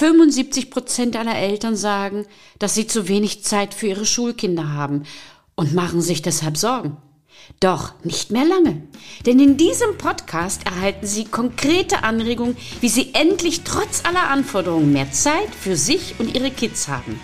75 0.00 0.70
Prozent 0.70 1.14
aller 1.14 1.36
Eltern 1.36 1.76
sagen, 1.76 2.24
dass 2.58 2.74
sie 2.74 2.86
zu 2.86 3.06
wenig 3.06 3.44
Zeit 3.44 3.74
für 3.74 3.88
ihre 3.88 4.06
Schulkinder 4.06 4.72
haben 4.72 5.02
und 5.56 5.74
machen 5.74 6.00
sich 6.00 6.22
deshalb 6.22 6.56
Sorgen. 6.56 6.96
Doch 7.60 7.92
nicht 8.02 8.30
mehr 8.30 8.46
lange, 8.46 8.82
denn 9.26 9.38
in 9.38 9.58
diesem 9.58 9.98
Podcast 9.98 10.64
erhalten 10.64 11.06
Sie 11.06 11.26
konkrete 11.26 12.02
Anregungen, 12.02 12.56
wie 12.80 12.88
Sie 12.88 13.10
endlich 13.12 13.60
trotz 13.64 14.02
aller 14.06 14.30
Anforderungen 14.30 14.90
mehr 14.90 15.12
Zeit 15.12 15.54
für 15.54 15.76
sich 15.76 16.14
und 16.18 16.34
Ihre 16.34 16.50
Kids 16.50 16.88
haben. 16.88 17.20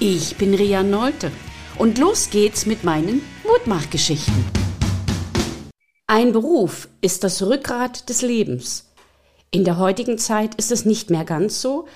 Ich 0.00 0.34
bin 0.34 0.54
Ria 0.54 0.82
Nolte 0.82 1.30
und 1.76 1.98
los 1.98 2.30
geht's 2.30 2.66
mit 2.66 2.82
meinen 2.82 3.22
Mutmachgeschichten. 3.46 4.44
Ein 6.08 6.32
Beruf 6.32 6.88
ist 7.00 7.22
das 7.22 7.42
Rückgrat 7.42 8.08
des 8.08 8.22
Lebens. 8.22 8.87
In 9.50 9.64
der 9.64 9.78
heutigen 9.78 10.18
Zeit 10.18 10.54
ist 10.56 10.70
es 10.70 10.84
nicht 10.84 11.08
mehr 11.08 11.24
ganz 11.24 11.62
so 11.62 11.86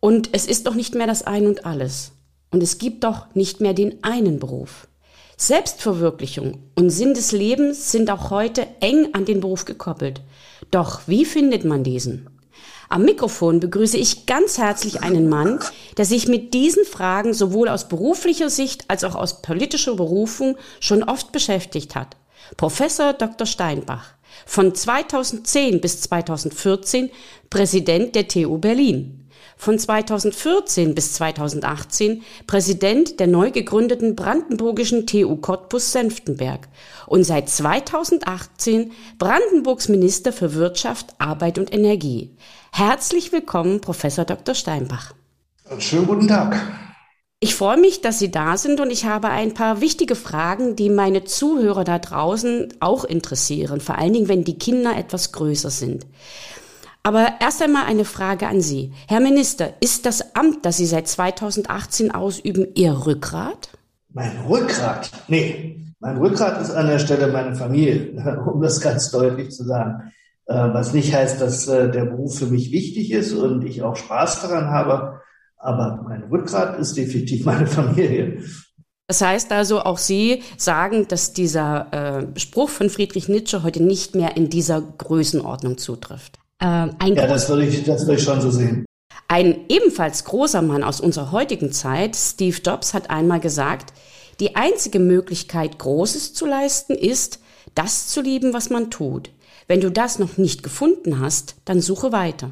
und 0.00 0.30
es 0.32 0.44
ist 0.44 0.66
doch 0.66 0.74
nicht 0.74 0.96
mehr 0.96 1.06
das 1.06 1.22
Ein 1.22 1.46
und 1.46 1.64
alles. 1.64 2.10
Und 2.50 2.64
es 2.64 2.78
gibt 2.78 3.04
doch 3.04 3.32
nicht 3.34 3.60
mehr 3.60 3.74
den 3.74 4.02
einen 4.02 4.40
Beruf. 4.40 4.88
Selbstverwirklichung 5.36 6.64
und 6.74 6.90
Sinn 6.90 7.14
des 7.14 7.30
Lebens 7.30 7.92
sind 7.92 8.10
auch 8.10 8.30
heute 8.30 8.66
eng 8.80 9.10
an 9.12 9.24
den 9.24 9.40
Beruf 9.40 9.64
gekoppelt. 9.66 10.20
Doch 10.72 11.02
wie 11.06 11.24
findet 11.24 11.64
man 11.64 11.84
diesen? 11.84 12.28
Am 12.88 13.04
Mikrofon 13.04 13.60
begrüße 13.60 13.96
ich 13.96 14.26
ganz 14.26 14.58
herzlich 14.58 15.00
einen 15.00 15.28
Mann, 15.28 15.60
der 15.96 16.04
sich 16.04 16.26
mit 16.26 16.54
diesen 16.54 16.84
Fragen 16.84 17.34
sowohl 17.34 17.68
aus 17.68 17.88
beruflicher 17.88 18.50
Sicht 18.50 18.90
als 18.90 19.04
auch 19.04 19.14
aus 19.14 19.42
politischer 19.42 19.94
Berufung 19.94 20.56
schon 20.80 21.04
oft 21.04 21.30
beschäftigt 21.30 21.94
hat. 21.94 22.16
Professor 22.56 23.12
Dr. 23.12 23.46
Steinbach 23.46 24.14
von 24.46 24.74
2010 24.74 25.80
bis 25.80 26.00
2014 26.02 27.10
Präsident 27.50 28.14
der 28.14 28.28
TU 28.28 28.58
Berlin. 28.58 29.20
Von 29.56 29.78
2014 29.78 30.94
bis 30.94 31.14
2018 31.14 32.22
Präsident 32.46 33.20
der 33.20 33.28
neu 33.28 33.50
gegründeten 33.50 34.16
brandenburgischen 34.16 35.06
TU 35.06 35.36
Cottbus-Senftenberg 35.36 36.68
und 37.06 37.24
seit 37.24 37.48
2018 37.48 38.92
Brandenburgs 39.18 39.88
Minister 39.88 40.32
für 40.32 40.54
Wirtschaft, 40.54 41.14
Arbeit 41.18 41.58
und 41.58 41.72
Energie. 41.72 42.36
Herzlich 42.72 43.32
willkommen, 43.32 43.80
Professor 43.80 44.24
Dr. 44.24 44.54
Steinbach. 44.54 45.14
Schönen 45.78 46.06
guten 46.06 46.28
Tag. 46.28 46.60
Ich 47.44 47.56
freue 47.56 47.76
mich, 47.76 48.00
dass 48.00 48.18
Sie 48.18 48.30
da 48.30 48.56
sind 48.56 48.80
und 48.80 48.90
ich 48.90 49.04
habe 49.04 49.28
ein 49.28 49.52
paar 49.52 49.82
wichtige 49.82 50.14
Fragen, 50.14 50.76
die 50.76 50.88
meine 50.88 51.24
Zuhörer 51.24 51.84
da 51.84 51.98
draußen 51.98 52.72
auch 52.80 53.04
interessieren, 53.04 53.82
vor 53.82 53.98
allen 53.98 54.14
Dingen, 54.14 54.28
wenn 54.28 54.44
die 54.44 54.56
Kinder 54.56 54.96
etwas 54.96 55.30
größer 55.30 55.68
sind. 55.68 56.06
Aber 57.02 57.26
erst 57.40 57.60
einmal 57.60 57.84
eine 57.84 58.06
Frage 58.06 58.46
an 58.46 58.62
Sie. 58.62 58.94
Herr 59.08 59.20
Minister, 59.20 59.74
ist 59.80 60.06
das 60.06 60.34
Amt, 60.34 60.64
das 60.64 60.78
Sie 60.78 60.86
seit 60.86 61.06
2018 61.06 62.14
ausüben, 62.14 62.68
Ihr 62.76 63.04
Rückgrat? 63.04 63.68
Mein 64.14 64.32
Rückgrat? 64.48 65.10
Nee, 65.28 65.80
mein 66.00 66.16
Rückgrat 66.16 66.62
ist 66.62 66.70
an 66.70 66.86
der 66.86 66.98
Stelle 66.98 67.26
meine 67.26 67.54
Familie, 67.54 68.42
um 68.54 68.62
das 68.62 68.80
ganz 68.80 69.10
deutlich 69.10 69.50
zu 69.50 69.64
sagen. 69.64 70.14
Äh, 70.46 70.54
was 70.54 70.94
nicht 70.94 71.14
heißt, 71.14 71.42
dass 71.42 71.68
äh, 71.68 71.90
der 71.90 72.06
Beruf 72.06 72.38
für 72.38 72.46
mich 72.46 72.72
wichtig 72.72 73.12
ist 73.12 73.34
und 73.34 73.66
ich 73.66 73.82
auch 73.82 73.96
Spaß 73.96 74.40
daran 74.40 74.70
habe. 74.70 75.13
Aber 75.64 76.04
mein 76.06 76.24
Rückgrat 76.24 76.78
ist 76.78 76.94
definitiv 76.94 77.46
meine 77.46 77.66
Familie. 77.66 78.42
Das 79.06 79.20
heißt 79.20 79.50
also, 79.50 79.80
auch 79.80 79.98
Sie 79.98 80.42
sagen, 80.58 81.08
dass 81.08 81.32
dieser 81.32 81.92
äh, 82.34 82.38
Spruch 82.38 82.68
von 82.68 82.90
Friedrich 82.90 83.28
Nietzsche 83.28 83.62
heute 83.62 83.82
nicht 83.82 84.14
mehr 84.14 84.36
in 84.36 84.50
dieser 84.50 84.80
Größenordnung 84.80 85.78
zutrifft. 85.78 86.38
Äh, 86.60 86.66
ja, 86.66 87.26
das 87.26 87.48
würde, 87.48 87.64
ich, 87.64 87.82
das 87.84 88.02
würde 88.02 88.14
ich 88.14 88.24
schon 88.24 88.40
so 88.40 88.50
sehen. 88.50 88.84
Ein 89.26 89.64
ebenfalls 89.68 90.24
großer 90.24 90.60
Mann 90.60 90.82
aus 90.82 91.00
unserer 91.00 91.32
heutigen 91.32 91.72
Zeit, 91.72 92.14
Steve 92.14 92.58
Jobs, 92.62 92.92
hat 92.92 93.10
einmal 93.10 93.40
gesagt, 93.40 93.94
die 94.40 94.56
einzige 94.56 94.98
Möglichkeit, 94.98 95.78
Großes 95.78 96.34
zu 96.34 96.44
leisten, 96.44 96.94
ist, 96.94 97.40
das 97.74 98.08
zu 98.08 98.20
lieben, 98.20 98.52
was 98.52 98.68
man 98.68 98.90
tut. 98.90 99.30
Wenn 99.66 99.80
du 99.80 99.90
das 99.90 100.18
noch 100.18 100.36
nicht 100.36 100.62
gefunden 100.62 101.20
hast, 101.20 101.56
dann 101.64 101.80
suche 101.80 102.12
weiter. 102.12 102.50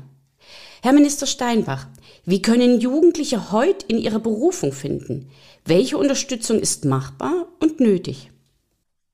Herr 0.82 0.92
Minister 0.92 1.26
Steinbach, 1.26 1.86
wie 2.24 2.42
können 2.42 2.80
Jugendliche 2.80 3.50
heute 3.50 3.86
in 3.88 3.98
ihre 3.98 4.20
Berufung 4.20 4.72
finden? 4.72 5.28
Welche 5.64 5.98
Unterstützung 5.98 6.60
ist 6.60 6.84
machbar 6.84 7.46
und 7.60 7.80
nötig? 7.80 8.30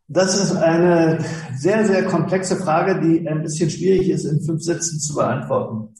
Das 0.08 0.42
ist 0.42 0.56
eine 0.56 1.18
sehr, 1.56 1.84
sehr 1.86 2.04
komplexe 2.04 2.56
Frage, 2.56 3.00
die 3.00 3.28
ein 3.28 3.42
bisschen 3.42 3.68
schwierig 3.68 4.08
ist, 4.08 4.24
in 4.24 4.40
fünf 4.40 4.62
Sätzen 4.62 4.98
zu 4.98 5.14
beantworten. 5.14 5.94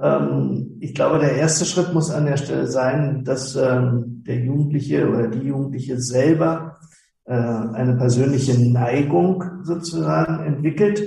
Ähm, 0.00 0.76
ich 0.80 0.94
glaube, 0.94 1.18
der 1.18 1.36
erste 1.36 1.64
Schritt 1.64 1.92
muss 1.92 2.10
an 2.10 2.26
der 2.26 2.36
Stelle 2.36 2.68
sein, 2.68 3.24
dass 3.24 3.56
ähm, 3.56 4.22
der 4.26 4.38
Jugendliche 4.38 5.08
oder 5.08 5.28
die 5.28 5.46
Jugendliche 5.46 6.00
selber 6.00 6.78
äh, 7.24 7.32
eine 7.34 7.96
persönliche 7.96 8.58
Neigung 8.60 9.44
sozusagen 9.62 10.44
entwickelt 10.44 11.02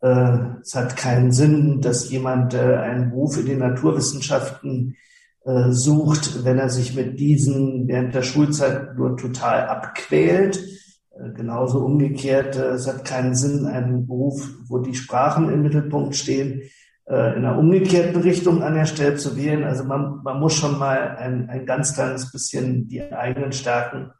äh, 0.00 0.38
es 0.62 0.74
hat 0.74 0.96
keinen 0.96 1.32
Sinn, 1.32 1.80
dass 1.80 2.10
jemand 2.10 2.54
äh, 2.54 2.76
einen 2.76 3.10
Beruf 3.10 3.38
in 3.38 3.46
den 3.46 3.58
Naturwissenschaften 3.58 4.96
äh, 5.44 5.70
sucht, 5.70 6.44
wenn 6.44 6.58
er 6.58 6.68
sich 6.68 6.94
mit 6.94 7.18
diesen 7.18 7.88
während 7.88 8.14
der 8.14 8.22
Schulzeit 8.22 8.96
nur 8.96 9.16
total 9.16 9.66
abquält. 9.68 10.62
Genauso 11.34 11.78
umgekehrt, 11.78 12.56
es 12.56 12.86
hat 12.86 13.06
keinen 13.06 13.34
Sinn, 13.34 13.64
einen 13.64 14.06
Beruf, 14.06 14.50
wo 14.68 14.80
die 14.80 14.94
Sprachen 14.94 15.48
im 15.50 15.62
Mittelpunkt 15.62 16.14
stehen, 16.14 16.60
in 17.06 17.14
einer 17.14 17.56
umgekehrten 17.56 18.20
Richtung 18.20 18.62
an 18.62 18.74
der 18.74 18.84
Stelle 18.84 19.16
zu 19.16 19.34
wählen. 19.34 19.64
Also 19.64 19.84
man, 19.84 20.20
man 20.22 20.38
muss 20.38 20.52
schon 20.52 20.78
mal 20.78 21.16
ein, 21.16 21.48
ein 21.48 21.64
ganz 21.64 21.94
kleines 21.94 22.30
bisschen 22.30 22.88
die 22.88 23.02
eigenen 23.02 23.52
Stärken 23.52 24.10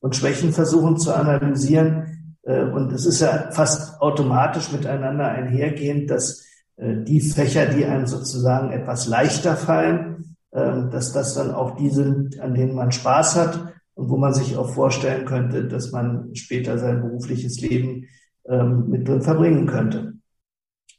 und 0.00 0.16
Schwächen 0.16 0.52
versuchen 0.52 0.96
zu 0.96 1.14
analysieren 1.14 2.21
und 2.44 2.92
es 2.92 3.06
ist 3.06 3.20
ja 3.20 3.50
fast 3.52 4.00
automatisch 4.00 4.72
miteinander 4.72 5.28
einhergehend, 5.28 6.10
dass 6.10 6.44
äh, 6.76 6.96
die 7.04 7.20
Fächer, 7.20 7.66
die 7.66 7.84
einem 7.84 8.06
sozusagen 8.06 8.72
etwas 8.72 9.06
leichter 9.06 9.56
fallen, 9.56 10.36
ähm, 10.52 10.90
dass 10.90 11.12
das 11.12 11.34
dann 11.34 11.50
auch 11.50 11.76
die 11.76 11.90
sind, 11.90 12.40
an 12.40 12.54
denen 12.54 12.74
man 12.74 12.92
Spaß 12.92 13.36
hat 13.36 13.72
und 13.94 14.10
wo 14.10 14.16
man 14.16 14.34
sich 14.34 14.56
auch 14.56 14.70
vorstellen 14.70 15.24
könnte, 15.24 15.68
dass 15.68 15.92
man 15.92 16.34
später 16.34 16.78
sein 16.78 17.02
berufliches 17.02 17.60
Leben 17.60 18.06
ähm, 18.46 18.88
mit 18.88 19.06
drin 19.06 19.22
verbringen 19.22 19.66
könnte. 19.66 20.14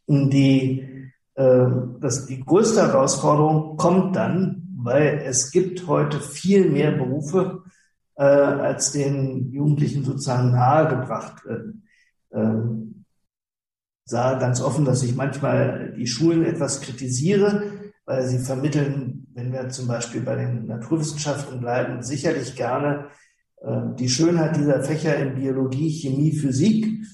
Die, 0.07 1.11
ähm, 1.35 1.97
das, 1.99 2.25
die 2.25 2.43
größte 2.43 2.81
Herausforderung 2.81 3.77
kommt 3.77 4.15
dann, 4.15 4.67
weil 4.77 5.21
es 5.25 5.51
gibt 5.51 5.87
heute 5.87 6.19
viel 6.19 6.69
mehr 6.69 6.91
Berufe, 6.91 7.63
äh, 8.15 8.23
als 8.23 8.91
den 8.91 9.51
Jugendlichen 9.51 10.03
sozusagen 10.03 10.51
nahegebracht 10.51 11.45
werden. 11.45 11.87
Ähm, 12.31 13.05
sah 14.05 14.35
ganz 14.35 14.61
offen, 14.61 14.85
dass 14.85 15.03
ich 15.03 15.15
manchmal 15.15 15.93
die 15.97 16.07
Schulen 16.07 16.45
etwas 16.45 16.81
kritisiere, 16.81 17.71
weil 18.05 18.27
sie 18.27 18.39
vermitteln, 18.39 19.27
wenn 19.33 19.51
wir 19.53 19.69
zum 19.69 19.87
Beispiel 19.87 20.21
bei 20.21 20.35
den 20.35 20.67
Naturwissenschaften 20.67 21.59
bleiben, 21.59 22.03
sicherlich 22.03 22.55
gerne 22.55 23.07
äh, 23.61 23.95
die 23.97 24.09
Schönheit 24.09 24.57
dieser 24.57 24.83
Fächer 24.83 25.15
in 25.17 25.35
Biologie, 25.35 25.89
Chemie, 25.89 26.33
Physik. 26.33 27.05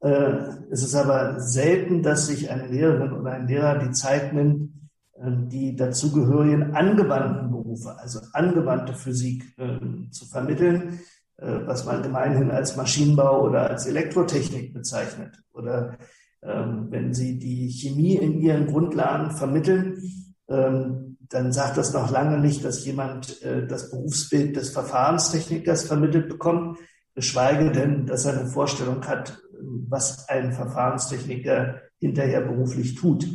Äh, 0.00 0.32
es 0.70 0.84
ist 0.84 0.94
aber 0.94 1.40
selten, 1.40 2.02
dass 2.02 2.28
sich 2.28 2.50
eine 2.50 2.68
Lehrerin 2.68 3.12
oder 3.12 3.32
ein 3.32 3.48
Lehrer 3.48 3.78
die 3.78 3.90
Zeit 3.90 4.32
nimmt, 4.32 4.72
ähm, 5.20 5.48
die 5.48 5.74
dazugehörigen 5.74 6.74
angewandten 6.74 7.50
Berufe, 7.68 7.98
also 7.98 8.20
angewandte 8.32 8.94
Physik 8.94 9.44
äh, 9.58 9.78
zu 10.10 10.26
vermitteln, 10.26 11.00
äh, 11.36 11.60
was 11.66 11.84
man 11.84 12.02
gemeinhin 12.02 12.50
als 12.50 12.76
Maschinenbau 12.76 13.44
oder 13.44 13.70
als 13.70 13.86
Elektrotechnik 13.86 14.72
bezeichnet. 14.72 15.42
Oder 15.52 15.98
ähm, 16.42 16.86
wenn 16.90 17.14
Sie 17.14 17.38
die 17.38 17.68
Chemie 17.68 18.16
in 18.16 18.40
Ihren 18.40 18.66
Grundlagen 18.66 19.32
vermitteln, 19.32 20.00
ähm, 20.48 21.16
dann 21.28 21.52
sagt 21.52 21.76
das 21.76 21.92
noch 21.92 22.10
lange 22.10 22.38
nicht, 22.38 22.64
dass 22.64 22.84
jemand 22.86 23.42
äh, 23.42 23.66
das 23.66 23.90
Berufsbild 23.90 24.56
des 24.56 24.70
Verfahrenstechnikers 24.70 25.84
vermittelt 25.84 26.28
bekommt, 26.28 26.78
geschweige 27.14 27.70
denn, 27.70 28.06
dass 28.06 28.24
er 28.24 28.38
eine 28.38 28.48
Vorstellung 28.48 29.04
hat, 29.06 29.38
was 29.60 30.28
ein 30.28 30.52
Verfahrenstechniker 30.52 31.82
hinterher 31.98 32.40
beruflich 32.42 32.94
tut. 32.94 33.26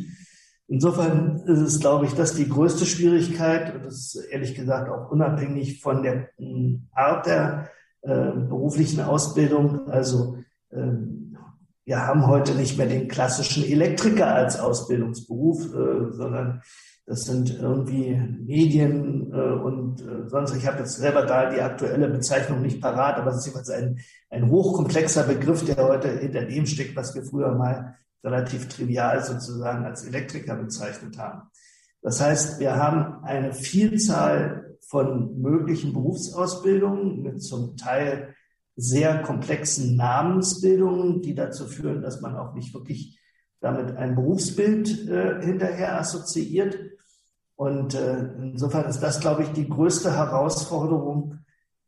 Insofern 0.66 1.42
ist 1.46 1.60
es, 1.60 1.80
glaube 1.80 2.06
ich, 2.06 2.14
das 2.14 2.34
die 2.34 2.48
größte 2.48 2.86
Schwierigkeit 2.86 3.74
und 3.74 3.84
das 3.84 3.94
ist 3.94 4.14
ehrlich 4.30 4.54
gesagt 4.54 4.88
auch 4.88 5.10
unabhängig 5.10 5.82
von 5.82 6.02
der 6.02 6.30
hm, 6.38 6.88
Art 6.92 7.26
der 7.26 7.68
äh, 8.02 8.30
beruflichen 8.30 9.00
Ausbildung. 9.00 9.88
Also 9.88 10.38
äh, 10.70 10.92
wir 11.84 12.06
haben 12.06 12.26
heute 12.26 12.54
nicht 12.54 12.78
mehr 12.78 12.86
den 12.86 13.08
klassischen 13.08 13.62
Elektriker 13.64 14.34
als 14.34 14.58
Ausbildungsberuf, 14.58 15.66
äh, 15.66 16.12
sondern 16.12 16.62
das 17.06 17.24
sind 17.24 17.60
irgendwie 17.60 18.16
Medien 18.46 19.30
äh, 19.30 19.36
und 19.36 20.00
äh, 20.00 20.26
sonst. 20.26 20.56
Ich 20.56 20.66
habe 20.66 20.78
jetzt 20.78 20.96
selber 20.96 21.26
da 21.26 21.50
die 21.50 21.60
aktuelle 21.60 22.08
Bezeichnung 22.08 22.62
nicht 22.62 22.80
parat, 22.80 23.18
aber 23.18 23.32
es 23.32 23.38
ist 23.38 23.48
jeweils 23.48 23.68
ein, 23.68 23.98
ein 24.30 24.50
hochkomplexer 24.50 25.24
Begriff, 25.24 25.62
der 25.66 25.76
heute 25.86 26.08
hinter 26.08 26.46
dem 26.46 26.64
steckt, 26.64 26.96
was 26.96 27.14
wir 27.14 27.22
früher 27.22 27.54
mal 27.54 27.96
relativ 28.24 28.68
trivial 28.68 29.22
sozusagen 29.22 29.84
als 29.84 30.04
Elektriker 30.04 30.56
bezeichnet 30.56 31.18
haben. 31.18 31.42
Das 32.02 32.20
heißt, 32.20 32.58
wir 32.60 32.76
haben 32.76 33.22
eine 33.24 33.52
Vielzahl 33.52 34.76
von 34.88 35.40
möglichen 35.40 35.92
Berufsausbildungen 35.92 37.22
mit 37.22 37.42
zum 37.42 37.76
Teil 37.76 38.34
sehr 38.76 39.22
komplexen 39.22 39.96
Namensbildungen, 39.96 41.22
die 41.22 41.34
dazu 41.34 41.66
führen, 41.66 42.02
dass 42.02 42.20
man 42.20 42.36
auch 42.36 42.54
nicht 42.54 42.74
wirklich 42.74 43.18
damit 43.60 43.96
ein 43.96 44.14
Berufsbild 44.14 45.08
äh, 45.08 45.40
hinterher 45.42 45.98
assoziiert. 45.98 46.78
Und 47.56 47.94
äh, 47.94 48.32
insofern 48.38 48.84
ist 48.86 49.00
das, 49.00 49.20
glaube 49.20 49.44
ich, 49.44 49.50
die 49.50 49.68
größte 49.68 50.12
Herausforderung, 50.12 51.38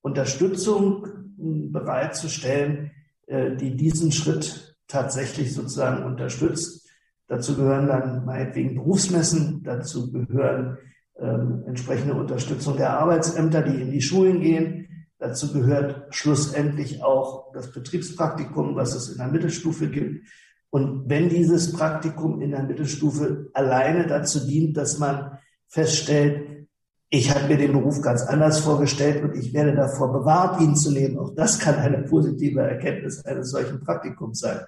Unterstützung 0.01 1.07
bereitzustellen, 1.37 2.93
äh, 3.27 3.57
die 3.57 3.77
diesen 3.77 4.13
Schritt 4.13 4.76
tatsächlich 4.89 5.55
sozusagen 5.55 6.05
unterstützt. 6.05 6.89
Dazu 7.29 7.57
gehören 7.57 7.89
dann 7.89 8.25
meinetwegen 8.25 8.75
Berufsmessen, 8.75 9.63
dazu 9.65 10.13
gehören 10.13 10.79
ähm, 11.19 11.65
entsprechende 11.67 12.15
Unterstützung 12.15 12.77
der 12.77 12.99
Arbeitsämter, 12.99 13.63
die 13.63 13.81
in 13.81 13.91
die 13.91 14.03
Schulen 14.03 14.41
gehen. 14.41 15.07
Dazu 15.19 15.53
gehört 15.53 16.15
schlussendlich 16.15 17.03
auch 17.03 17.53
das 17.53 17.73
Betriebspraktikum, 17.73 18.77
was 18.77 18.95
es 18.95 19.09
in 19.09 19.19
der 19.19 19.29
Mittelstufe 19.29 19.89
gibt. 19.89 20.27
Und 20.71 21.09
wenn 21.09 21.29
dieses 21.29 21.73
Praktikum 21.73 22.41
in 22.43 22.51
der 22.51 22.65
Mittelstufe 22.65 23.49
alleine 23.55 24.07
dazu 24.07 24.47
dient, 24.47 24.77
dass 24.77 24.99
man 24.99 25.39
feststellt, 25.69 26.66
ich 27.09 27.33
habe 27.33 27.47
mir 27.47 27.57
den 27.57 27.73
Beruf 27.73 28.01
ganz 28.01 28.23
anders 28.23 28.61
vorgestellt 28.61 29.23
und 29.23 29.37
ich 29.37 29.53
werde 29.53 29.75
davor 29.75 30.13
bewahrt, 30.13 30.61
ihn 30.61 30.75
zu 30.75 30.91
nehmen. 30.91 31.19
Auch 31.19 31.35
das 31.35 31.59
kann 31.59 31.77
eine 31.77 32.03
positive 32.03 32.61
Erkenntnis 32.61 33.25
eines 33.25 33.51
solchen 33.51 33.81
Praktikums 33.81 34.41
sein. 34.41 34.61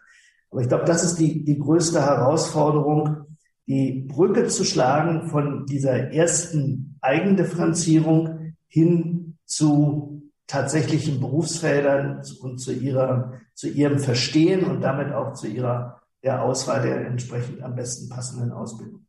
Aber 0.51 0.61
ich 0.61 0.69
glaube, 0.69 0.85
das 0.85 1.03
ist 1.05 1.17
die, 1.17 1.45
die 1.45 1.59
größte 1.59 2.01
Herausforderung, 2.01 3.27
die 3.67 4.07
Brücke 4.09 4.47
zu 4.47 4.65
schlagen 4.65 5.29
von 5.29 5.67
dieser 5.67 6.13
ersten 6.13 6.97
Eigendifferenzierung 7.01 8.55
hin 8.69 9.37
zu 9.45 10.31
tatsächlichen 10.47 11.21
Berufsfeldern 11.21 12.23
und 12.41 12.59
zu 12.59 12.73
ihrer, 12.73 13.35
zu 13.55 13.69
ihrem 13.69 13.99
Verstehen 13.99 14.65
und 14.65 14.81
damit 14.81 15.13
auch 15.13 15.35
zu 15.35 15.49
ihrer, 15.49 16.01
der 16.23 16.43
Auswahl 16.43 16.83
der 16.83 17.07
entsprechend 17.07 17.63
am 17.63 17.75
besten 17.75 18.09
passenden 18.09 18.53
Ausbildung. 18.53 19.08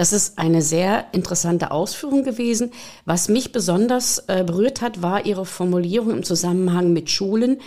Das 0.00 0.14
ist 0.14 0.38
eine 0.38 0.62
sehr 0.62 1.08
interessante 1.12 1.72
Ausführung 1.72 2.24
gewesen. 2.24 2.70
Was 3.04 3.28
mich 3.28 3.52
besonders 3.52 4.24
äh, 4.28 4.44
berührt 4.44 4.80
hat, 4.80 5.02
war 5.02 5.26
Ihre 5.26 5.44
Formulierung 5.44 6.12
im 6.12 6.22
Zusammenhang 6.22 6.94
mit 6.94 7.10
Schulen. 7.10 7.60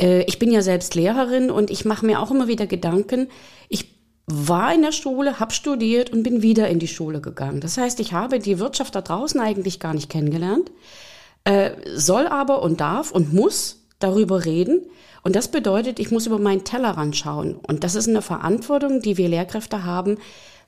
Äh, 0.00 0.22
ich 0.28 0.38
bin 0.38 0.52
ja 0.52 0.62
selbst 0.62 0.94
Lehrerin 0.94 1.50
und 1.50 1.72
ich 1.72 1.84
mache 1.84 2.06
mir 2.06 2.22
auch 2.22 2.30
immer 2.30 2.46
wieder 2.46 2.68
Gedanken. 2.68 3.26
Ich 3.68 3.96
war 4.26 4.72
in 4.72 4.82
der 4.82 4.92
Schule, 4.92 5.40
habe 5.40 5.52
studiert 5.52 6.12
und 6.12 6.22
bin 6.22 6.40
wieder 6.40 6.68
in 6.68 6.78
die 6.78 6.86
Schule 6.86 7.20
gegangen. 7.20 7.58
Das 7.58 7.78
heißt, 7.78 7.98
ich 7.98 8.12
habe 8.12 8.38
die 8.38 8.60
Wirtschaft 8.60 8.94
da 8.94 9.00
draußen 9.00 9.40
eigentlich 9.40 9.80
gar 9.80 9.92
nicht 9.92 10.08
kennengelernt, 10.08 10.70
äh, 11.42 11.72
soll 11.96 12.28
aber 12.28 12.62
und 12.62 12.80
darf 12.80 13.10
und 13.10 13.34
muss 13.34 13.82
darüber 13.98 14.44
reden. 14.44 14.86
Und 15.24 15.34
das 15.34 15.48
bedeutet, 15.48 15.98
ich 15.98 16.12
muss 16.12 16.28
über 16.28 16.38
meinen 16.38 16.62
Tellerrand 16.62 17.16
schauen. 17.16 17.56
Und 17.56 17.82
das 17.82 17.96
ist 17.96 18.08
eine 18.08 18.22
Verantwortung, 18.22 19.02
die 19.02 19.16
wir 19.16 19.28
Lehrkräfte 19.28 19.82
haben, 19.82 20.18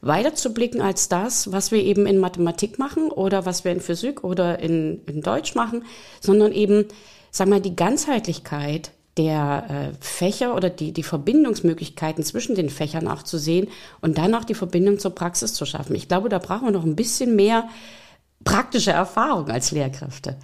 weiter 0.01 0.35
zu 0.35 0.55
blicken 0.55 0.81
als 0.81 1.09
das, 1.09 1.51
was 1.53 1.71
wir 1.71 1.83
eben 1.83 2.07
in 2.07 2.19
Mathematik 2.19 2.79
machen 2.79 3.11
oder 3.11 3.47
was 3.47 3.65
wir 3.65 3.73
in 3.73 3.81
Physik 3.81 4.25
oder 4.25 4.59
in, 4.61 5.03
in 5.07 5.23
Deutsch 5.23 5.55
machen, 5.55 5.85
sondern 6.21 6.53
eben, 6.53 6.87
sagen 7.31 7.51
wir, 7.51 7.61
die 7.61 7.77
Ganzheitlichkeit 7.77 8.93
der 9.17 9.65
äh, 9.69 10.05
Fächer 10.05 10.55
oder 10.55 10.71
die, 10.71 10.93
die 10.93 11.03
Verbindungsmöglichkeiten 11.03 12.23
zwischen 12.23 12.55
den 12.55 12.71
Fächern 12.71 13.09
auch 13.09 13.25
zu 13.25 13.37
sehen 13.37 13.69
und 14.01 14.17
dann 14.17 14.35
auch 14.35 14.45
die 14.45 14.55
Verbindung 14.55 15.01
zur 15.01 15.15
Praxis 15.15 15.55
zu 15.55 15.67
schaffen. 15.67 15.97
Ich 15.97 16.07
glaube, 16.07 16.29
da 16.29 16.39
brauchen 16.39 16.67
wir 16.67 16.71
noch 16.73 16.85
ein 16.85 16.97
bisschen 16.97 17.35
mehr 17.35 17.69
praktische 18.45 18.93
Erfahrung 18.93 19.51
als 19.51 19.73
Lehrkräfte. 19.73 20.37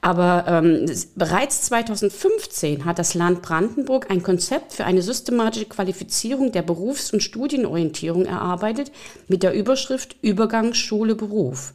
Aber 0.00 0.44
ähm, 0.46 0.86
bereits 1.16 1.62
2015 1.62 2.84
hat 2.84 2.98
das 2.98 3.14
Land 3.14 3.42
Brandenburg 3.42 4.10
ein 4.10 4.22
Konzept 4.22 4.72
für 4.72 4.84
eine 4.84 5.02
systematische 5.02 5.66
Qualifizierung 5.66 6.52
der 6.52 6.62
Berufs- 6.62 7.12
und 7.12 7.22
Studienorientierung 7.22 8.24
erarbeitet 8.24 8.92
mit 9.26 9.42
der 9.42 9.54
Überschrift 9.54 10.16
Übergang 10.22 10.74
Schule 10.74 11.14
Beruf. 11.14 11.72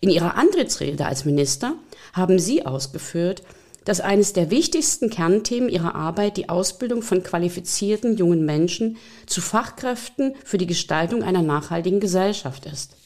In 0.00 0.10
ihrer 0.10 0.36
Antrittsrede 0.36 1.04
als 1.06 1.24
Minister 1.24 1.74
haben 2.12 2.38
Sie 2.38 2.64
ausgeführt, 2.64 3.42
dass 3.84 4.00
eines 4.00 4.32
der 4.32 4.50
wichtigsten 4.50 5.10
Kernthemen 5.10 5.68
ihrer 5.68 5.94
Arbeit 5.94 6.36
die 6.36 6.48
Ausbildung 6.48 7.02
von 7.02 7.22
qualifizierten 7.22 8.16
jungen 8.16 8.44
Menschen 8.44 8.96
zu 9.26 9.40
Fachkräften 9.40 10.34
für 10.44 10.58
die 10.58 10.66
Gestaltung 10.66 11.22
einer 11.22 11.42
nachhaltigen 11.42 12.00
Gesellschaft 12.00 12.66
ist. 12.66 12.96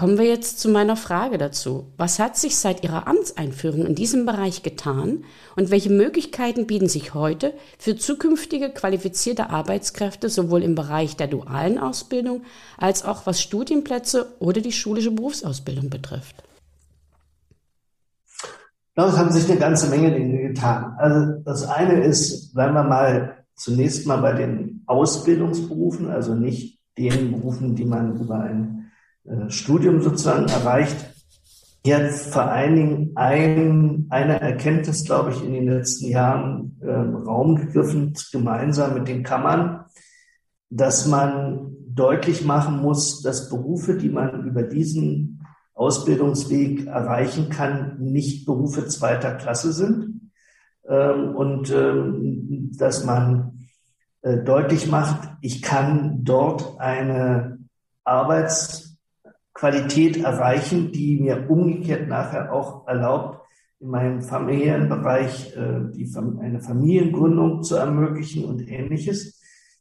Kommen 0.00 0.16
wir 0.16 0.24
jetzt 0.24 0.58
zu 0.58 0.70
meiner 0.70 0.96
Frage 0.96 1.36
dazu. 1.36 1.92
Was 1.98 2.18
hat 2.18 2.34
sich 2.34 2.56
seit 2.56 2.82
Ihrer 2.82 3.06
Amtseinführung 3.06 3.84
in 3.84 3.94
diesem 3.94 4.24
Bereich 4.24 4.62
getan 4.62 5.24
und 5.56 5.70
welche 5.70 5.90
Möglichkeiten 5.90 6.66
bieten 6.66 6.88
sich 6.88 7.12
heute 7.12 7.52
für 7.78 7.96
zukünftige 7.96 8.70
qualifizierte 8.70 9.50
Arbeitskräfte 9.50 10.30
sowohl 10.30 10.62
im 10.62 10.74
Bereich 10.74 11.16
der 11.16 11.26
dualen 11.26 11.78
Ausbildung 11.78 12.44
als 12.78 13.04
auch 13.04 13.26
was 13.26 13.42
Studienplätze 13.42 14.28
oder 14.38 14.62
die 14.62 14.72
schulische 14.72 15.10
Berufsausbildung 15.10 15.90
betrifft? 15.90 16.44
Ja, 18.96 19.06
es 19.06 19.18
haben 19.18 19.30
sich 19.30 19.50
eine 19.50 19.60
ganze 19.60 19.90
Menge 19.90 20.12
Dinge 20.12 20.48
getan. 20.48 20.94
Also 20.96 21.42
das 21.44 21.68
eine 21.68 22.02
ist, 22.04 22.56
wenn 22.56 22.72
wir 22.72 22.84
mal 22.84 23.44
zunächst 23.54 24.06
mal 24.06 24.22
bei 24.22 24.32
den 24.32 24.82
Ausbildungsberufen, 24.86 26.08
also 26.08 26.34
nicht 26.34 26.78
den 26.96 27.32
Berufen, 27.32 27.76
die 27.76 27.84
man 27.84 28.18
über 28.18 28.40
ein 28.40 28.78
äh, 28.78 28.79
Studium 29.48 30.02
sozusagen 30.02 30.46
erreicht. 30.46 30.96
Jetzt 31.84 32.32
vor 32.32 32.42
allen 32.42 32.76
Dingen 32.76 33.12
ein, 33.14 34.06
eine 34.10 34.40
Erkenntnis, 34.40 35.04
glaube 35.04 35.30
ich, 35.30 35.42
in 35.42 35.52
den 35.52 35.66
letzten 35.66 36.08
Jahren 36.08 36.78
äh, 36.82 36.90
Raum 36.90 37.56
gegriffen, 37.56 38.14
gemeinsam 38.32 38.94
mit 38.94 39.08
den 39.08 39.22
Kammern, 39.22 39.86
dass 40.68 41.06
man 41.06 41.74
deutlich 41.88 42.44
machen 42.44 42.82
muss, 42.82 43.22
dass 43.22 43.48
Berufe, 43.48 43.96
die 43.96 44.10
man 44.10 44.44
über 44.44 44.62
diesen 44.62 45.42
Ausbildungsweg 45.74 46.86
erreichen 46.86 47.48
kann, 47.48 47.98
nicht 47.98 48.44
Berufe 48.44 48.86
zweiter 48.86 49.34
Klasse 49.34 49.72
sind. 49.72 50.30
Ähm, 50.86 51.34
und 51.34 51.70
ähm, 51.70 52.72
dass 52.76 53.06
man 53.06 53.66
äh, 54.20 54.36
deutlich 54.44 54.90
macht, 54.90 55.30
ich 55.40 55.62
kann 55.62 56.24
dort 56.24 56.78
eine 56.78 57.58
Arbeits- 58.04 58.89
Qualität 59.60 60.24
erreichen, 60.24 60.90
die 60.90 61.20
mir 61.20 61.50
umgekehrt 61.50 62.08
nachher 62.08 62.50
auch 62.50 62.88
erlaubt, 62.88 63.46
in 63.78 63.90
meinem 63.90 64.22
familiären 64.22 64.88
Bereich 64.88 65.54
äh, 65.54 65.92
die, 65.94 66.10
eine 66.40 66.60
Familiengründung 66.60 67.62
zu 67.62 67.76
ermöglichen 67.76 68.46
und 68.46 68.66
ähnliches. 68.66 69.40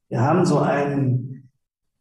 Wir 0.09 0.21
haben 0.21 0.45
so 0.45 0.59
einen 0.59 1.50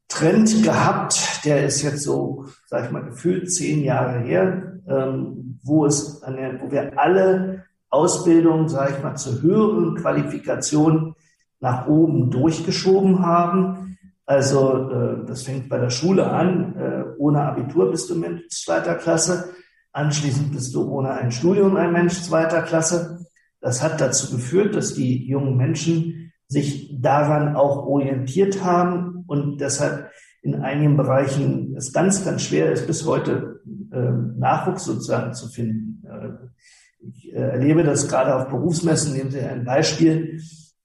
Trend 0.08 0.64
gehabt, 0.64 1.44
der 1.44 1.66
ist 1.66 1.82
jetzt 1.82 2.02
so, 2.02 2.46
sag 2.66 2.86
ich 2.86 2.90
mal, 2.90 3.04
gefühlt 3.04 3.52
zehn 3.52 3.84
Jahre 3.84 4.20
her, 4.20 4.80
ähm, 4.88 5.60
wo 5.62 5.86
es 5.86 6.20
der, 6.20 6.60
wo 6.60 6.70
wir 6.72 6.98
alle 6.98 7.64
Ausbildungen, 7.90 8.68
sage 8.68 8.94
ich 8.96 9.04
mal, 9.04 9.16
zur 9.16 9.40
höheren 9.42 9.94
Qualifikation 9.94 11.14
nach 11.60 11.86
oben 11.86 12.30
durchgeschoben 12.30 13.24
haben. 13.24 13.98
Also 14.26 14.90
äh, 14.90 15.26
das 15.26 15.42
fängt 15.42 15.68
bei 15.68 15.78
der 15.78 15.90
Schule 15.90 16.30
an. 16.30 16.76
Äh, 16.76 16.97
ohne 17.18 17.42
Abitur 17.42 17.90
bist 17.90 18.08
du 18.10 18.14
Mensch 18.14 18.48
zweiter 18.48 18.94
Klasse. 18.94 19.52
Anschließend 19.92 20.52
bist 20.52 20.74
du 20.74 20.88
ohne 20.90 21.12
ein 21.12 21.30
Studium 21.30 21.76
ein 21.76 21.92
Mensch 21.92 22.22
zweiter 22.22 22.62
Klasse. 22.62 23.26
Das 23.60 23.82
hat 23.82 24.00
dazu 24.00 24.36
geführt, 24.36 24.74
dass 24.74 24.94
die 24.94 25.26
jungen 25.26 25.56
Menschen 25.56 26.32
sich 26.46 26.94
daran 27.00 27.56
auch 27.56 27.86
orientiert 27.86 28.64
haben 28.64 29.24
und 29.26 29.60
deshalb 29.60 30.10
in 30.42 30.54
einigen 30.54 30.96
Bereichen 30.96 31.74
es 31.76 31.92
ganz, 31.92 32.24
ganz 32.24 32.42
schwer 32.42 32.72
ist, 32.72 32.86
bis 32.86 33.04
heute 33.04 33.60
äh, 33.92 34.10
Nachwuchs 34.38 34.84
sozusagen 34.84 35.34
zu 35.34 35.48
finden. 35.48 36.02
Äh, 36.06 37.06
ich 37.06 37.32
äh, 37.32 37.38
erlebe 37.38 37.82
das 37.82 38.08
gerade 38.08 38.34
auf 38.34 38.48
Berufsmessen. 38.48 39.14
Nehmen 39.14 39.30
Sie 39.30 39.40
ein 39.40 39.64
Beispiel. 39.64 40.40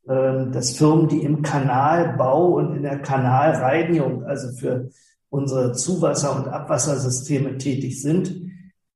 Ähm, 0.06 0.52
dass 0.52 0.76
Firmen, 0.76 1.08
die 1.08 1.24
im 1.24 1.44
Kanalbau 1.44 2.56
und 2.56 2.76
in 2.76 2.84
der 2.84 3.00
Kanalreinigung, 3.00 4.26
also 4.26 4.52
für 4.52 4.90
unsere 5.34 5.74
Zuwasser- 5.74 6.36
und 6.36 6.48
Abwassersysteme 6.48 7.58
tätig 7.58 8.00
sind, 8.04 8.36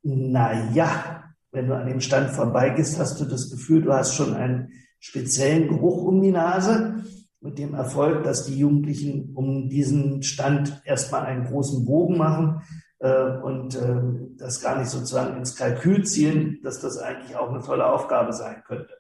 na 0.04 0.72
ja, 0.72 1.24
wenn 1.52 1.68
du 1.68 1.76
an 1.76 1.88
dem 1.88 2.00
Stand 2.00 2.30
vorbeigehst, 2.30 3.00
hast 3.00 3.20
du 3.20 3.26
das 3.26 3.50
Gefühl, 3.50 3.82
du 3.82 3.92
hast 3.92 4.14
schon 4.14 4.36
einen 4.36 4.70
speziellen 5.00 5.68
Geruch 5.68 6.04
um 6.04 6.22
die 6.22 6.32
Nase 6.32 7.04
mit 7.42 7.58
dem 7.58 7.74
Erfolg, 7.74 8.24
dass 8.24 8.46
die 8.46 8.60
Jugendlichen 8.60 9.32
um 9.34 9.68
diesen 9.68 10.22
Stand 10.22 10.80
erstmal 10.86 11.26
einen 11.26 11.46
großen 11.46 11.86
Bogen 11.86 12.20
machen 12.20 12.62
äh, 13.00 13.32
und 13.42 13.74
äh, 13.74 14.00
das 14.38 14.62
gar 14.62 14.78
nicht 14.78 14.92
sozusagen 14.92 15.38
ins 15.38 15.56
Kalkül 15.56 16.06
ziehen, 16.06 16.60
dass 16.62 16.80
das 16.80 17.00
eigentlich 17.00 17.36
auch 17.36 17.50
eine 17.50 17.64
tolle 17.64 17.88
Aufgabe 17.88 18.32
sein 18.32 18.62
könnte. 18.68 18.94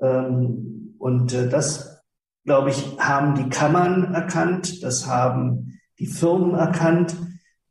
Ähm, 0.00 0.96
und 0.98 1.32
äh, 1.32 1.48
das, 1.48 2.02
glaube 2.44 2.70
ich, 2.70 2.98
haben 2.98 3.36
die 3.36 3.48
Kammern 3.48 4.14
erkannt, 4.14 4.82
das 4.82 5.06
haben 5.06 5.69
die 6.00 6.06
Firmen 6.06 6.54
erkannt. 6.54 7.14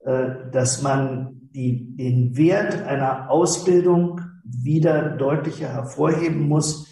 äh, 0.06 0.50
dass 0.54 0.82
man 0.82 1.42
die, 1.54 1.96
den 1.98 2.38
Wert 2.38 2.84
einer 2.84 3.30
Ausbildung 3.30 4.22
wieder 4.44 5.10
deutlicher 5.10 5.68
hervorheben 5.68 6.48
muss 6.48 6.88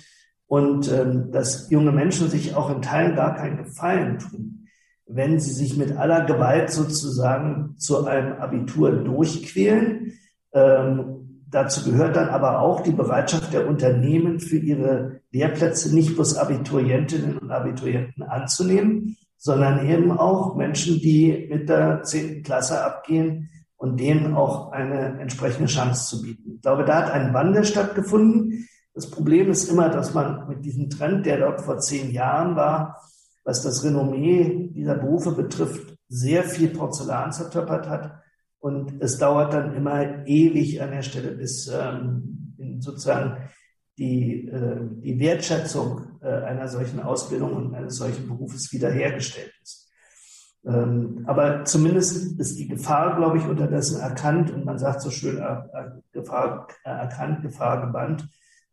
und 0.48 0.92
ähm, 0.92 1.32
dass 1.32 1.70
junge 1.70 1.92
Menschen 1.92 2.30
sich 2.30 2.56
auch 2.56 2.70
in 2.70 2.82
Teilen 2.82 3.16
gar 3.16 3.36
keinen 3.36 3.58
Gefallen 3.58 4.20
tun, 4.20 4.68
wenn 5.06 5.40
sie 5.40 5.54
sich 5.54 5.78
mit 5.78 5.96
aller 5.96 6.26
Gewalt 6.26 6.70
sozusagen 6.70 7.76
zu 7.78 8.06
einem 8.06 8.34
Abitur 8.34 8.92
durchquälen. 8.92 10.14
Ähm, 10.54 11.44
dazu 11.50 11.90
gehört 11.90 12.16
dann 12.16 12.30
aber 12.30 12.60
auch 12.60 12.82
die 12.82 12.92
Bereitschaft 12.92 13.54
der 13.54 13.68
Unternehmen 13.68 14.40
für 14.40 14.58
ihre 14.58 15.22
Lehrplätze 15.32 15.96
nicht 15.96 16.16
bloß 16.16 16.38
Abiturientinnen 16.38 17.38
und 17.38 17.52
Abiturienten 17.52 18.24
anzunehmen, 18.24 19.18
sondern 19.38 19.88
eben 19.88 20.12
auch 20.12 20.56
Menschen, 20.56 21.00
die 21.00 21.48
mit 21.50 21.70
der 21.70 22.04
zehnten 22.04 22.44
Klasse 22.44 22.84
abgehen, 22.84 23.50
und 23.78 24.00
denen 24.00 24.34
auch 24.36 24.72
eine 24.72 25.20
entsprechende 25.20 25.68
Chance 25.68 26.10
zu 26.10 26.22
bieten. 26.24 26.56
Ich 26.56 26.62
glaube, 26.62 26.84
da 26.84 27.06
hat 27.06 27.12
ein 27.12 27.34
Wandel 27.34 27.64
stattgefunden. 27.64 28.68
Das 28.94 29.10
Problem 29.10 29.50
ist 29.52 29.70
immer, 29.70 29.90
dass 29.90 30.14
man 30.16 30.48
mit 30.48 30.66
diesem 30.66 30.90
Trend, 30.90 31.26
der 31.28 31.38
dort 31.38 31.62
vor 31.62 31.78
zehn 31.78 32.12
Jahren 32.12 32.56
war, 32.56 33.00
was 33.44 33.62
das 33.62 33.84
Renommee 33.84 34.72
dieser 34.74 34.96
Berufe 34.96 35.32
betrifft, 35.32 35.96
sehr 36.10 36.44
viel 36.44 36.70
Porzellan 36.70 37.32
zertöppert 37.32 37.88
hat. 37.88 38.20
Und 38.60 39.02
es 39.02 39.20
dauert 39.20 39.54
dann 39.54 39.76
immer 39.76 40.26
ewig 40.26 40.82
an 40.82 40.92
der 40.92 41.04
Stelle, 41.04 41.32
bis 41.32 41.68
ähm, 41.68 42.80
sozusagen 42.80 43.38
die, 43.98 44.48
äh, 44.48 44.78
die 45.02 45.20
Wertschätzung 45.20 46.20
äh, 46.22 46.28
einer 46.28 46.68
solchen 46.68 47.00
Ausbildung 47.00 47.54
und 47.54 47.76
eines 47.76 47.98
solchen 47.98 48.28
Berufes 48.28 48.72
wiederhergestellt 48.72 49.54
ist. 49.62 49.88
Ähm, 50.66 51.24
aber 51.26 51.64
zumindest 51.66 52.40
ist 52.40 52.60
die 52.60 52.68
Gefahr, 52.68 53.16
glaube 53.16 53.38
ich, 53.38 53.46
unterdessen 53.46 54.00
erkannt 54.00 54.52
und 54.52 54.66
man 54.66 54.78
sagt 54.78 55.02
so 55.02 55.10
schön, 55.10 55.38
äh, 55.38 55.42
äh, 55.42 55.92
Gefahr 56.12 56.68
äh, 56.84 56.90
erkannt, 56.90 57.42
Gefahr 57.42 57.86
gebannt. 57.86 58.28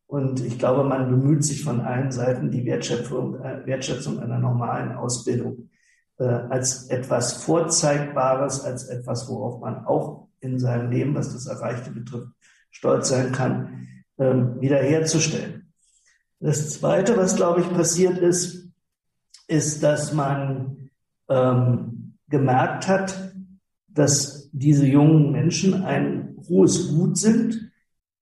Und 0.07 0.40
ich 0.40 0.59
glaube, 0.59 0.85
man 0.85 1.09
bemüht 1.09 1.45
sich 1.45 1.64
von 1.64 1.81
allen 1.81 2.12
Seiten, 2.12 2.50
die 2.50 2.64
Wertschöpfung, 2.66 3.38
Wertschätzung 3.64 4.21
einer 4.21 4.38
normalen 4.38 4.93
Ausbildung 4.93 5.71
als 6.19 6.88
etwas 6.90 7.43
Vorzeigbares, 7.43 8.62
als 8.62 8.85
etwas, 8.85 9.28
worauf 9.28 9.61
man 9.61 9.87
auch 9.87 10.28
in 10.40 10.61
seinem 10.61 10.90
Leben, 10.90 11.14
was 11.16 11.33
das 11.33 11.47
Erreichte 11.47 11.90
betrifft, 11.90 12.28
stolz 12.71 13.09
sein 13.09 13.33
kann, 13.33 13.88
ähm, 14.18 14.61
wiederherzustellen. 14.61 15.73
Das 16.40 16.71
Zweite, 16.71 17.16
was, 17.16 17.37
glaube 17.37 17.62
ich, 17.62 17.71
passiert 17.73 18.18
ist, 18.18 18.68
ist, 19.47 19.83
dass 19.83 20.12
man 20.12 20.90
ähm, 21.28 22.16
gemerkt 22.28 22.88
hat, 22.88 23.33
dass 23.88 24.50
diese 24.52 24.87
jungen 24.87 25.33
Menschen 25.33 25.85
ein 25.85 26.37
hohes 26.49 26.88
Gut 26.88 27.16
sind, 27.18 27.71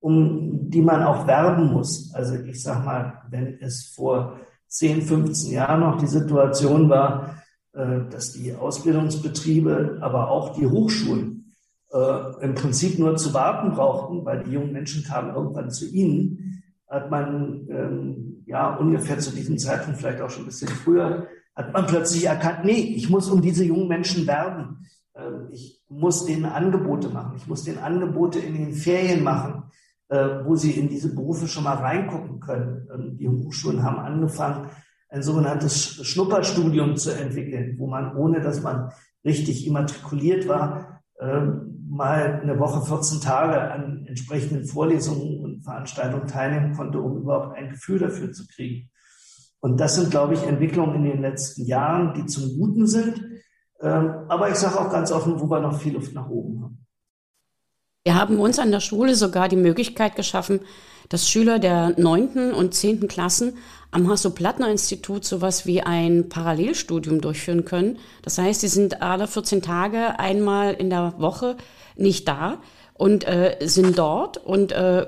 um 0.01 0.71
die 0.71 0.83
man 0.83 1.03
auch 1.03 1.27
werben 1.27 1.73
muss. 1.73 2.13
Also 2.15 2.37
ich 2.37 2.63
sag 2.63 2.85
mal, 2.85 3.23
wenn 3.31 3.59
es 3.61 3.87
vor 3.95 4.41
10, 4.69 5.03
15 5.03 5.53
Jahren 5.53 5.81
noch 5.81 5.99
die 5.99 6.07
Situation 6.07 6.89
war, 6.89 7.43
äh, 7.73 8.01
dass 8.11 8.33
die 8.33 8.55
Ausbildungsbetriebe, 8.55 9.99
aber 10.01 10.31
auch 10.31 10.55
die 10.55 10.67
Hochschulen 10.67 11.42
äh, 11.93 12.45
im 12.45 12.55
Prinzip 12.55 12.99
nur 12.99 13.17
zu 13.17 13.35
warten 13.35 13.73
brauchten, 13.73 14.25
weil 14.25 14.43
die 14.45 14.53
jungen 14.53 14.73
Menschen 14.73 15.05
kamen 15.05 15.35
irgendwann 15.35 15.71
zu 15.71 15.87
ihnen, 15.87 16.63
hat 16.89 17.11
man 17.11 17.67
ähm, 17.71 18.43
ja 18.47 18.75
ungefähr 18.77 19.19
zu 19.19 19.31
diesem 19.31 19.59
Zeitpunkt, 19.59 19.99
vielleicht 19.99 20.21
auch 20.21 20.31
schon 20.31 20.45
ein 20.45 20.47
bisschen 20.47 20.69
früher, 20.69 21.27
hat 21.55 21.73
man 21.73 21.87
plötzlich 21.87 22.27
erkannt, 22.27 22.65
nee, 22.65 22.95
ich 22.97 23.11
muss 23.11 23.29
um 23.29 23.43
diese 23.43 23.65
jungen 23.65 23.89
Menschen 23.89 24.27
werben. 24.27 24.87
Ähm, 25.15 25.49
ich 25.51 25.83
muss 25.89 26.25
denen 26.25 26.47
Angebote 26.47 27.09
machen. 27.09 27.35
Ich 27.37 27.47
muss 27.47 27.65
denen 27.65 27.79
Angebote 27.79 28.39
in 28.39 28.55
den 28.55 28.73
Ferien 28.73 29.23
machen, 29.23 29.65
äh, 30.09 30.45
wo 30.45 30.57
sie 30.57 30.73
in 30.73 30.89
diese 30.89 31.15
Berufe 31.15 31.47
schon 31.47 31.65
mal 31.65 31.77
reingucken 31.77 32.41
können. 32.41 32.89
Ähm, 32.95 33.17
die 33.19 33.29
Hochschulen 33.29 33.83
haben 33.83 33.99
angefangen, 33.99 34.71
ein 35.09 35.23
sogenanntes 35.23 36.07
Schnupperstudium 36.07 36.97
zu 36.97 37.11
entwickeln, 37.11 37.77
wo 37.79 37.87
man, 37.87 38.17
ohne 38.17 38.41
dass 38.41 38.63
man 38.63 38.93
richtig 39.25 39.67
immatrikuliert 39.67 40.49
war, 40.49 41.03
ähm, 41.21 41.72
mal 41.93 42.41
eine 42.43 42.59
Woche, 42.59 42.85
14 42.87 43.21
Tage 43.21 43.71
an 43.71 44.07
entsprechenden 44.07 44.65
Vorlesungen 44.65 45.45
und 45.45 45.63
Veranstaltungen 45.63 46.27
teilnehmen 46.27 46.75
konnte, 46.75 46.99
um 46.99 47.19
überhaupt 47.19 47.57
ein 47.57 47.69
Gefühl 47.69 47.99
dafür 47.99 48.33
zu 48.33 48.47
kriegen. 48.47 48.91
Und 49.61 49.79
das 49.79 49.97
sind, 49.97 50.11
glaube 50.11 50.35
ich, 50.35 50.43
Entwicklungen 50.43 50.97
in 50.97 51.05
den 51.05 51.21
letzten 51.21 51.65
Jahren, 51.67 52.15
die 52.15 52.27
zum 52.27 52.59
Guten 52.59 52.87
sind. 52.87 53.23
Ähm, 53.81 54.25
aber 54.29 54.49
ich 54.49 54.57
sage 54.57 54.81
auch 54.81 54.91
ganz 54.91 55.13
offen, 55.13 55.39
wo 55.39 55.51
wir 55.51 55.61
noch 55.61 55.79
viel 55.79 55.93
Luft 55.93 56.15
nach 56.15 56.29
oben 56.29 56.63
haben. 56.63 56.87
Wir 58.05 58.15
haben 58.17 58.41
uns 58.41 58.59
an 58.59 58.73
der 58.73 58.81
Schule 58.81 59.15
sogar 59.15 59.49
die 59.49 59.57
Möglichkeit 59.57 60.17
geschaffen, 60.17 60.61
dass 61.09 61.29
Schüler 61.29 61.59
der 61.59 61.95
neunten 62.01 62.53
und 62.53 62.75
zehnten 62.75 63.07
Klassen 63.07 63.59
am 63.91 64.09
Hasso-Plattner-Institut 64.09 65.25
sowas 65.25 65.67
wie 65.67 65.83
ein 65.83 66.29
Parallelstudium 66.29 67.21
durchführen 67.21 67.65
können. 67.65 67.99
Das 68.23 68.39
heißt, 68.39 68.63
sie 68.63 68.69
sind 68.69 69.03
alle 69.03 69.29
14 69.29 69.63
Tage 69.63 70.19
einmal 70.19 70.75
in 70.75 70.91
der 70.91 71.15
Woche 71.19 71.57
nicht 71.97 72.27
da, 72.27 72.59
und 72.95 73.27
äh, 73.27 73.57
sind 73.63 73.99
dort 73.99 74.37
und 74.39 74.71
äh, 74.71 75.07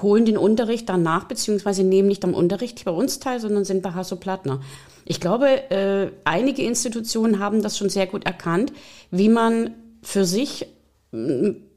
holen 0.00 0.24
den 0.24 0.38
Unterricht 0.38 0.88
danach, 0.88 1.24
beziehungsweise 1.24 1.84
nehmen 1.84 2.08
nicht 2.08 2.24
am 2.24 2.32
Unterricht 2.32 2.82
bei 2.86 2.90
uns 2.90 3.18
teil, 3.18 3.38
sondern 3.38 3.66
sind 3.66 3.82
bei 3.82 3.92
Hasso 3.92 4.16
Plattner. 4.16 4.60
Ich 5.04 5.20
glaube, 5.20 5.70
äh, 5.70 6.10
einige 6.24 6.62
Institutionen 6.62 7.38
haben 7.38 7.60
das 7.60 7.76
schon 7.76 7.90
sehr 7.90 8.06
gut 8.06 8.24
erkannt, 8.24 8.72
wie 9.10 9.28
man 9.28 9.74
für 10.00 10.24
sich 10.24 10.68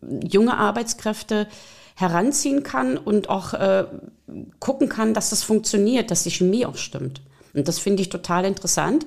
junge 0.01 0.57
Arbeitskräfte 0.57 1.47
heranziehen 1.95 2.63
kann 2.63 2.97
und 2.97 3.29
auch 3.29 3.53
äh, 3.53 3.85
gucken 4.59 4.89
kann, 4.89 5.13
dass 5.13 5.29
das 5.29 5.43
funktioniert, 5.43 6.09
dass 6.09 6.23
die 6.23 6.31
Chemie 6.31 6.65
auch 6.65 6.77
stimmt. 6.77 7.21
Und 7.53 7.67
das 7.67 7.79
finde 7.79 8.01
ich 8.01 8.09
total 8.09 8.45
interessant. 8.45 9.05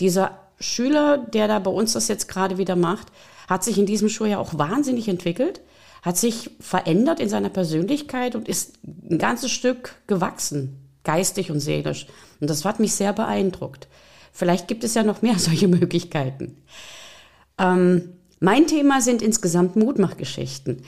Dieser 0.00 0.38
Schüler, 0.58 1.18
der 1.18 1.48
da 1.48 1.58
bei 1.58 1.70
uns 1.70 1.92
das 1.92 2.08
jetzt 2.08 2.28
gerade 2.28 2.58
wieder 2.58 2.76
macht, 2.76 3.08
hat 3.48 3.62
sich 3.62 3.78
in 3.78 3.86
diesem 3.86 4.08
Schuljahr 4.08 4.40
auch 4.40 4.56
wahnsinnig 4.58 5.08
entwickelt 5.08 5.60
hat 6.04 6.18
sich 6.18 6.50
verändert 6.60 7.18
in 7.18 7.30
seiner 7.30 7.48
Persönlichkeit 7.48 8.34
und 8.36 8.46
ist 8.46 8.78
ein 8.84 9.16
ganzes 9.16 9.50
Stück 9.50 9.96
gewachsen, 10.06 10.90
geistig 11.02 11.50
und 11.50 11.60
seelisch. 11.60 12.06
Und 12.40 12.50
das 12.50 12.62
hat 12.66 12.78
mich 12.78 12.92
sehr 12.92 13.14
beeindruckt. 13.14 13.88
Vielleicht 14.30 14.68
gibt 14.68 14.84
es 14.84 14.92
ja 14.92 15.02
noch 15.02 15.22
mehr 15.22 15.38
solche 15.38 15.66
Möglichkeiten. 15.66 16.58
Ähm, 17.56 18.13
mein 18.44 18.66
Thema 18.66 19.00
sind 19.00 19.22
insgesamt 19.22 19.74
Mutmachgeschichten. 19.74 20.82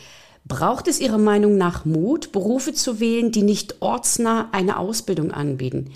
Braucht 0.45 0.89
es 0.89 1.01
Ihrer 1.01 1.17
Meinung 1.17 1.57
nach 1.57 1.87
Mut, 1.87 2.31
Berufe 2.31 2.75
zu 2.75 3.01
wählen, 3.01 3.33
die 3.33 3.43
nicht 3.43 3.81
ortsnah 3.81 4.51
eine 4.53 4.79
Ausbildung 4.79 5.33
anbieten? 5.33 5.93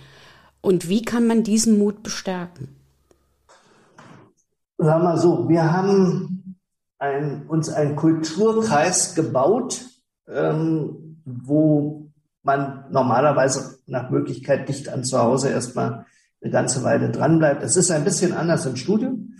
Und 0.62 0.88
wie 0.88 1.02
kann 1.02 1.26
man 1.26 1.43
diesen 1.43 1.79
Mut 1.79 2.02
bestärken? 2.02 2.69
Sag 4.79 5.02
mal 5.02 5.19
so, 5.19 5.50
wir 5.50 5.71
haben 5.71 6.57
ein, 6.99 7.47
uns 7.47 7.69
einen 7.69 7.95
Kulturkreis 7.95 9.14
gebaut, 9.14 9.85
ähm, 10.29 11.21
wo 11.26 12.11
man 12.43 12.87
normalerweise 12.90 13.81
nach 13.87 14.09
Möglichkeit 14.09 14.67
dicht 14.71 14.88
an 14.88 15.05
zu 15.05 15.19
Hause 15.19 15.50
erstmal 15.50 16.07
eine 16.40 16.52
ganze 16.52 16.83
Weile 16.85 17.11
dranbleibt. 17.11 17.62
Es 17.62 17.76
ist 17.76 17.90
ein 17.90 18.05
bisschen 18.05 18.33
anders 18.33 18.64
im 18.64 18.76
Studium. 18.76 19.35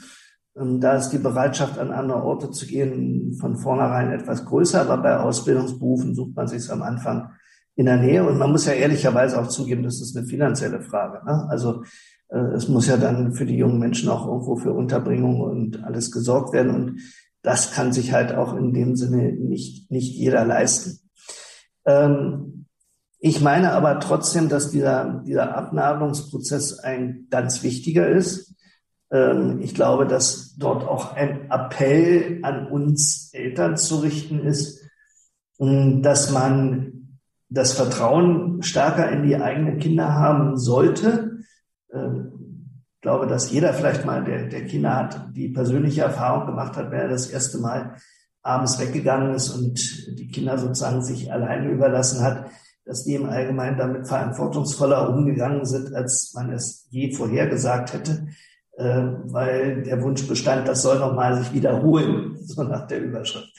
Ähm, 0.61 0.81
da 0.81 0.97
ist 0.97 1.11
die 1.11 1.19
Bereitschaft, 1.19 1.79
an 1.79 1.91
andere 1.91 2.23
Orte 2.23 2.51
zu 2.51 2.67
gehen, 2.67 3.35
von 3.35 3.57
vornherein 3.57 4.13
etwas 4.13 4.45
größer, 4.45 4.83
aber 4.83 4.99
bei 4.99 5.17
Ausbildungsberufen 5.17 6.15
sucht 6.15 6.37
man 6.37 6.49
sich 6.49 6.71
am 6.71 6.83
Anfang 6.83 7.31
in 7.77 7.87
der 7.87 7.97
Nähe. 7.97 8.27
Und 8.27 8.39
man 8.39 8.51
muss 8.53 8.67
ja 8.67 8.73
ehrlicherweise 8.73 9.41
auch 9.41 9.49
zugeben, 9.49 9.83
das 9.83 10.01
ist 10.01 10.17
eine 10.17 10.27
finanzielle 10.27 10.83
Frage. 10.83 11.25
Ne? 11.25 11.47
Also 11.49 11.85
äh, 12.29 12.39
es 12.55 12.69
muss 12.69 12.87
ja 12.87 12.97
dann 12.97 13.33
für 13.33 13.47
die 13.47 13.57
jungen 13.57 13.79
Menschen 13.79 14.09
auch 14.09 14.27
irgendwo 14.27 14.57
für 14.57 14.73
Unterbringung 14.73 15.41
und 15.41 15.83
alles 15.85 16.11
gesorgt 16.11 16.53
werden. 16.53 16.75
Und 16.75 17.01
das 17.43 17.73
kann 17.73 17.93
sich 17.93 18.13
halt 18.13 18.35
auch 18.35 18.55
in 18.55 18.73
dem 18.73 18.97
Sinne 18.97 19.33
nicht, 19.33 19.91
nicht 19.91 20.15
jeder 20.15 20.45
leisten. 20.45 21.01
Ähm, 21.87 22.67
ich 23.19 23.41
meine 23.41 23.73
aber 23.73 24.01
trotzdem, 24.01 24.49
dass 24.49 24.71
dieser, 24.71 25.23
dieser 25.27 25.55
Abnabelungsprozess 25.55 26.79
ein 26.79 27.27
ganz 27.31 27.63
wichtiger 27.63 28.09
ist. 28.09 28.55
Ähm, 29.11 29.61
ich 29.61 29.75
glaube, 29.75 30.07
dass 30.07 30.55
dort 30.57 30.87
auch 30.87 31.15
ein 31.15 31.51
Appell 31.51 32.41
an 32.43 32.67
uns 32.69 33.31
Eltern 33.33 33.77
zu 33.77 33.97
richten 33.97 34.41
ist, 34.41 34.81
ähm, 35.59 36.03
dass 36.03 36.31
man 36.31 37.19
das 37.49 37.73
Vertrauen 37.73 38.63
stärker 38.63 39.11
in 39.11 39.25
die 39.25 39.37
eigenen 39.37 39.79
Kinder 39.79 40.15
haben 40.15 40.57
sollte. 40.57 41.41
Ähm, 41.93 42.33
ich 42.97 43.03
glaube, 43.03 43.27
dass 43.27 43.51
jeder 43.51 43.73
vielleicht 43.73 44.05
mal, 44.05 44.23
der, 44.23 44.47
der 44.47 44.67
Kinder 44.67 44.95
hat, 44.95 45.35
die 45.35 45.49
persönliche 45.49 46.03
Erfahrung 46.03 46.47
gemacht 46.47 46.77
hat, 46.77 46.91
wenn 46.91 47.01
er 47.01 47.09
das 47.09 47.29
erste 47.29 47.59
Mal 47.59 47.97
abends 48.43 48.79
weggegangen 48.79 49.35
ist 49.35 49.51
und 49.51 50.19
die 50.19 50.29
Kinder 50.29 50.59
sozusagen 50.59 51.03
sich 51.03 51.33
alleine 51.33 51.71
überlassen 51.71 52.23
hat, 52.23 52.51
dass 52.85 53.05
die 53.05 53.15
im 53.15 53.29
Allgemeinen 53.29 53.79
damit 53.79 54.07
verantwortungsvoller 54.07 55.11
umgegangen 55.11 55.65
sind, 55.65 55.95
als 55.95 56.33
man 56.35 56.53
es 56.53 56.87
je 56.91 57.13
vorhergesagt 57.13 57.93
hätte. 57.93 58.29
Äh, 58.81 59.33
weil 59.33 59.83
der 59.83 60.03
Wunsch 60.03 60.27
bestand, 60.27 60.67
das 60.67 60.83
soll 60.83 60.99
nochmal 60.99 61.39
sich 61.39 61.53
wiederholen, 61.53 62.39
so 62.43 62.63
nach 62.63 62.87
der 62.87 63.03
Überschrift. 63.03 63.53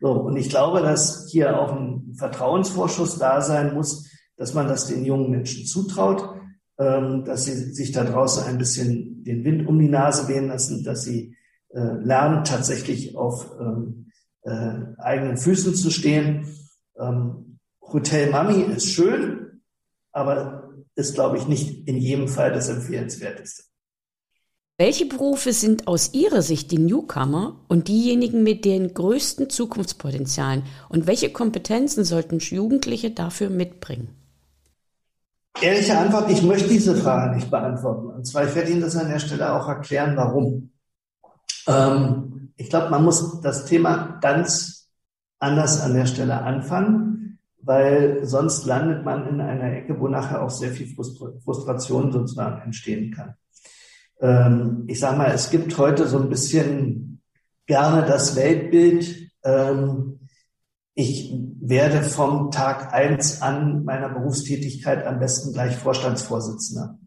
So, 0.00 0.12
und 0.12 0.36
ich 0.36 0.48
glaube, 0.48 0.80
dass 0.80 1.28
hier 1.30 1.58
auch 1.58 1.72
ein 1.72 2.14
Vertrauensvorschuss 2.16 3.18
da 3.18 3.40
sein 3.40 3.74
muss, 3.74 4.08
dass 4.36 4.54
man 4.54 4.68
das 4.68 4.86
den 4.86 5.04
jungen 5.04 5.30
Menschen 5.30 5.66
zutraut, 5.66 6.36
ähm, 6.78 7.24
dass 7.24 7.46
sie 7.46 7.54
sich 7.72 7.90
da 7.90 8.04
draußen 8.04 8.44
ein 8.44 8.58
bisschen 8.58 9.24
den 9.24 9.44
Wind 9.44 9.66
um 9.66 9.80
die 9.80 9.88
Nase 9.88 10.28
wehen 10.28 10.46
lassen, 10.46 10.84
dass 10.84 11.02
sie 11.02 11.34
äh, 11.70 11.80
lernen, 11.80 12.44
tatsächlich 12.44 13.16
auf 13.16 13.50
ähm, 13.60 14.12
äh, 14.42 14.74
eigenen 14.98 15.36
Füßen 15.36 15.74
zu 15.74 15.90
stehen. 15.90 16.46
Ähm, 16.96 17.58
Hotel 17.82 18.30
Mami 18.30 18.62
ist 18.62 18.86
schön, 18.86 19.60
aber 20.12 20.70
ist, 20.94 21.14
glaube 21.14 21.38
ich, 21.38 21.48
nicht 21.48 21.88
in 21.88 21.96
jedem 21.96 22.28
Fall 22.28 22.52
das 22.52 22.68
Empfehlenswerteste. 22.68 23.67
Welche 24.80 25.06
Berufe 25.06 25.52
sind 25.52 25.88
aus 25.88 26.14
Ihrer 26.14 26.40
Sicht 26.40 26.70
die 26.70 26.78
Newcomer 26.78 27.56
und 27.66 27.88
diejenigen 27.88 28.44
mit 28.44 28.64
den 28.64 28.94
größten 28.94 29.50
Zukunftspotenzialen? 29.50 30.62
Und 30.88 31.08
welche 31.08 31.32
Kompetenzen 31.32 32.04
sollten 32.04 32.38
Jugendliche 32.38 33.10
dafür 33.10 33.50
mitbringen? 33.50 34.14
Ehrliche 35.60 35.98
Antwort, 35.98 36.30
ich 36.30 36.44
möchte 36.44 36.68
diese 36.68 36.94
Frage 36.94 37.34
nicht 37.34 37.50
beantworten. 37.50 38.06
Und 38.06 38.24
zwar, 38.24 38.46
ich 38.46 38.54
werde 38.54 38.70
Ihnen 38.70 38.80
das 38.80 38.94
an 38.94 39.08
der 39.08 39.18
Stelle 39.18 39.52
auch 39.52 39.66
erklären, 39.66 40.16
warum. 40.16 40.70
Ähm, 41.66 42.52
ich 42.54 42.70
glaube, 42.70 42.90
man 42.90 43.04
muss 43.04 43.40
das 43.40 43.64
Thema 43.64 44.20
ganz 44.20 44.90
anders 45.40 45.80
an 45.80 45.94
der 45.94 46.06
Stelle 46.06 46.40
anfangen, 46.40 47.40
weil 47.62 48.24
sonst 48.24 48.64
landet 48.64 49.04
man 49.04 49.26
in 49.26 49.40
einer 49.40 49.72
Ecke, 49.72 49.98
wo 49.98 50.06
nachher 50.06 50.40
auch 50.40 50.50
sehr 50.50 50.70
viel 50.70 50.94
Frustration 50.94 52.12
sozusagen 52.12 52.62
entstehen 52.62 53.12
kann. 53.12 53.34
Ähm, 54.20 54.84
ich 54.86 55.00
sage 55.00 55.18
mal, 55.18 55.32
es 55.32 55.50
gibt 55.50 55.76
heute 55.78 56.06
so 56.06 56.18
ein 56.18 56.28
bisschen 56.28 57.22
gerne 57.66 58.06
das 58.06 58.36
Weltbild, 58.36 59.30
ähm, 59.44 60.18
ich 60.94 61.32
werde 61.60 62.02
vom 62.02 62.50
Tag 62.50 62.92
eins 62.92 63.40
an 63.40 63.84
meiner 63.84 64.08
Berufstätigkeit 64.08 65.06
am 65.06 65.20
besten 65.20 65.52
gleich 65.52 65.76
Vorstandsvorsitzender. 65.76 66.98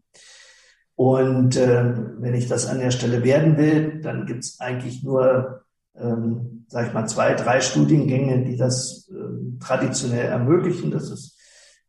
Und 0.94 1.56
äh, 1.56 1.92
wenn 2.18 2.32
ich 2.32 2.48
das 2.48 2.66
an 2.66 2.78
der 2.78 2.90
Stelle 2.90 3.22
werden 3.22 3.58
will, 3.58 4.00
dann 4.00 4.24
gibt 4.24 4.44
es 4.44 4.60
eigentlich 4.60 5.02
nur, 5.02 5.64
ähm, 5.94 6.64
sag 6.68 6.86
ich 6.86 6.94
mal, 6.94 7.06
zwei, 7.06 7.34
drei 7.34 7.60
Studiengänge, 7.60 8.44
die 8.44 8.56
das 8.56 9.10
äh, 9.10 9.58
traditionell 9.60 10.26
ermöglichen. 10.26 10.90
Das 10.90 11.10
ist 11.10 11.31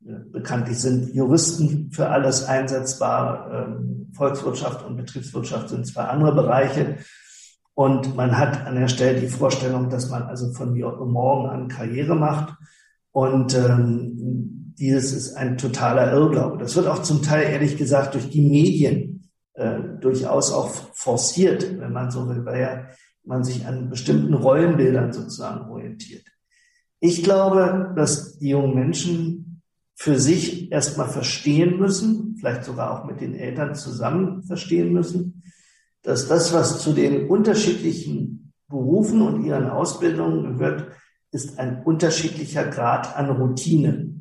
bekanntlich 0.04 0.80
sind 0.80 1.14
Juristen 1.14 1.92
für 1.92 2.10
alles 2.10 2.46
einsetzbar. 2.46 3.50
Ähm, 3.52 4.12
Volkswirtschaft 4.14 4.86
und 4.86 4.98
Betriebswirtschaft 4.98 5.70
sind 5.70 5.88
zwei 5.88 6.04
andere 6.04 6.34
Bereiche. 6.34 6.98
Und 7.74 8.16
man 8.16 8.38
hat 8.38 8.66
an 8.68 8.76
der 8.76 8.88
Stelle 8.88 9.20
die 9.20 9.28
Vorstellung, 9.28 9.90
dass 9.90 10.10
man 10.10 10.24
also 10.24 10.52
von 10.54 10.78
morgen 10.78 11.50
an 11.50 11.68
Karriere 11.68 12.16
macht. 12.16 12.56
Und 13.12 13.56
ähm, 13.56 14.74
dieses 14.78 15.14
ist 15.14 15.36
ein 15.36 15.58
totaler 15.58 16.12
Irrglaube. 16.12 16.58
Das 16.58 16.76
wird 16.76 16.88
auch 16.88 17.02
zum 17.02 17.24
Teil, 17.24 17.52
ehrlich 17.52 17.78
gesagt, 17.78 18.14
durch 18.14 18.30
die 18.30 18.42
Medien 18.42 19.30
äh, 19.54 19.80
durchaus 20.02 20.52
auch 20.52 20.70
forciert, 20.94 21.80
wenn 21.80 21.94
man 21.94 22.12
so 22.12 22.28
will, 22.28 22.46
weil 22.46 22.62
ja 22.62 22.86
man 23.26 23.44
sich 23.44 23.66
an 23.66 23.90
bestimmten 23.90 24.34
Rollenbildern 24.34 25.14
sozusagen 25.14 25.70
orientiert. 25.70 26.26
Ich 27.00 27.24
glaube, 27.24 27.94
dass 27.96 28.38
die 28.38 28.50
jungen 28.50 28.76
Menschen 28.76 29.53
für 29.96 30.20
sich 30.20 30.72
erstmal 30.72 31.10
verstehen 31.10 31.78
müssen, 31.78 32.36
vielleicht 32.40 32.64
sogar 32.64 32.92
auch 32.92 33.06
mit 33.06 33.22
den 33.22 33.36
Eltern 33.36 33.76
zusammen 33.76 34.44
verstehen 34.44 34.92
müssen, 34.92 35.44
dass 36.02 36.28
das, 36.28 36.54
was 36.54 36.82
zu 36.82 36.94
den 36.94 37.30
unterschiedlichen 37.30 38.54
Berufen 38.68 39.22
und 39.22 39.46
ihren 39.46 39.70
Ausbildungen 39.70 40.58
gehört, 40.58 40.88
ist 41.32 41.58
ein 41.60 41.84
unterschiedlicher 41.84 42.66
Grad 42.66 43.16
an 43.16 43.30
Routine. 43.30 44.14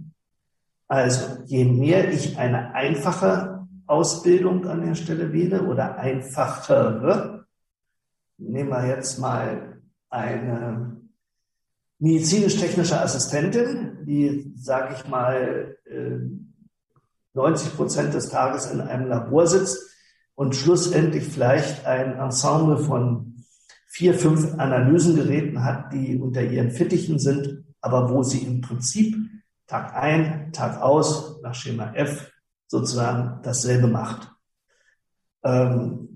Also 0.89 1.43
je 1.47 1.65
mehr 1.65 2.13
ich 2.13 2.39
eine 2.39 2.75
einfache 2.75 3.67
Ausbildung 3.87 4.67
an 4.67 4.85
der 4.85 4.95
Stelle 4.95 5.33
wähle 5.33 5.63
oder 5.63 5.97
einfachere, 5.97 7.47
nehmen 8.39 8.71
wir 8.71 8.87
jetzt 8.87 9.19
mal 9.19 9.81
eine 10.11 11.02
medizinisch-technische 12.03 13.01
Assistentin, 13.01 14.05
die, 14.05 14.53
sage 14.57 14.97
ich 14.97 15.09
mal, 15.09 15.77
90 17.35 17.77
Prozent 17.77 18.13
des 18.13 18.29
Tages 18.29 18.67
in 18.67 18.81
einem 18.81 19.09
Labor 19.09 19.47
sitzt, 19.47 19.89
und 20.35 20.57
schlussendlich 20.57 21.25
vielleicht 21.25 21.87
ein 21.87 22.19
Ensemble 22.19 22.79
von 22.79 23.45
vier, 23.87 24.15
fünf 24.15 24.55
Analysengeräten 24.59 25.63
hat, 25.63 25.93
die 25.93 26.19
unter 26.19 26.43
ihren 26.43 26.73
Fittichen 26.73 27.19
sind, 27.19 27.65
aber 27.81 28.11
wo 28.11 28.23
sie 28.23 28.39
im 28.39 28.61
Prinzip 28.61 29.15
Tag 29.69 29.95
ein, 29.95 30.53
Tag 30.53 30.83
aus 30.83 31.41
nach 31.43 31.55
Schema 31.55 31.93
F 31.95 32.33
sozusagen 32.67 33.41
dasselbe 33.43 33.87
macht. 33.87 34.33
Ähm, 35.45 36.12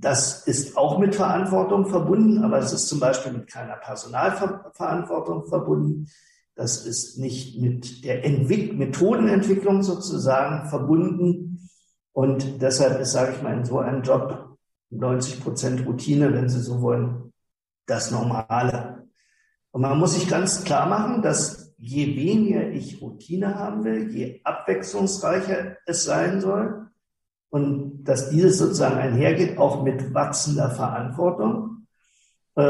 das 0.00 0.46
ist 0.46 0.76
auch 0.76 0.98
mit 0.98 1.16
Verantwortung 1.16 1.86
verbunden, 1.86 2.44
aber 2.44 2.58
es 2.58 2.72
ist 2.72 2.88
zum 2.88 3.00
Beispiel 3.00 3.32
mit 3.32 3.48
keiner 3.48 3.76
Personalverantwortung 3.76 5.46
verbunden. 5.46 6.06
Das 6.54 6.86
ist 6.86 7.18
nicht 7.18 7.60
mit 7.60 8.04
der 8.04 8.24
Entwick 8.24 8.76
Methodenentwicklung 8.76 9.82
sozusagen 9.82 10.68
verbunden. 10.68 11.68
Und 12.12 12.62
deshalb 12.62 13.00
ist, 13.00 13.12
sage 13.12 13.32
ich 13.32 13.42
mal, 13.42 13.58
in 13.58 13.64
so 13.64 13.78
einem 13.80 14.02
Job 14.02 14.56
90 14.90 15.40
Prozent 15.42 15.86
Routine, 15.86 16.32
wenn 16.32 16.48
Sie 16.48 16.60
so 16.60 16.80
wollen, 16.80 17.32
das 17.86 18.10
Normale. 18.10 19.08
Und 19.72 19.82
man 19.82 19.98
muss 19.98 20.14
sich 20.14 20.28
ganz 20.28 20.64
klar 20.64 20.86
machen, 20.86 21.22
dass 21.22 21.74
je 21.76 22.06
weniger 22.16 22.70
ich 22.70 23.00
Routine 23.02 23.56
haben 23.56 23.84
will, 23.84 24.10
je 24.10 24.40
abwechslungsreicher 24.44 25.76
es 25.86 26.04
sein 26.04 26.40
soll 26.40 26.88
und 27.50 28.04
dass 28.04 28.30
dieses 28.30 28.58
sozusagen 28.58 28.96
einhergeht 28.96 29.58
auch 29.58 29.82
mit 29.82 30.12
wachsender 30.14 30.70
Verantwortung. 30.70 31.86
Äh, 32.54 32.62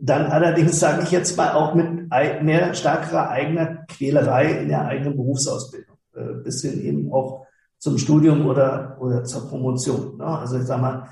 dann 0.00 0.26
allerdings 0.26 0.80
sage 0.80 1.02
ich 1.02 1.10
jetzt 1.10 1.36
mal 1.36 1.52
auch 1.52 1.74
mit 1.74 2.08
mehr 2.08 2.74
stärkerer 2.74 3.30
eigener 3.30 3.84
Quälerei 3.88 4.52
in 4.60 4.68
der 4.68 4.86
eigenen 4.86 5.16
Berufsausbildung, 5.16 5.96
äh, 6.14 6.34
bis 6.42 6.62
hin 6.62 6.80
eben 6.80 7.12
auch 7.12 7.46
zum 7.78 7.98
Studium 7.98 8.46
oder, 8.46 8.96
oder 9.00 9.24
zur 9.24 9.48
Promotion. 9.48 10.16
Ne? 10.18 10.26
Also 10.26 10.58
ich 10.58 10.64
sage 10.64 10.82
mal, 10.82 11.08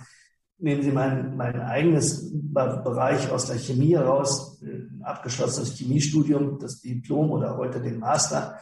nehmen 0.59 0.83
Sie 0.83 0.91
mein, 0.91 1.37
mein 1.37 1.61
eigenes 1.61 2.33
Bereich 2.33 3.31
aus 3.31 3.47
der 3.47 3.57
Chemie 3.57 3.95
heraus, 3.95 4.61
ein 4.63 5.03
abgeschlossenes 5.05 5.77
Chemiestudium, 5.77 6.59
das 6.59 6.81
Diplom 6.81 7.31
oder 7.31 7.57
heute 7.57 7.81
den 7.81 8.01
Master. 8.01 8.59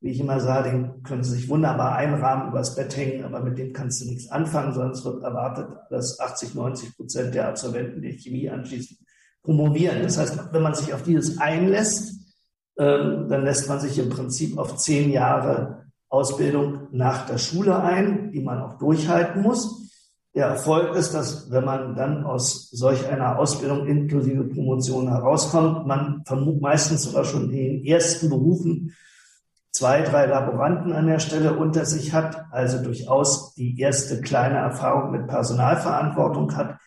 Wie 0.00 0.10
ich 0.10 0.20
immer 0.20 0.40
sage, 0.40 0.70
den 0.70 1.02
können 1.02 1.24
Sie 1.24 1.36
sich 1.36 1.48
wunderbar 1.48 1.96
einrahmen, 1.96 2.50
übers 2.50 2.74
Bett 2.74 2.96
hängen, 2.96 3.24
aber 3.24 3.40
mit 3.40 3.58
dem 3.58 3.72
kannst 3.72 4.02
du 4.02 4.06
nichts 4.06 4.30
anfangen, 4.30 4.78
es 4.90 5.04
wird 5.04 5.22
erwartet, 5.22 5.68
dass 5.90 6.20
80, 6.20 6.54
90 6.54 6.96
Prozent 6.96 7.34
der 7.34 7.48
Absolventen 7.48 8.02
der 8.02 8.12
Chemie 8.12 8.48
anschließend 8.50 8.98
promovieren. 9.42 10.02
Das 10.02 10.18
heißt, 10.18 10.52
wenn 10.52 10.62
man 10.62 10.74
sich 10.74 10.92
auf 10.92 11.02
dieses 11.02 11.38
einlässt, 11.38 12.16
ähm, 12.78 13.26
dann 13.28 13.44
lässt 13.44 13.68
man 13.68 13.80
sich 13.80 13.98
im 13.98 14.10
Prinzip 14.10 14.58
auf 14.58 14.76
zehn 14.76 15.10
Jahre 15.10 15.86
Ausbildung 16.08 16.88
nach 16.92 17.26
der 17.26 17.38
Schule 17.38 17.80
ein, 17.80 18.30
die 18.32 18.42
man 18.42 18.60
auch 18.60 18.78
durchhalten 18.78 19.42
muss. 19.42 19.86
Der 20.34 20.48
Erfolg 20.48 20.94
ist, 20.94 21.14
dass 21.14 21.50
wenn 21.50 21.64
man 21.64 21.94
dann 21.94 22.24
aus 22.24 22.70
solch 22.70 23.08
einer 23.08 23.38
Ausbildung 23.38 23.86
inklusive 23.86 24.44
Promotion 24.44 25.08
herauskommt, 25.08 25.86
man 25.86 26.22
vermutlich 26.26 26.60
meistens 26.60 27.04
sogar 27.04 27.24
schon 27.24 27.50
in 27.50 27.56
den 27.56 27.84
ersten 27.86 28.28
Berufen 28.28 28.94
zwei, 29.76 30.00
drei 30.00 30.24
Laboranten 30.24 30.92
an 30.94 31.06
der 31.06 31.18
Stelle 31.18 31.58
unter 31.58 31.84
sich 31.84 32.14
hat, 32.14 32.46
also 32.50 32.82
durchaus 32.82 33.54
die 33.54 33.78
erste 33.78 34.22
kleine 34.22 34.56
Erfahrung 34.56 35.10
mit 35.10 35.26
Personalverantwortung 35.26 36.56
hat, 36.56 36.78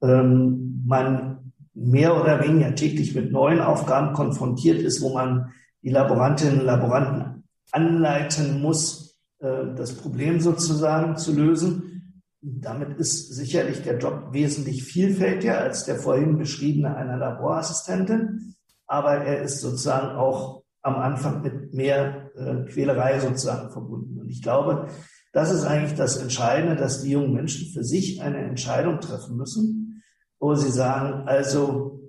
ähm, 0.00 0.84
man 0.86 1.52
mehr 1.74 2.18
oder 2.20 2.44
weniger 2.44 2.72
täglich 2.76 3.16
mit 3.16 3.32
neuen 3.32 3.60
Aufgaben 3.60 4.14
konfrontiert 4.14 4.80
ist, 4.80 5.02
wo 5.02 5.12
man 5.12 5.52
die 5.82 5.90
Laborantinnen 5.90 6.60
und 6.60 6.66
Laboranten 6.66 7.44
anleiten 7.72 8.62
muss, 8.62 9.18
äh, 9.40 9.74
das 9.76 9.94
Problem 9.94 10.38
sozusagen 10.38 11.16
zu 11.16 11.32
lösen. 11.34 12.22
Damit 12.40 12.96
ist 12.96 13.34
sicherlich 13.34 13.82
der 13.82 13.98
Job 13.98 14.28
wesentlich 14.30 14.84
vielfältiger 14.84 15.58
als 15.58 15.84
der 15.84 15.96
vorhin 15.96 16.38
beschriebene 16.38 16.94
einer 16.94 17.16
Laborassistentin, 17.16 18.54
aber 18.86 19.16
er 19.16 19.42
ist 19.42 19.60
sozusagen 19.60 20.16
auch 20.16 20.62
am 20.86 20.96
Anfang 20.96 21.42
mit 21.42 21.74
mehr 21.74 22.30
äh, 22.36 22.70
Quälerei 22.70 23.20
sozusagen 23.20 23.70
verbunden. 23.70 24.18
Und 24.20 24.28
ich 24.28 24.42
glaube, 24.42 24.88
das 25.32 25.52
ist 25.52 25.64
eigentlich 25.64 25.94
das 25.94 26.16
Entscheidende, 26.16 26.76
dass 26.76 27.02
die 27.02 27.10
jungen 27.10 27.34
Menschen 27.34 27.72
für 27.72 27.84
sich 27.84 28.22
eine 28.22 28.38
Entscheidung 28.38 29.00
treffen 29.00 29.36
müssen, 29.36 30.02
wo 30.38 30.54
sie 30.54 30.70
sagen, 30.70 31.26
also 31.26 32.00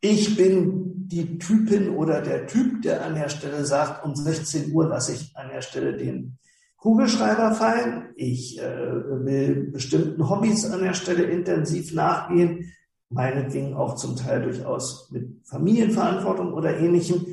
ich 0.00 0.36
bin 0.36 1.08
die 1.08 1.38
Typin 1.38 1.90
oder 1.90 2.20
der 2.20 2.46
Typ, 2.46 2.82
der 2.82 3.04
an 3.04 3.14
der 3.14 3.28
Stelle 3.28 3.64
sagt, 3.64 4.04
um 4.04 4.14
16 4.14 4.72
Uhr 4.72 4.88
lasse 4.88 5.12
ich 5.12 5.36
an 5.36 5.48
der 5.48 5.62
Stelle 5.62 5.96
den, 5.96 6.38
Kugelschreiber 6.78 7.52
fallen. 7.54 8.10
Ich 8.14 8.58
äh, 8.58 8.62
will 8.62 9.70
bestimmten 9.72 10.28
Hobbys 10.28 10.64
an 10.70 10.80
der 10.80 10.94
Stelle 10.94 11.24
intensiv 11.24 11.92
nachgehen, 11.92 12.72
meinetwegen 13.10 13.74
auch 13.74 13.96
zum 13.96 14.16
Teil 14.16 14.42
durchaus 14.42 15.10
mit 15.10 15.40
Familienverantwortung 15.44 16.52
oder 16.52 16.78
ähnlichem. 16.78 17.26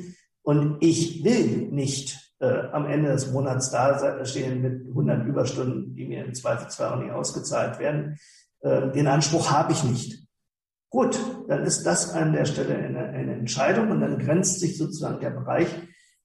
Und 0.46 0.76
ich 0.78 1.24
will 1.24 1.72
nicht 1.72 2.32
äh, 2.38 2.68
am 2.70 2.86
Ende 2.86 3.10
des 3.10 3.32
Monats 3.32 3.72
da 3.72 4.24
stehen 4.24 4.62
mit 4.62 4.86
100 4.86 5.26
Überstunden, 5.26 5.96
die 5.96 6.06
mir 6.06 6.24
im 6.24 6.34
Zweifelsfall 6.34 6.92
auch 6.92 7.02
nicht 7.02 7.10
ausgezahlt 7.10 7.80
werden. 7.80 8.16
Äh, 8.60 8.92
den 8.92 9.08
Anspruch 9.08 9.50
habe 9.50 9.72
ich 9.72 9.82
nicht. 9.82 10.24
Gut, 10.88 11.18
dann 11.48 11.64
ist 11.64 11.84
das 11.84 12.12
an 12.12 12.32
der 12.32 12.44
Stelle 12.44 12.76
eine, 12.76 13.08
eine 13.08 13.34
Entscheidung 13.34 13.90
und 13.90 14.00
dann 14.00 14.20
grenzt 14.20 14.60
sich 14.60 14.78
sozusagen 14.78 15.18
der 15.18 15.30
Bereich 15.30 15.66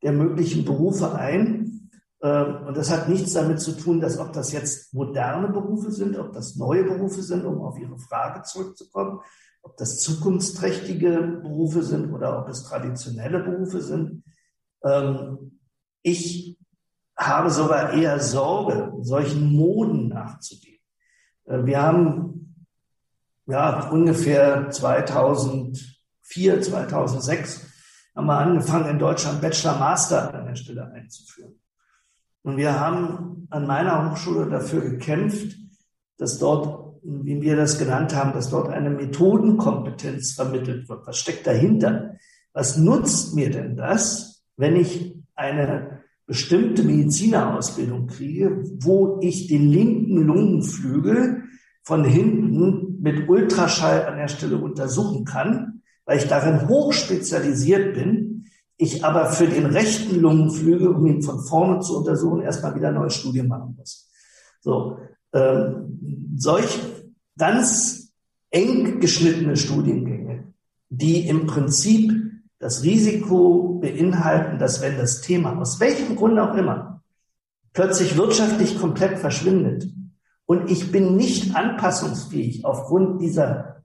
der 0.04 0.12
möglichen 0.12 0.66
Berufe 0.66 1.16
ein. 1.16 1.90
Ähm, 2.22 2.68
und 2.68 2.78
das 2.78 2.92
hat 2.92 3.10
nichts 3.10 3.34
damit 3.34 3.60
zu 3.60 3.72
tun, 3.72 4.02
dass 4.02 4.20
ob 4.20 4.34
das 4.34 4.52
jetzt 4.52 4.94
moderne 4.94 5.48
Berufe 5.48 5.92
sind, 5.92 6.16
ob 6.20 6.32
das 6.32 6.58
neue 6.58 6.84
Berufe 6.84 7.24
sind, 7.24 7.44
um 7.44 7.60
auf 7.62 7.80
Ihre 7.80 7.98
Frage 7.98 8.44
zurückzukommen, 8.44 9.22
ob 9.62 9.78
das 9.78 10.00
zukunftsträchtige 10.00 11.40
Berufe 11.42 11.84
sind 11.84 12.12
oder 12.12 12.40
ob 12.40 12.50
es 12.50 12.64
traditionelle 12.64 13.40
Berufe 13.40 13.82
sind. 13.82 14.24
Ähm, 14.84 15.60
ich 16.02 16.58
habe 17.18 17.50
sogar 17.52 17.94
eher 17.94 18.20
Sorge, 18.20 18.94
solchen 19.02 19.54
Moden 19.54 20.08
nachzugehen. 20.10 20.82
Äh, 21.46 21.66
wir 21.66 21.82
haben 21.82 22.32
ja, 23.48 23.90
ungefähr 23.90 24.70
2004, 24.70 26.62
2006 26.62 27.68
haben 28.16 28.28
wir 28.28 28.38
angefangen, 28.38 28.90
in 28.90 29.00
Deutschland 29.00 29.42
Bachelor 29.42 29.78
Master 29.78 30.34
an 30.34 30.46
der 30.46 30.56
Stelle 30.56 30.92
einzuführen. 30.92 31.60
Und 32.44 32.58
wir 32.58 32.80
haben 32.80 33.48
an 33.50 33.68
meiner 33.68 34.12
Hochschule 34.12 34.50
dafür 34.50 34.82
gekämpft, 34.82 35.58
dass 36.18 36.40
dort, 36.40 36.81
wie 37.04 37.42
wir 37.42 37.56
das 37.56 37.80
genannt 37.80 38.16
haben, 38.16 38.34
dass 38.34 38.50
dort 38.50 38.70
eine 38.70 38.90
Methodenkompetenz 38.90 40.34
vermittelt 40.34 40.88
wird. 40.88 41.06
Was 41.08 41.18
steckt 41.18 41.48
dahinter? 41.48 42.16
Was 42.54 42.78
nutzt 42.78 43.36
mir 43.36 43.50
denn 43.50 43.76
das, 43.76 44.44
wenn 44.58 44.76
ich 44.76 45.16
eine 45.36 46.02
bestimmte 46.26 46.84
Medizinerausbildung 46.84 48.08
kriege, 48.08 48.64
wo 48.80 49.20
ich 49.22 49.48
den 49.48 49.70
linken 49.70 50.18
Lungenflügel 50.18 51.44
von 51.84 52.06
hinten 52.06 53.02
mit 53.02 53.28
Ultraschall 53.28 54.06
an 54.06 54.18
der 54.18 54.28
Stelle 54.28 54.58
untersuchen 54.58 55.26
kann, 55.26 55.82
weil 56.06 56.20
ich 56.20 56.28
darin 56.28 56.68
hochspezialisiert 56.68 57.96
bin, 57.96 58.46
ich 58.78 59.04
aber 59.04 59.28
für 59.28 59.48
den 59.48 59.66
rechten 59.66 60.20
Lungenflügel, 60.20 60.88
um 60.88 61.06
ihn 61.06 61.22
von 61.22 61.40
vorne 61.42 61.80
zu 61.82 61.98
untersuchen, 61.98 62.42
erstmal 62.42 62.76
wieder 62.76 62.92
neue 62.92 63.12
Studien 63.12 63.48
machen 63.48 63.76
muss. 63.78 64.10
So, 64.60 64.98
ähm, 65.34 66.34
solch 66.36 66.80
ganz 67.38 68.14
eng 68.50 69.00
geschnittene 69.00 69.56
Studiengänge, 69.58 70.54
die 70.90 71.28
im 71.28 71.48
Prinzip 71.48 72.12
das 72.60 72.84
Risiko 72.84 73.80
beinhalten, 73.82 74.60
dass 74.60 74.82
wenn 74.82 74.98
das 74.98 75.22
Thema 75.22 75.58
aus 75.60 75.80
welchem 75.80 76.16
Grund 76.16 76.38
auch 76.40 76.56
immer 76.56 77.02
plötzlich 77.74 78.18
wirtschaftlich 78.18 78.78
komplett 78.78 79.20
verschwindet, 79.20 79.88
und 80.52 80.70
ich 80.70 80.92
bin 80.92 81.16
nicht 81.16 81.56
anpassungsfähig 81.56 82.66
aufgrund 82.66 83.22
dieser 83.22 83.84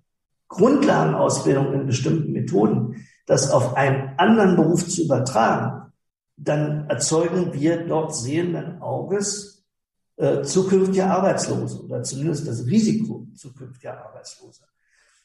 Grundlagenausbildung 0.49 1.73
in 1.73 1.87
bestimmten 1.87 2.33
Methoden, 2.33 3.07
das 3.25 3.53
auf 3.53 3.77
einen 3.77 4.19
anderen 4.19 4.57
Beruf 4.57 4.85
zu 4.85 5.05
übertragen, 5.05 5.93
dann 6.37 6.89
erzeugen 6.89 7.53
wir 7.53 7.87
dort 7.87 8.17
sehenden 8.17 8.83
Auges 8.83 9.56
äh, 10.17 10.43
zukünftige 10.43 11.07
Arbeitslose 11.07 11.85
oder 11.85 12.03
zumindest 12.03 12.47
das 12.47 12.67
Risiko 12.67 13.27
zukünftiger 13.35 14.05
Arbeitslose. 14.07 14.63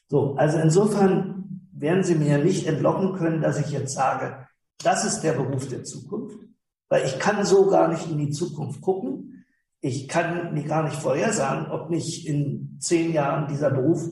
So, 0.08 0.34
also 0.36 0.58
insofern 0.58 1.68
werden 1.72 2.04
Sie 2.04 2.14
mir 2.14 2.38
nicht 2.38 2.66
entlocken 2.66 3.14
können, 3.14 3.40
dass 3.40 3.58
ich 3.58 3.70
jetzt 3.70 3.94
sage, 3.94 4.46
das 4.82 5.04
ist 5.04 5.20
der 5.20 5.32
Beruf 5.32 5.68
der 5.68 5.84
Zukunft, 5.84 6.36
weil 6.88 7.06
ich 7.06 7.18
kann 7.18 7.44
so 7.44 7.68
gar 7.68 7.88
nicht 7.88 8.10
in 8.10 8.18
die 8.18 8.30
Zukunft 8.30 8.80
gucken 8.80 9.32
ich 9.84 10.08
kann 10.08 10.54
mir 10.54 10.62
gar 10.62 10.84
nicht 10.84 10.96
vorhersagen, 10.96 11.70
ob 11.70 11.90
nicht 11.90 12.26
in 12.26 12.76
zehn 12.78 13.12
Jahren 13.12 13.48
dieser 13.48 13.70
Beruf, 13.70 14.08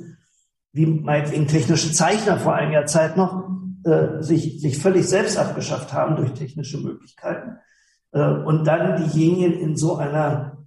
wie 0.72 0.86
meinetwegen 0.86 1.46
technische 1.46 1.92
Zeichner 1.92 2.38
vor 2.38 2.54
einiger 2.54 2.86
Zeit 2.86 3.16
noch, 3.16 3.48
äh, 3.84 4.20
sich, 4.20 4.60
sich 4.60 4.78
völlig 4.78 5.08
selbst 5.08 5.38
abgeschafft 5.38 5.92
haben 5.92 6.16
durch 6.16 6.32
technische 6.32 6.78
Möglichkeiten. 6.78 7.58
Äh, 8.10 8.20
und 8.20 8.64
dann 8.64 9.10
diejenigen 9.10 9.60
in 9.60 9.76
so 9.76 9.96
einer 9.96 10.59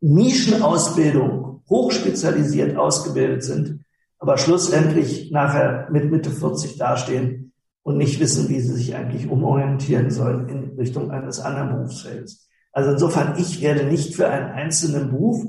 Nischenausbildung 0.00 1.62
hochspezialisiert 1.68 2.76
ausgebildet 2.76 3.42
sind, 3.42 3.84
aber 4.18 4.38
schlussendlich 4.38 5.30
nachher 5.30 5.88
mit 5.90 6.10
Mitte 6.10 6.30
40 6.30 6.76
dastehen 6.76 7.52
und 7.82 7.96
nicht 7.96 8.20
wissen, 8.20 8.48
wie 8.48 8.60
sie 8.60 8.74
sich 8.74 8.94
eigentlich 8.94 9.28
umorientieren 9.28 10.10
sollen 10.10 10.48
in 10.48 10.76
Richtung 10.78 11.10
eines 11.10 11.40
anderen 11.40 11.70
Berufsfelds. 11.70 12.48
Also 12.72 12.92
insofern, 12.92 13.34
ich 13.38 13.60
werde 13.60 13.84
nicht 13.84 14.14
für 14.14 14.28
einen 14.28 14.50
einzelnen 14.50 15.10
Beruf, 15.10 15.44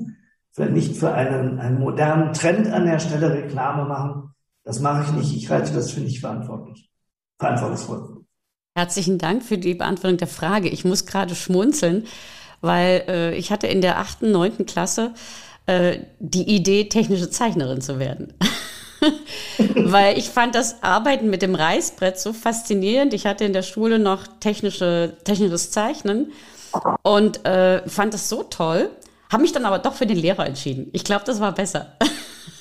für, 0.52 0.66
nicht 0.66 0.98
für 0.98 1.14
einen, 1.14 1.60
einen 1.60 1.80
modernen 1.80 2.34
Trend 2.34 2.68
an 2.68 2.86
der 2.86 3.00
Stelle 3.00 3.34
Reklame 3.34 3.86
machen. 3.86 4.34
Das 4.64 4.80
mache 4.80 5.04
ich 5.04 5.12
nicht. 5.12 5.36
Ich 5.36 5.50
halte 5.50 5.74
das 5.74 5.92
für 5.92 6.00
nicht 6.02 6.20
verantwortlich, 6.22 6.90
verantwortungsvoll. 7.38 8.26
Herzlichen 8.76 9.18
Dank 9.18 9.44
für 9.44 9.58
die 9.58 9.76
Beantwortung 9.76 10.18
der 10.18 10.28
Frage. 10.28 10.70
Ich 10.70 10.86
muss 10.86 11.06
gerade 11.06 11.36
schmunzeln, 11.36 12.06
weil 12.62 13.04
äh, 13.08 13.36
ich 13.36 13.52
hatte 13.52 13.68
in 13.68 13.82
der 13.82 14.00
achten, 14.00 14.32
neunten 14.32 14.66
Klasse 14.66 15.14
äh, 15.66 16.00
die 16.20 16.56
Idee, 16.56 16.90
technische 16.90 17.30
Zeichnerin 17.30 17.82
zu 17.82 18.00
werden. 18.00 18.34
weil 19.76 20.18
ich 20.18 20.30
fand 20.30 20.56
das 20.56 20.84
Arbeiten 20.84 21.30
mit 21.30 21.42
dem 21.42 21.56
Reißbrett 21.56 22.20
so 22.20 22.34
faszinierend. 22.34 23.14
Ich 23.14 23.26
hatte 23.26 23.46
in 23.46 23.54
der 23.54 23.62
Schule 23.62 24.00
noch 24.00 24.28
technische, 24.40 25.16
technisches 25.24 25.72
Zeichnen 25.72 26.32
und 27.04 27.46
äh, 27.46 27.88
fand 27.88 28.14
das 28.14 28.30
so 28.30 28.44
toll, 28.44 28.90
habe 29.32 29.42
mich 29.42 29.52
dann 29.52 29.66
aber 29.66 29.80
doch 29.80 29.94
für 29.94 30.06
den 30.06 30.18
Lehrer 30.18 30.46
entschieden. 30.46 30.90
Ich 30.92 31.04
glaube, 31.04 31.24
das 31.26 31.40
war 31.40 31.54
besser. 31.54 31.94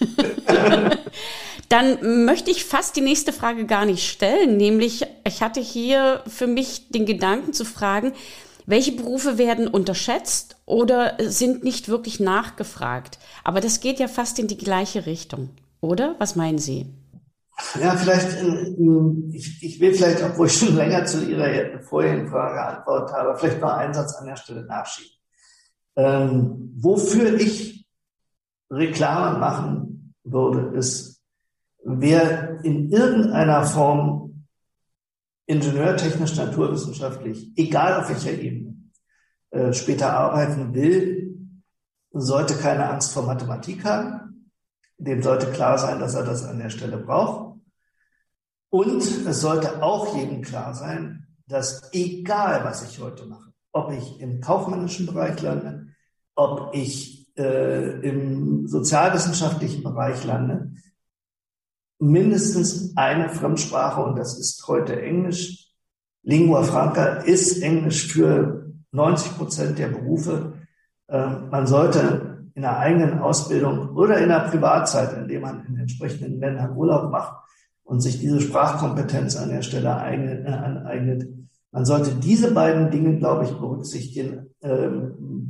dann 1.69 2.25
möchte 2.25 2.51
ich 2.51 2.65
fast 2.65 2.97
die 2.97 3.01
nächste 3.01 3.33
Frage 3.33 3.67
gar 3.67 3.85
nicht 3.85 4.09
stellen, 4.09 4.57
nämlich 4.57 5.07
ich 5.27 5.43
hatte 5.43 5.61
hier 5.61 6.23
für 6.27 6.47
mich 6.47 6.89
den 6.91 7.07
Gedanken 7.07 7.53
zu 7.53 7.65
fragen, 7.65 8.13
welche 8.69 8.93
Berufe 8.93 9.39
werden 9.39 9.67
unterschätzt 9.67 10.57
oder 10.67 11.17
sind 11.21 11.65
nicht 11.65 11.89
wirklich 11.89 12.21
nachgefragt? 12.21 13.19
Aber 13.43 13.63
das 13.63 13.81
geht 13.81 13.99
ja 13.99 14.09
fast 14.09 14.39
in 14.39 14.47
die 14.47 14.59
gleiche 14.59 15.07
Richtung, 15.07 15.49
oder? 15.81 16.17
Was 16.19 16.37
meinen 16.37 16.59
Sie? 16.59 16.85
Ja, 17.81 17.97
vielleicht, 17.97 18.29
ich, 19.33 19.63
ich 19.63 19.81
will 19.81 19.95
vielleicht, 19.95 20.23
obwohl 20.23 20.49
ich 20.49 20.53
schon 20.53 20.77
länger 20.77 21.07
zu 21.07 21.25
Ihrer 21.25 21.81
vorherigen 21.81 22.29
Frage 22.29 22.57
geantwortet 22.57 23.17
habe, 23.17 23.39
vielleicht 23.39 23.61
noch 23.63 23.73
einen 23.73 23.95
Satz 23.95 24.17
an 24.17 24.27
der 24.27 24.37
Stelle 24.37 24.67
nachschieben. 24.67 25.13
Ähm, 25.97 26.75
wofür 26.77 27.41
ich 27.41 27.87
Reklame 28.71 29.39
machen 29.39 30.15
würde, 30.25 30.77
ist, 30.77 31.23
wer 31.83 32.63
in 32.63 32.91
irgendeiner 32.91 33.65
Form 33.65 34.28
ingenieurtechnisch, 35.49 36.37
naturwissenschaftlich, 36.37 37.51
egal 37.57 38.01
auf 38.01 38.11
welcher 38.11 38.33
Ebene, 38.33 38.75
äh, 39.51 39.73
später 39.73 40.13
arbeiten 40.13 40.75
will, 40.75 41.37
sollte 42.13 42.55
keine 42.55 42.89
Angst 42.91 43.13
vor 43.13 43.25
Mathematik 43.25 43.85
haben. 43.85 44.53
Dem 44.99 45.23
sollte 45.23 45.47
klar 45.47 45.79
sein, 45.79 46.01
dass 46.01 46.15
er 46.15 46.25
das 46.25 46.45
an 46.45 46.59
der 46.59 46.71
Stelle 46.71 46.99
braucht. 46.99 47.59
Und 48.71 49.03
es 49.03 49.41
sollte 49.41 49.83
auch 49.83 50.15
jedem 50.17 50.43
klar 50.43 50.75
sein, 50.75 51.27
dass 51.47 51.91
egal, 51.95 52.65
was 52.65 52.83
ich 52.83 53.01
heute 53.01 53.25
mache, 53.25 53.53
ob 53.73 53.91
ich 53.93 54.21
im 54.21 54.41
kaufmännischen 54.41 55.07
Bereich 55.07 55.41
lande, 55.41 55.87
ob 56.35 56.75
ich 56.75 57.35
äh, 57.39 58.01
im 58.07 58.67
sozialwissenschaftlichen 58.67 59.83
Bereich 59.83 60.25
lande, 60.25 60.73
mindestens 61.99 62.97
eine 62.97 63.29
Fremdsprache, 63.29 64.03
und 64.03 64.17
das 64.17 64.39
ist 64.39 64.67
heute 64.69 65.01
Englisch, 65.01 65.69
Lingua 66.23 66.63
Franca 66.63 67.05
ist 67.23 67.63
Englisch 67.63 68.07
für 68.07 68.73
90 68.93 69.37
Prozent 69.37 69.79
der 69.79 69.89
Berufe. 69.89 70.55
Äh, 71.09 71.27
man 71.51 71.67
sollte 71.67 72.45
in 72.55 72.63
der 72.63 72.79
eigenen 72.79 73.19
Ausbildung 73.21 73.91
oder 73.97 74.19
in 74.19 74.29
der 74.29 74.41
Privatzeit, 74.41 75.17
indem 75.17 75.43
man 75.43 75.65
in 75.67 75.79
entsprechenden 75.79 76.41
Ländern 76.41 76.77
Urlaub 76.77 77.11
macht, 77.11 77.35
und 77.85 78.01
sich 78.01 78.19
diese 78.21 78.41
Sprachkompetenz 78.41 79.37
an 79.37 79.49
der 79.49 79.63
Stelle 79.63 79.89
äh, 79.89 80.51
aneignet. 80.51 81.27
Man 81.73 81.87
sollte 81.87 82.11
diese 82.17 82.53
beiden 82.53 82.91
Dinge, 82.91 83.17
glaube 83.17 83.45
ich, 83.45 83.53
berücksichtigen 83.53 84.51
äh, 84.61 84.89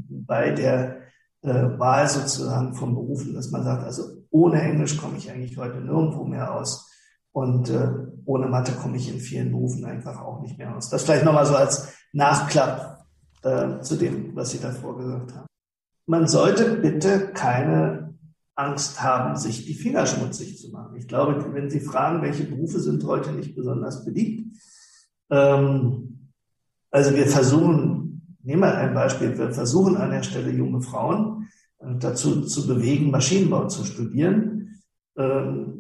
bei 0.09 0.51
der 0.51 0.99
Wahl 1.43 2.09
sozusagen 2.09 2.75
von 2.75 2.95
Berufen, 2.95 3.35
dass 3.35 3.51
man 3.51 3.63
sagt, 3.63 3.85
also 3.85 4.03
ohne 4.31 4.61
Englisch 4.61 4.97
komme 4.97 5.17
ich 5.17 5.31
eigentlich 5.31 5.57
heute 5.57 5.81
nirgendwo 5.81 6.25
mehr 6.25 6.55
aus 6.55 6.91
und 7.33 7.71
äh, 7.71 7.91
ohne 8.25 8.47
Mathe 8.47 8.73
komme 8.73 8.97
ich 8.97 9.13
in 9.13 9.21
vielen 9.21 9.53
Berufen 9.53 9.85
einfach 9.85 10.21
auch 10.21 10.41
nicht 10.41 10.59
mehr 10.59 10.77
aus. 10.77 10.91
Das 10.91 11.05
vielleicht 11.05 11.25
nochmal 11.25 11.47
so 11.47 11.55
als 11.55 11.93
Nachklapp 12.13 13.05
äh, 13.43 13.81
zu 13.81 13.97
dem, 13.97 14.35
was 14.35 14.51
Sie 14.51 14.61
davor 14.61 14.99
gesagt 14.99 15.35
haben. 15.35 15.47
Man 16.07 16.27
sollte 16.27 16.77
bitte 16.77 17.29
keine 17.33 18.19
Angst 18.57 19.01
haben, 19.03 19.37
sich 19.37 19.67
die 19.67 19.75
Finger 19.75 20.07
schmutzig 20.07 20.59
zu 20.59 20.71
machen. 20.71 20.97
Ich 20.97 21.07
glaube, 21.07 21.55
wenn 21.55 21.71
Sie 21.71 21.81
fragen, 21.81 22.23
welche 22.23 22.45
Berufe 22.45 22.81
sind 22.81 23.05
heute 23.05 23.31
nicht 23.31 23.55
besonders 23.55 24.05
beliebt, 24.05 24.53
ähm, 25.31 26.33
also 26.91 27.15
wir 27.15 27.27
versuchen, 27.27 28.18
nehmen 28.43 28.63
wir 28.63 28.77
ein 28.77 28.95
Beispiel, 28.95 29.37
wir 29.37 29.53
versuchen 29.53 29.97
an 29.97 30.11
der 30.11 30.23
Stelle 30.23 30.51
junge 30.51 30.81
Frauen 30.81 31.49
äh, 31.79 31.95
dazu 31.99 32.43
zu 32.43 32.67
bewegen, 32.67 33.11
Maschinenbau 33.11 33.67
zu 33.67 33.85
studieren. 33.85 34.81
Ähm, 35.17 35.75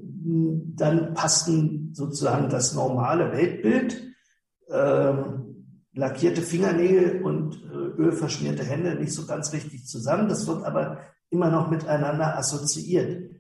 dann 0.77 1.15
passten 1.15 1.95
sozusagen 1.95 2.49
das 2.49 2.75
normale 2.75 3.33
Weltbild, 3.33 4.03
ähm, 4.71 5.49
lackierte 5.95 6.43
Fingernägel 6.43 7.23
und 7.23 7.63
äh, 7.65 8.01
ölverschmierte 8.01 8.63
Hände 8.63 8.95
nicht 8.95 9.13
so 9.13 9.27
ganz 9.27 9.53
richtig 9.53 9.87
zusammen. 9.87 10.29
Das 10.29 10.47
wird 10.47 10.65
aber 10.65 10.99
immer 11.31 11.51
noch 11.51 11.71
miteinander 11.71 12.37
assoziiert. 12.37 13.31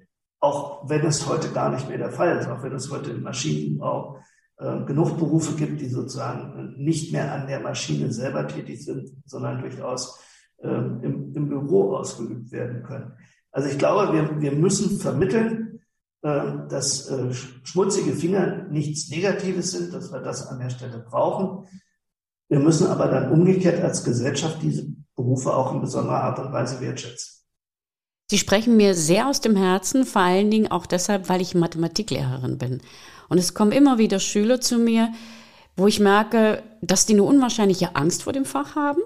Auch 0.40 0.88
wenn 0.88 1.04
es 1.04 1.28
heute 1.28 1.50
gar 1.50 1.70
nicht 1.70 1.88
mehr 1.88 1.98
der 1.98 2.11
Fall 2.11 2.38
ist, 2.38 2.48
auch 2.48 2.62
wenn 2.62 2.72
es 2.72 2.90
heute 2.90 3.11
im 3.11 3.22
Maschinenbau 3.22 4.18
äh, 4.59 4.85
genug 4.87 5.18
Berufe 5.18 5.55
gibt, 5.55 5.81
die 5.81 5.88
sozusagen 5.88 6.75
nicht 6.77 7.12
mehr 7.12 7.33
an 7.33 7.47
der 7.47 7.61
Maschine 7.61 8.12
selber 8.12 8.49
tätig 8.49 8.85
sind, 8.85 9.11
sondern 9.25 9.61
durchaus 9.61 10.21
äh, 10.59 10.68
im, 10.68 11.33
im, 11.33 11.49
Büro 11.49 11.94
ausgeübt 11.94 12.51
werden 12.51 12.83
können. 12.83 13.12
Also 13.53 13.68
ich 13.68 13.79
glaube, 13.79 14.12
wir, 14.12 14.40
wir 14.40 14.53
müssen 14.53 14.99
vermitteln, 14.99 15.81
äh, 16.23 16.68
dass 16.68 17.12
schmutzige 17.62 18.14
Finger 18.14 18.64
nichts 18.68 19.09
Negatives 19.11 19.71
sind, 19.71 19.94
dass 19.94 20.12
wir 20.12 20.21
das 20.21 20.49
an 20.49 20.59
der 20.59 20.71
Stelle 20.71 21.07
brauchen. 21.09 21.68
Wir 22.49 22.59
müssen 22.59 22.88
aber 22.88 23.07
dann 23.07 23.31
umgekehrt 23.31 23.83
als 23.85 24.03
Gesellschaft 24.03 24.59
diese 24.62 24.88
Berufe 25.14 25.55
auch 25.55 25.73
in 25.73 25.81
besonderer 25.81 26.23
Art 26.25 26.38
und 26.38 26.53
Weise 26.53 26.81
wertschätzen. 26.81 27.38
Sie 28.31 28.38
sprechen 28.38 28.77
mir 28.77 28.94
sehr 28.94 29.29
aus 29.29 29.40
dem 29.40 29.57
Herzen, 29.57 30.05
vor 30.05 30.23
allen 30.23 30.51
Dingen 30.51 30.71
auch 30.71 30.85
deshalb, 30.85 31.29
weil 31.29 31.40
ich 31.40 31.55
Mathematiklehrerin 31.55 32.59
bin. 32.59 32.83
Und 33.29 33.38
es 33.38 33.55
kommen 33.55 33.73
immer 33.73 33.99
wieder 33.99 34.21
Schüler 34.21 34.61
zu 34.61 34.79
mir, 34.79 35.12
wo 35.77 35.87
ich 35.87 36.01
merke, 36.01 36.62
dass 36.81 37.07
die 37.07 37.12
eine 37.12 37.23
unwahrscheinliche 37.23 37.95
Angst 37.95 38.25
vor 38.25 38.33
dem 38.33 38.45
Fach 38.45 38.75
haben 38.75 39.01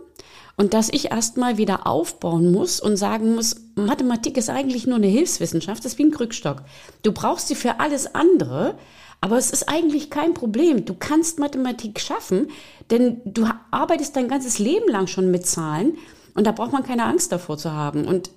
und 0.57 0.75
dass 0.75 0.89
ich 0.91 1.11
erstmal 1.11 1.59
wieder 1.59 1.87
aufbauen 1.87 2.53
muss 2.53 2.81
und 2.81 2.97
sagen 2.97 3.35
muss, 3.35 3.57
Mathematik 3.75 4.37
ist 4.37 4.51
eigentlich 4.51 4.87
nur 4.87 4.97
eine 4.97 5.07
Hilfswissenschaft, 5.07 5.85
das 5.85 5.93
ist 5.93 5.99
wie 5.99 6.05
ein 6.05 6.11
Krückstock. 6.11 6.63
Du 7.03 7.13
brauchst 7.13 7.49
sie 7.49 7.55
für 7.55 7.81
alles 7.81 8.15
andere, 8.15 8.77
aber 9.21 9.39
es 9.39 9.51
ist 9.51 9.69
eigentlich 9.69 10.11
kein 10.11 10.35
Problem. 10.35 10.85
Du 10.85 10.95
kannst 10.95 11.39
Mathematik 11.39 12.01
schaffen, 12.01 12.49
denn 12.91 13.21
du 13.25 13.47
arbeitest 13.71 14.17
dein 14.17 14.29
ganzes 14.29 14.59
Leben 14.59 14.89
lang 14.89 15.07
schon 15.07 15.31
mit 15.31 15.47
Zahlen 15.47 15.97
und 16.35 16.47
da 16.47 16.53
braucht 16.53 16.73
man 16.73 16.83
keine 16.83 17.05
Angst 17.05 17.33
davor 17.33 17.57
zu 17.57 17.73
haben. 17.73 18.07
Und 18.07 18.31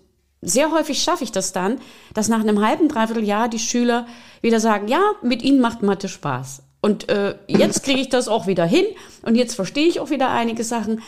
sehr 0.46 0.72
häufig 0.72 1.02
schaffe 1.02 1.24
ich 1.24 1.32
das 1.32 1.52
dann, 1.52 1.80
dass 2.14 2.30
nach 2.30 2.40
einem 2.40 2.66
halben, 2.66 2.88
dreiviertel 2.88 3.24
Jahr 3.24 3.50
die 3.50 3.60
Schüler 3.60 4.06
wieder 4.42 4.60
sagen, 4.60 4.88
ja, 4.88 5.02
mit 5.22 5.42
ihnen 5.42 5.60
macht 5.60 5.82
Mathe 5.82 6.08
Spaß. 6.08 6.62
Und 6.82 7.10
äh, 7.10 7.36
jetzt 7.48 7.84
kriege 7.84 8.00
ich 8.00 8.10
das 8.10 8.28
auch 8.28 8.46
wieder 8.46 8.66
hin 8.66 8.86
und 9.24 9.36
jetzt 9.36 9.56
verstehe 9.56 9.88
ich 9.88 10.00
auch 10.00 10.12
wieder 10.12 10.30
einige 10.30 10.64
Sachen. 10.64 11.02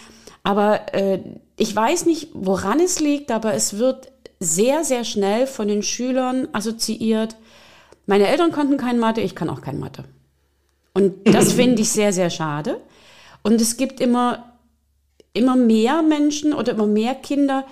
Aber 0.43 0.93
äh, 0.93 1.19
ich 1.55 1.75
weiß 1.75 2.05
nicht, 2.07 2.29
woran 2.33 2.79
es 2.79 2.99
liegt, 2.99 3.31
aber 3.31 3.53
es 3.53 3.77
wird 3.77 4.11
sehr, 4.39 4.83
sehr 4.83 5.03
schnell 5.03 5.45
von 5.45 5.67
den 5.67 5.83
Schülern 5.83 6.47
assoziiert. 6.51 7.35
Meine 8.05 8.27
Eltern 8.27 8.51
konnten 8.51 8.77
kein 8.77 8.99
Mathe, 8.99 9.21
ich 9.21 9.35
kann 9.35 9.49
auch 9.49 9.61
kein 9.61 9.79
Mathe. 9.79 10.05
Und 10.93 11.13
das 11.25 11.53
finde 11.53 11.81
ich 11.81 11.91
sehr, 11.91 12.11
sehr 12.11 12.31
schade. 12.31 12.81
Und 13.43 13.61
es 13.61 13.77
gibt 13.77 13.99
immer, 13.99 14.53
immer 15.33 15.55
mehr 15.55 16.01
Menschen 16.01 16.53
oder 16.53 16.71
immer 16.71 16.87
mehr 16.87 17.13
Kinder, 17.13 17.65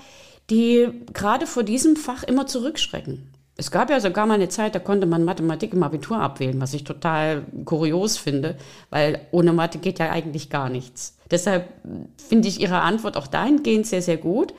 die 0.50 0.90
gerade 1.14 1.48
vor 1.48 1.64
diesem 1.64 1.96
Fach 1.96 2.24
immer 2.24 2.48
zurückschrecken. 2.48 3.32
Es 3.58 3.72
gab 3.72 3.90
ja 3.90 4.02
sogar 4.02 4.26
mal 4.26 4.34
eine 4.34 4.50
Zeit, 4.50 4.76
da 4.76 4.80
konnte 4.80 5.08
man 5.08 5.24
Mathematik 5.24 5.74
im 5.74 5.84
Abitur 5.84 6.18
abwählen, 6.20 6.60
was 6.60 6.74
ich 6.74 6.84
total 6.84 7.44
kurios 7.64 8.18
finde, 8.18 8.58
weil 8.90 9.22
ohne 9.32 9.54
Mathe 9.54 9.78
geht 9.78 10.00
ja 10.00 10.10
eigentlich 10.10 10.50
gar 10.50 10.70
nichts. 10.70 11.18
Deshalb 11.32 11.70
finde 12.18 12.50
ich 12.50 12.60
Ihre 12.60 12.82
Antwort 12.82 13.16
auch 13.16 13.28
dahingehend 13.28 13.88
sehr, 13.88 14.02
sehr 14.02 14.18
gut. 14.18 14.54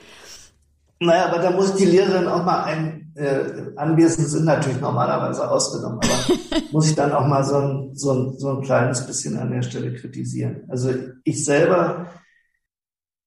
Naja, 0.99 1.27
aber 1.27 1.43
da 1.43 1.51
muss 1.51 1.75
die 1.75 1.85
Lehrerin 1.85 2.27
auch 2.27 2.43
mal 2.43 2.65
ein, 2.65 3.13
äh, 3.17 3.77
Anwesen 3.77 4.25
sind 4.25 4.47
natürlich 4.47 4.81
normalerweise 4.81 5.51
ausgenommen, 5.51 6.01
aber 6.03 6.63
muss 6.73 6.89
ich 6.89 6.95
dann 6.95 7.13
auch 7.13 7.27
mal 7.27 7.45
so 7.45 7.57
ein, 7.57 7.91
so, 7.95 8.13
ein, 8.13 8.39
so 8.39 8.49
ein 8.57 8.63
kleines 8.63 9.07
bisschen 9.07 9.39
an 9.39 9.51
der 9.51 9.61
Stelle 9.61 9.93
kritisieren. 9.93 10.65
Also 10.69 10.91
ich 11.23 11.45
selber 11.45 12.07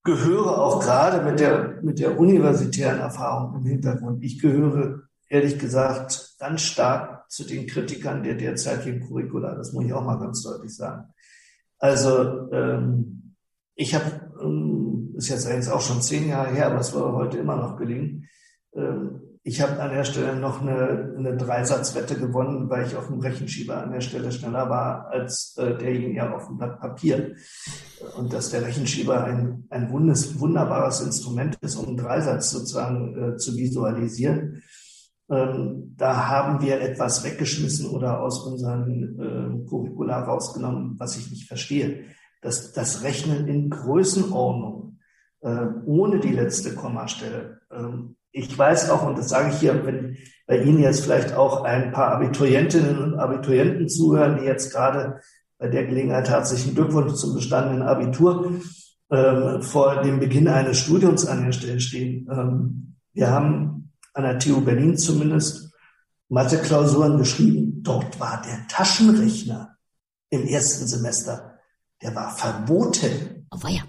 gehöre 0.10 0.58
auch 0.58 0.80
gerade 0.80 1.24
mit 1.24 1.40
der, 1.40 1.80
mit 1.82 2.00
der 2.00 2.20
universitären 2.20 3.00
Erfahrung 3.00 3.56
im 3.56 3.66
Hintergrund, 3.66 4.24
ich 4.24 4.40
gehöre 4.40 5.04
ehrlich 5.30 5.60
gesagt 5.60 6.36
ganz 6.40 6.62
stark 6.62 7.30
zu 7.30 7.44
den 7.44 7.68
Kritikern 7.68 8.24
der 8.24 8.34
derzeitigen 8.36 9.08
Curricula. 9.08 9.54
Das 9.54 9.72
muss 9.72 9.86
ich 9.86 9.94
auch 9.94 10.04
mal 10.04 10.18
ganz 10.18 10.42
deutlich 10.42 10.76
sagen. 10.76 11.14
Also 11.78 12.52
ähm, 12.52 13.36
ich 13.76 13.94
habe, 13.94 14.32
ähm, 14.42 15.14
ist 15.16 15.30
jetzt 15.30 15.48
eigentlich 15.48 15.70
auch 15.70 15.82
schon 15.82 16.02
zehn 16.02 16.28
Jahre 16.28 16.52
her, 16.52 16.68
aber 16.68 16.80
es 16.80 16.94
würde 16.94 17.14
heute 17.14 17.38
immer 17.38 17.56
noch 17.56 17.78
gelingen. 17.78 18.28
Ähm, 18.74 19.22
ich 19.50 19.62
habe 19.62 19.82
an 19.82 19.90
der 19.90 20.04
Stelle 20.04 20.36
noch 20.36 20.62
eine, 20.62 21.16
eine 21.18 21.36
Dreisatzwette 21.36 22.14
gewonnen, 22.14 22.70
weil 22.70 22.86
ich 22.86 22.96
auf 22.96 23.08
dem 23.08 23.20
Rechenschieber 23.20 23.82
an 23.82 23.92
der 23.92 24.02
Stelle 24.02 24.32
schneller 24.32 24.70
war 24.70 25.08
als 25.08 25.58
äh, 25.58 25.76
derjenige 25.76 26.32
auf 26.32 26.46
dem 26.46 26.60
Blatt 26.60 26.80
Papier. 26.80 27.36
Und 28.16 28.32
dass 28.32 28.52
der 28.52 28.64
Rechenschieber 28.64 29.24
ein, 29.24 29.66
ein 29.72 29.90
wundes, 29.90 30.40
wunderbares 30.40 31.02
Instrument 31.02 31.58
ist, 31.62 31.78
um 31.78 31.88
einen 31.88 31.98
Dreisatz 31.98 32.52
sozusagen 32.52 33.18
äh, 33.18 33.38
zu 33.38 33.58
visualisieren. 33.58 34.62
Ähm, 35.32 35.96
da 35.98 36.28
haben 36.30 36.62
wir 36.62 36.80
etwas 36.80 37.24
weggeschmissen 37.24 37.90
oder 37.90 38.22
aus 38.22 38.46
unseren 38.46 39.20
äh, 39.20 39.68
Curricula 39.68 40.26
rausgenommen, 40.26 40.94
was 41.00 41.18
ich 41.18 41.32
nicht 41.32 41.48
verstehe. 41.48 42.04
Das, 42.44 42.72
das 42.74 43.02
Rechnen 43.02 43.48
in 43.48 43.72
Größenordnung 43.72 45.00
äh, 45.42 45.66
ohne 45.86 46.20
die 46.20 46.34
letzte 46.34 46.76
Kommastelle. 46.76 47.62
Ähm, 47.72 48.16
ich 48.32 48.58
weiß 48.58 48.90
auch, 48.90 49.06
und 49.06 49.18
das 49.18 49.30
sage 49.30 49.50
ich 49.50 49.60
hier, 49.60 49.86
wenn 49.86 50.18
bei 50.46 50.58
Ihnen 50.58 50.80
jetzt 50.80 51.04
vielleicht 51.04 51.34
auch 51.34 51.64
ein 51.64 51.92
paar 51.92 52.12
Abiturientinnen 52.12 52.98
und 52.98 53.20
Abiturienten 53.20 53.88
zuhören, 53.88 54.40
die 54.40 54.46
jetzt 54.46 54.74
gerade 54.74 55.20
bei 55.58 55.68
der 55.68 55.86
Gelegenheit 55.86 56.30
herzlichen 56.30 56.74
Glückwunsch 56.74 57.14
zum 57.14 57.36
bestandenen 57.36 57.84
Abitur 57.84 58.62
äh, 59.10 59.62
vor 59.62 60.02
dem 60.02 60.20
Beginn 60.20 60.48
eines 60.48 60.80
Studiums 60.80 61.26
an 61.26 61.46
der 61.46 61.52
Stelle 61.52 61.80
stehen. 61.80 62.28
Ähm, 62.32 62.96
wir 63.14 63.30
haben 63.30 63.92
an 64.14 64.24
der 64.24 64.40
TU 64.40 64.62
Berlin 64.62 64.98
zumindest, 64.98 65.70
Mathe-Klausuren 66.30 67.18
geschrieben. 67.18 67.82
Dort 67.82 68.20
war 68.20 68.42
der 68.42 68.68
Taschenrechner 68.68 69.78
im 70.30 70.46
ersten 70.46 70.88
Semester, 70.88 71.58
der 72.02 72.16
war 72.16 72.36
verboten. 72.36 73.48
Oh, 73.52 73.68
ja. 73.68 73.82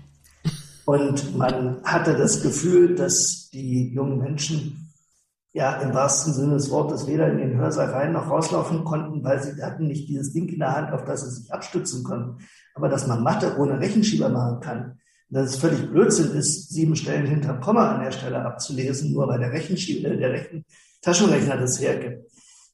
Und 0.85 1.37
man 1.37 1.83
hatte 1.85 2.17
das 2.17 2.43
Gefühl, 2.43 2.95
dass 2.95 3.51
die 3.51 3.93
jungen 3.93 4.19
Menschen 4.19 4.93
ja 5.53 5.81
im 5.81 5.93
wahrsten 5.95 6.33
Sinne 6.33 6.55
des 6.55 6.71
Wortes 6.71 7.07
weder 7.07 7.31
in 7.31 7.39
den 7.39 7.57
Hörsaal 7.57 7.91
rein 7.91 8.13
noch 8.13 8.31
rauslaufen 8.31 8.85
konnten, 8.85 9.25
weil 9.25 9.43
sie 9.43 9.63
hatten 9.63 9.89
nicht 9.89 10.09
dieses 10.09 10.33
Ding 10.33 10.49
in 10.49 10.61
der 10.61 10.77
Hand, 10.77 10.93
auf 10.93 11.05
das 11.05 11.23
sie 11.23 11.43
sich 11.43 11.53
abstützen 11.53 12.05
konnten. 12.05 12.39
Aber 12.75 12.89
dass 12.89 13.07
man 13.07 13.23
Mathe 13.23 13.57
ohne 13.59 13.81
Rechenschieber 13.81 14.29
machen 14.29 14.61
kann, 14.61 14.99
dass 15.29 15.51
es 15.51 15.57
völlig 15.57 15.91
Blödsinn 15.91 16.33
ist, 16.33 16.71
sieben 16.71 16.97
Stellen 16.97 17.27
hinterm 17.27 17.61
Komma 17.61 17.95
an 17.95 18.03
der 18.03 18.11
Stelle 18.11 18.45
abzulesen, 18.45 19.13
nur 19.13 19.29
weil 19.29 19.39
der, 19.39 19.53
Rechenschie 19.53 20.05
äh, 20.05 20.17
der 20.17 20.33
Rechen 20.33 20.65
Taschenrechner 21.03 21.57
das 21.57 21.81
hergibt. 21.81 22.31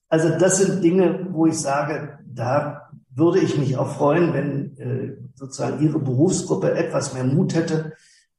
Also 0.09 0.31
das 0.31 0.59
sind 0.59 0.83
Dinge, 0.83 1.29
wo 1.31 1.47
ich 1.47 1.59
sage, 1.59 2.19
da 2.27 2.86
würde 3.17 3.41
ich 3.41 3.59
mich 3.59 3.77
auch 3.77 3.97
freuen, 3.97 4.33
wenn 4.35 4.77
äh, 4.77 5.17
sozusagen 5.35 5.83
Ihre 5.83 5.99
Berufsgruppe 5.99 6.73
etwas 6.73 7.15
mehr 7.15 7.25
Mut 7.25 7.55
hätte, 7.55 7.95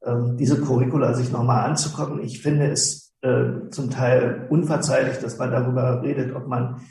ähm, 0.05 0.37
diese 0.37 0.61
Curricula 0.61 1.13
sich 1.15 1.31
nochmal 1.31 1.65
anzugucken. 1.65 2.23
Ich 2.23 2.41
finde 2.41 2.71
es 2.71 3.15
äh, 3.21 3.69
zum 3.71 3.89
Teil 3.89 4.47
unverzeihlich, 4.49 5.17
dass 5.17 5.37
man 5.37 5.51
darüber 5.51 6.01
redet, 6.03 6.35
ob 6.35 6.47
man 6.47 6.81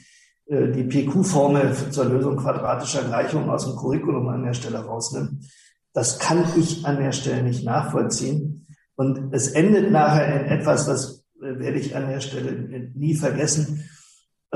äh, 0.47 0.73
die 0.73 0.85
PQ-Formel 0.85 1.73
zur 1.91 2.07
Lösung 2.07 2.37
quadratischer 2.37 3.05
Gleichungen 3.05 3.49
aus 3.49 3.67
dem 3.67 3.77
Curriculum 3.77 4.29
an 4.29 4.43
der 4.43 4.55
Stelle 4.55 4.79
rausnimmt. 4.79 5.45
Das 5.93 6.19
kann 6.19 6.45
ich 6.57 6.85
an 6.85 6.99
der 6.99 7.13
Stelle 7.13 7.43
nicht 7.43 7.65
nachvollziehen. 7.65 8.67
Und 8.97 9.33
es 9.33 9.49
endet 9.49 9.93
nachher 9.93 10.41
in 10.41 10.47
etwas, 10.47 10.87
das 10.87 11.25
äh, 11.41 11.59
werde 11.61 11.79
ich 11.79 11.95
an 11.95 12.09
der 12.09 12.21
Stelle 12.21 12.91
nie 12.95 13.15
vergessen. 13.15 13.89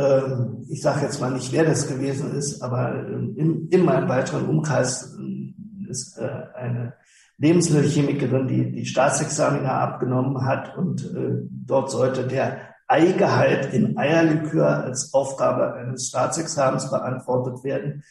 Ähm, 0.00 0.66
ich 0.68 0.80
sage 0.80 1.02
jetzt 1.02 1.20
mal 1.20 1.30
nicht, 1.30 1.52
wer 1.52 1.64
das 1.64 1.86
gewesen 1.86 2.34
ist, 2.34 2.62
aber 2.62 2.94
ähm, 2.94 3.34
in, 3.36 3.68
in 3.68 3.84
meinem 3.84 4.08
weiteren 4.08 4.48
Umkreis 4.48 5.14
ähm, 5.18 5.86
ist 5.90 6.16
äh, 6.18 6.28
eine 6.54 6.94
Lebensmittelchemikerin, 7.36 8.48
die 8.48 8.72
die 8.72 8.86
Staatsexamina 8.86 9.80
abgenommen 9.80 10.46
hat 10.46 10.76
und 10.76 11.04
äh, 11.04 11.42
dort 11.50 11.90
sollte 11.90 12.26
der 12.26 12.58
Eigehalt 12.88 13.74
in 13.74 13.98
Eierlikör 13.98 14.84
als 14.84 15.12
Aufgabe 15.12 15.74
eines 15.74 16.08
Staatsexamens 16.08 16.90
beantwortet 16.90 17.62
werden. 17.62 18.02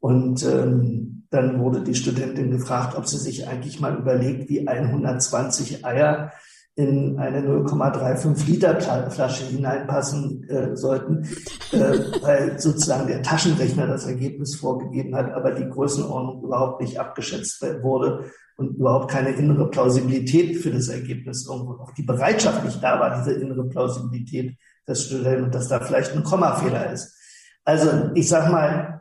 Und 0.00 0.44
ähm, 0.44 1.26
dann 1.30 1.60
wurde 1.60 1.82
die 1.82 1.94
Studentin 1.94 2.50
gefragt, 2.50 2.96
ob 2.96 3.06
sie 3.06 3.18
sich 3.18 3.46
eigentlich 3.46 3.80
mal 3.80 3.96
überlegt, 3.96 4.48
wie 4.48 4.66
120 4.66 5.84
Eier 5.84 6.32
in 6.76 7.18
eine 7.18 7.40
0,35 7.40 8.46
Liter 8.46 9.10
Flasche 9.10 9.44
hineinpassen 9.46 10.46
äh, 10.48 10.76
sollten, 10.76 11.24
äh, 11.72 11.98
weil 12.20 12.60
sozusagen 12.60 13.06
der 13.06 13.22
Taschenrechner 13.22 13.86
das 13.86 14.06
Ergebnis 14.06 14.56
vorgegeben 14.56 15.16
hat, 15.16 15.32
aber 15.32 15.52
die 15.52 15.68
Größenordnung 15.68 16.44
überhaupt 16.44 16.82
nicht 16.82 17.00
abgeschätzt 17.00 17.62
wurde 17.82 18.30
und 18.58 18.76
überhaupt 18.76 19.10
keine 19.10 19.30
innere 19.30 19.70
Plausibilität 19.70 20.58
für 20.58 20.70
das 20.70 20.88
Ergebnis 20.88 21.46
irgendwo, 21.46 21.82
auch 21.82 21.92
die 21.92 22.02
Bereitschaft 22.02 22.62
nicht 22.62 22.82
da 22.82 23.00
war, 23.00 23.22
diese 23.22 23.32
innere 23.32 23.64
Plausibilität 23.64 24.58
festzustellen 24.84 25.44
und 25.44 25.54
dass 25.54 25.68
da 25.68 25.80
vielleicht 25.80 26.14
ein 26.14 26.24
Kommafehler 26.24 26.92
ist. 26.92 27.16
Also 27.64 28.10
ich 28.14 28.28
sag 28.28 28.50
mal, 28.50 29.00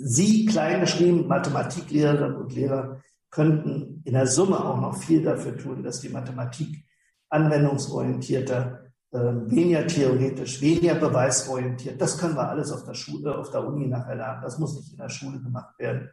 Sie, 0.00 0.46
klein 0.46 0.80
geschrieben, 0.80 1.26
Mathematiklehrerinnen 1.26 2.36
und 2.36 2.54
Lehrer, 2.54 3.00
könnten 3.30 4.02
in 4.04 4.14
der 4.14 4.26
Summe 4.26 4.64
auch 4.64 4.80
noch 4.80 4.96
viel 4.96 5.22
dafür 5.22 5.56
tun, 5.56 5.82
dass 5.82 6.00
die 6.00 6.08
Mathematik 6.08 6.84
anwendungsorientierter, 7.28 8.84
äh, 9.12 9.18
weniger 9.18 9.86
theoretisch, 9.86 10.60
weniger 10.60 10.94
beweisorientiert. 10.94 12.00
Das 12.00 12.18
können 12.18 12.36
wir 12.36 12.48
alles 12.48 12.72
auf 12.72 12.84
der 12.84 12.94
Schule, 12.94 13.36
auf 13.36 13.50
der 13.50 13.66
Uni 13.66 13.86
nachher 13.86 14.16
lernen. 14.16 14.42
Das 14.42 14.58
muss 14.58 14.76
nicht 14.76 14.92
in 14.92 14.98
der 14.98 15.08
Schule 15.08 15.40
gemacht 15.40 15.78
werden. 15.78 16.10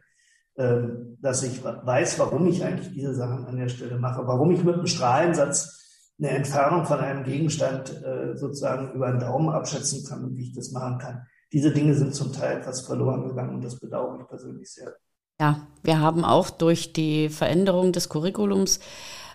Ähm, 0.58 1.18
dass 1.20 1.42
ich 1.42 1.62
weiß, 1.62 2.18
warum 2.18 2.46
ich 2.46 2.64
eigentlich 2.64 2.92
diese 2.94 3.14
Sachen 3.14 3.44
an 3.44 3.56
der 3.56 3.68
Stelle 3.68 3.98
mache, 3.98 4.26
warum 4.26 4.50
ich 4.52 4.64
mit 4.64 4.74
einem 4.74 4.86
Strahlensatz 4.86 6.10
eine 6.18 6.30
Entfernung 6.30 6.86
von 6.86 6.98
einem 6.98 7.24
Gegenstand 7.24 7.90
äh, 8.02 8.34
sozusagen 8.36 8.92
über 8.94 9.10
den 9.10 9.20
Daumen 9.20 9.50
abschätzen 9.50 10.06
kann 10.08 10.24
und 10.24 10.36
wie 10.36 10.44
ich 10.44 10.54
das 10.54 10.72
machen 10.72 10.96
kann. 10.98 11.26
Diese 11.52 11.72
Dinge 11.72 11.94
sind 11.94 12.14
zum 12.14 12.32
Teil 12.32 12.58
etwas 12.58 12.80
verloren 12.86 13.28
gegangen 13.28 13.56
und 13.56 13.64
das 13.64 13.78
bedauere 13.78 14.18
ich 14.20 14.28
persönlich 14.28 14.72
sehr. 14.72 14.96
Ja, 15.40 15.66
wir 15.82 16.00
haben 16.00 16.24
auch 16.24 16.50
durch 16.50 16.92
die 16.92 17.28
Veränderung 17.28 17.92
des 17.92 18.08
Curriculums 18.08 18.80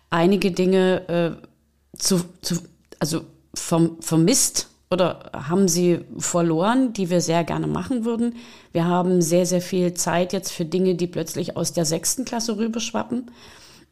einige 0.09 0.51
Dinge 0.51 1.37
äh, 1.41 1.97
zu, 1.97 2.21
zu, 2.41 2.55
also 2.99 3.21
vom, 3.53 4.01
vermisst 4.01 4.69
oder 4.89 5.31
haben 5.33 5.67
sie 5.67 5.99
verloren, 6.17 6.93
die 6.93 7.09
wir 7.09 7.21
sehr 7.21 7.43
gerne 7.43 7.67
machen 7.67 8.03
würden. 8.03 8.35
Wir 8.73 8.85
haben 8.85 9.21
sehr, 9.21 9.45
sehr 9.45 9.61
viel 9.61 9.93
Zeit 9.93 10.33
jetzt 10.33 10.51
für 10.51 10.65
Dinge, 10.65 10.95
die 10.95 11.07
plötzlich 11.07 11.55
aus 11.55 11.71
der 11.71 11.85
sechsten 11.85 12.25
Klasse 12.25 12.57
rüberschwappen, 12.57 13.31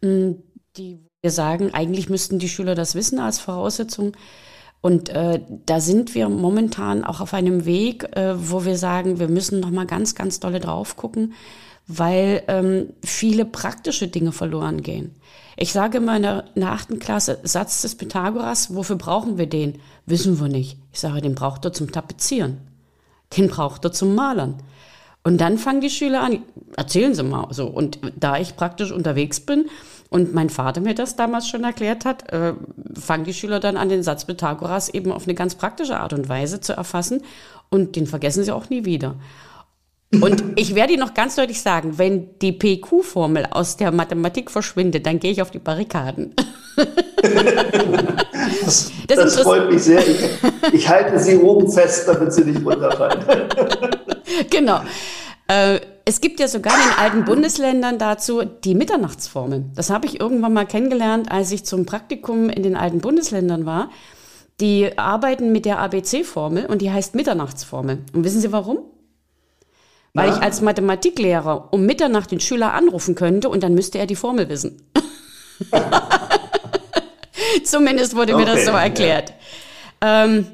mm, 0.02 0.32
die 0.76 1.00
wir 1.22 1.32
sagen, 1.32 1.74
eigentlich 1.74 2.10
müssten 2.10 2.39
die 2.39 2.50
Schüler 2.50 2.76
das 2.76 2.95
wissen 2.95 3.19
als 3.19 3.39
Voraussetzung. 3.39 4.13
Und 4.82 5.10
äh, 5.10 5.42
da 5.65 5.82
sind 5.82 6.15
wir 6.15 6.30
momentan 6.30 7.04
auch 7.04 7.20
auf 7.20 7.34
einem 7.34 7.65
Weg, 7.65 8.15
äh, 8.15 8.34
wo 8.38 8.63
wir 8.63 8.78
sagen, 8.78 9.20
wir 9.20 9.28
müssen 9.28 9.60
noch 9.60 9.72
mal 9.72 9.86
ganz, 9.86 10.15
ganz 10.15 10.39
dolle 10.39 10.60
drauf 10.60 10.96
gucken, 10.96 11.34
weil 11.88 12.44
ähm, 12.48 12.94
viele 13.04 13.46
praktische 13.46 14.08
Dinge 14.08 14.32
verloren 14.32 14.82
gehen. 14.82 15.15
Ich 15.58 15.74
sage 15.74 15.98
immer 15.98 16.15
in 16.15 16.22
der, 16.22 16.46
in 16.56 16.62
der 16.62 16.72
achten 16.72 17.00
Klasse, 17.00 17.39
Satz 17.44 17.82
des 17.82 17.96
Pythagoras, 17.96 18.74
wofür 18.74 18.96
brauchen 18.96 19.38
wir 19.38 19.48
den? 19.48 19.80
Wissen 20.06 20.39
wir 20.39 20.48
nicht. 20.48 20.78
Ich 20.94 21.02
sage, 21.02 21.20
den 21.20 21.36
braucht 21.36 21.65
er 21.65 21.74
zum 21.74 21.92
Tapezieren. 21.92 22.60
Den 23.36 23.50
braucht 23.50 23.84
er 23.84 23.92
zum 23.92 24.15
Malern. 24.15 24.63
Und 25.24 25.42
dann 25.42 25.58
fangen 25.58 25.82
die 25.82 25.89
Schüler 25.89 26.22
an, 26.22 26.44
erzählen 26.78 27.13
Sie 27.13 27.24
mal 27.24 27.48
so. 27.52 27.68
Und 27.68 28.00
da 28.15 28.39
ich 28.39 28.56
praktisch 28.56 28.92
unterwegs 28.92 29.42
bin 29.42 29.65
und 30.10 30.34
mein 30.34 30.50
Vater 30.50 30.82
mir 30.82 30.95
das 30.95 31.15
damals 31.15 31.48
schon 31.48 31.63
erklärt 31.63 32.04
hat, 32.04 32.32
äh, 32.32 32.54
fangen 33.00 33.26
die 33.26 33.34
Schüler 33.34 33.60
dann 33.60 33.78
an, 33.78 33.89
den 33.89 34.04
Satz 34.04 34.26
Pythagoras 34.26 34.89
eben 34.89 35.12
auf 35.12 35.26
eine 35.26 35.36
ganz 35.36 35.56
praktische 35.56 36.00
Art 36.00 36.13
und 36.13 36.30
Weise 36.30 36.60
zu 36.60 36.74
erfassen. 36.74 37.22
Und 37.69 37.95
den 37.95 38.08
vergessen 38.08 38.43
sie 38.43 38.52
auch 38.52 38.69
nie 38.69 38.86
wieder. 38.86 39.15
Und 40.12 40.43
ich 40.56 40.74
werde 40.74 40.93
Ihnen 40.93 41.04
noch 41.04 41.13
ganz 41.13 41.36
deutlich 41.36 41.62
sagen, 41.62 42.00
wenn 42.00 42.39
die 42.39 42.52
PQ-Formel 42.52 43.45
aus 43.52 43.78
der 43.78 43.91
Mathematik 43.91 44.50
verschwindet, 44.50 45.06
dann 45.06 45.19
gehe 45.19 45.32
ich 45.32 45.43
auf 45.43 45.52
die 45.52 45.60
Barrikaden. 45.60 46.34
das, 48.65 48.91
das, 49.06 49.17
das 49.17 49.39
freut 49.41 49.72
mich 49.72 49.84
sehr. 49.84 50.00
Ich, 50.08 50.17
ich, 50.74 50.89
halte 50.89 51.19
Sie 51.19 51.38
oben 51.38 51.72
fest, 51.72 52.08
damit 52.08 52.34
Sie 52.34 52.43
nicht 52.43 52.65
runterfallen. 52.65 53.24
genau. 54.50 54.82
Äh, 55.50 55.82
es 56.06 56.22
gibt 56.22 56.40
ja 56.40 56.48
sogar 56.48 56.74
in 56.74 56.90
den 56.90 56.98
alten 56.98 57.26
Bundesländern 57.26 57.98
dazu 57.98 58.44
die 58.44 58.76
Mitternachtsformel. 58.76 59.66
Das 59.76 59.90
habe 59.90 60.06
ich 60.06 60.20
irgendwann 60.20 60.54
mal 60.54 60.66
kennengelernt, 60.66 61.32
als 61.32 61.52
ich 61.52 61.66
zum 61.66 61.86
Praktikum 61.86 62.50
in 62.50 62.64
den 62.64 62.76
alten 62.76 63.00
Bundesländern 63.00 63.66
war. 63.66 63.90
Die 64.62 64.98
arbeiten 64.98 65.52
mit 65.52 65.66
der 65.66 65.80
ABC-Formel 65.80 66.66
und 66.66 66.82
die 66.82 66.92
heißt 66.92 67.16
Mitternachtsformel. 67.16 68.00
Und 68.14 68.24
wissen 68.24 68.42
Sie 68.42 68.52
warum? 68.52 68.80
Weil 70.14 70.30
ja. 70.30 70.36
ich 70.36 70.42
als 70.42 70.62
Mathematiklehrer 70.62 71.70
um 71.72 71.86
Mitternacht 71.86 72.32
den 72.32 72.40
Schüler 72.40 72.74
anrufen 72.74 73.16
könnte 73.16 73.50
und 73.50 73.64
dann 73.64 73.74
müsste 73.74 73.98
er 74.00 74.06
die 74.06 74.16
Formel 74.16 74.50
wissen. 74.50 74.82
Zumindest 77.64 78.16
wurde 78.16 78.36
okay, 78.36 78.46
mir 78.46 78.52
das 78.52 78.66
so 78.66 78.72
erklärt. 78.72 79.34
Ja. 80.02 80.26
Ähm, 80.26 80.48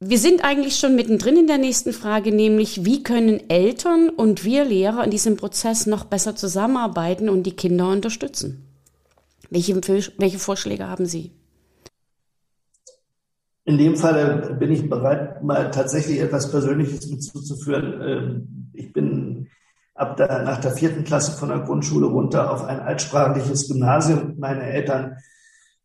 wir 0.00 0.18
sind 0.18 0.42
eigentlich 0.42 0.76
schon 0.76 0.96
mittendrin 0.96 1.36
in 1.36 1.46
der 1.46 1.58
nächsten 1.58 1.92
Frage, 1.92 2.32
nämlich 2.34 2.86
wie 2.86 3.02
können 3.02 3.50
Eltern 3.50 4.08
und 4.08 4.44
wir 4.44 4.64
Lehrer 4.64 5.04
in 5.04 5.10
diesem 5.10 5.36
Prozess 5.36 5.86
noch 5.86 6.04
besser 6.04 6.34
zusammenarbeiten 6.34 7.28
und 7.28 7.42
die 7.42 7.54
Kinder 7.54 7.88
unterstützen? 7.90 8.66
Welche, 9.50 9.76
welche 10.16 10.38
Vorschläge 10.38 10.88
haben 10.88 11.04
Sie? 11.04 11.32
In 13.66 13.76
dem 13.76 13.94
Fall 13.94 14.56
bin 14.58 14.72
ich 14.72 14.88
bereit, 14.88 15.44
mal 15.44 15.70
tatsächlich 15.70 16.18
etwas 16.18 16.50
Persönliches 16.50 17.06
mitzuzuführen. 17.08 18.00
Ähm, 18.02 18.70
ich 18.72 18.92
bin 18.94 19.48
ab 19.94 20.16
der, 20.16 20.44
nach 20.44 20.60
der 20.62 20.72
vierten 20.72 21.04
Klasse 21.04 21.32
von 21.32 21.50
der 21.50 21.58
Grundschule 21.58 22.06
runter 22.06 22.50
auf 22.50 22.64
ein 22.64 22.80
altsprachliches 22.80 23.68
Gymnasium. 23.68 24.36
Meine 24.38 24.62
Eltern 24.62 25.18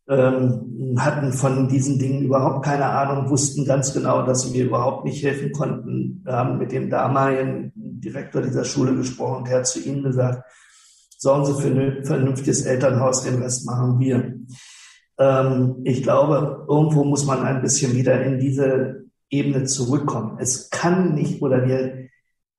ähm, 0.07 0.95
hatten 0.99 1.33
von 1.33 1.67
diesen 1.67 1.97
Dingen 1.97 2.23
überhaupt 2.23 2.63
keine 2.63 2.85
Ahnung, 2.85 3.29
wussten 3.29 3.65
ganz 3.65 3.93
genau, 3.93 4.25
dass 4.25 4.43
sie 4.43 4.51
mir 4.51 4.65
überhaupt 4.65 5.05
nicht 5.05 5.23
helfen 5.23 5.51
konnten. 5.51 6.21
Wir 6.23 6.33
haben 6.33 6.57
mit 6.57 6.71
dem 6.71 6.89
damaligen 6.89 7.71
Direktor 7.75 8.41
dieser 8.41 8.65
Schule 8.65 8.95
gesprochen 8.95 9.45
der 9.45 9.59
hat 9.59 9.67
zu 9.67 9.79
ihnen 9.79 10.03
gesagt, 10.03 10.43
sorgen 11.17 11.45
Sie 11.45 11.61
für 11.61 11.69
ein 11.69 12.05
vernünftiges 12.05 12.65
Elternhaus, 12.65 13.23
den 13.23 13.41
Rest 13.41 13.65
machen 13.65 13.99
wir. 13.99 14.35
Ähm, 15.17 15.77
ich 15.83 16.03
glaube, 16.03 16.65
irgendwo 16.69 17.03
muss 17.03 17.25
man 17.25 17.43
ein 17.43 17.61
bisschen 17.61 17.93
wieder 17.93 18.21
in 18.23 18.39
diese 18.39 19.05
Ebene 19.29 19.63
zurückkommen. 19.63 20.37
Es 20.39 20.69
kann 20.69 21.15
nicht 21.15 21.41
oder 21.41 21.65
wir 21.65 22.09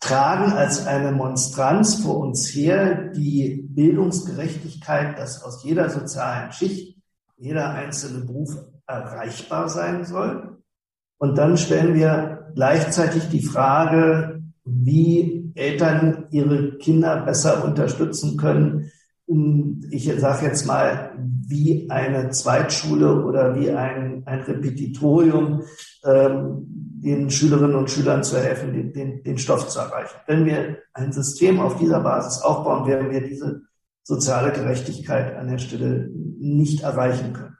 tragen 0.01 0.53
als 0.53 0.87
eine 0.87 1.13
Monstranz 1.13 1.97
vor 1.97 2.19
uns 2.19 2.55
her 2.55 3.13
die 3.15 3.67
Bildungsgerechtigkeit, 3.69 5.19
dass 5.19 5.43
aus 5.45 5.63
jeder 5.65 5.91
sozialen 5.91 6.51
Schicht 6.53 6.96
jeder 7.37 7.71
einzelne 7.71 8.25
Beruf 8.25 8.57
erreichbar 8.87 9.69
sein 9.69 10.05
soll. 10.05 10.59
Und 11.19 11.39
dann 11.39 11.57
stellen 11.57 11.95
wir 11.95 12.51
gleichzeitig 12.55 13.29
die 13.29 13.43
Frage, 13.43 14.43
wie 14.65 15.53
Eltern 15.55 16.27
ihre 16.31 16.77
Kinder 16.79 17.23
besser 17.25 17.65
unterstützen 17.65 18.37
können. 18.37 18.91
Ich 19.91 20.13
sage 20.19 20.47
jetzt 20.47 20.67
mal, 20.67 21.13
wie 21.49 21.89
eine 21.91 22.31
Zweitschule 22.31 23.25
oder 23.25 23.55
wie 23.55 23.71
ein, 23.71 24.23
ein 24.27 24.41
Repetitorium 24.41 25.63
ähm, 26.05 26.67
den 27.07 27.31
Schülerinnen 27.31 27.77
und 27.77 27.91
Schülern 27.91 28.25
zu 28.25 28.37
helfen, 28.39 28.73
den, 28.73 28.93
den, 28.93 29.23
den 29.23 29.39
Stoff 29.39 29.69
zu 29.69 29.79
erreichen. 29.79 30.17
Wenn 30.27 30.45
wir 30.45 30.79
ein 30.93 31.13
System 31.13 31.61
auf 31.61 31.77
dieser 31.79 32.01
Basis 32.01 32.43
aufbauen, 32.43 32.87
werden 32.87 33.11
wir 33.11 33.21
diese 33.21 33.63
soziale 34.07 34.53
Gerechtigkeit 34.53 35.35
an 35.35 35.49
der 35.49 35.59
Stelle 35.59 36.09
nicht 36.39 36.85
erreichen 36.85 37.33
können. 37.33 37.57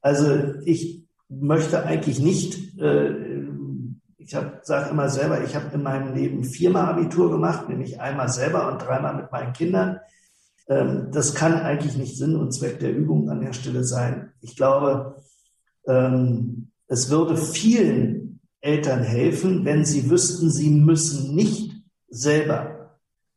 Also 0.00 0.54
ich 0.64 1.04
möchte 1.28 1.84
eigentlich 1.84 2.20
nicht, 2.20 2.78
äh, 2.78 3.42
ich 4.16 4.30
sage 4.30 4.90
immer 4.90 5.08
selber, 5.08 5.42
ich 5.42 5.56
habe 5.56 5.74
in 5.74 5.82
meinem 5.82 6.14
Leben 6.14 6.44
viermal 6.44 6.86
Abitur 6.86 7.32
gemacht, 7.32 7.68
nämlich 7.68 8.00
einmal 8.00 8.28
selber 8.28 8.70
und 8.70 8.78
dreimal 8.80 9.16
mit 9.16 9.32
meinen 9.32 9.52
Kindern. 9.54 9.98
Ähm, 10.68 11.08
das 11.10 11.34
kann 11.34 11.54
eigentlich 11.54 11.96
nicht 11.96 12.16
Sinn 12.16 12.36
und 12.36 12.52
Zweck 12.52 12.78
der 12.78 12.94
Übung 12.94 13.28
an 13.28 13.40
der 13.40 13.52
Stelle 13.52 13.82
sein. 13.82 14.30
Ich 14.40 14.54
glaube, 14.54 15.16
ähm, 15.88 16.68
es 16.86 17.10
würde 17.10 17.36
vielen 17.36 18.38
Eltern 18.60 19.02
helfen, 19.02 19.64
wenn 19.64 19.84
sie 19.84 20.08
wüssten, 20.08 20.48
sie 20.48 20.70
müssen 20.70 21.34
nicht 21.34 21.72
selber 22.08 22.81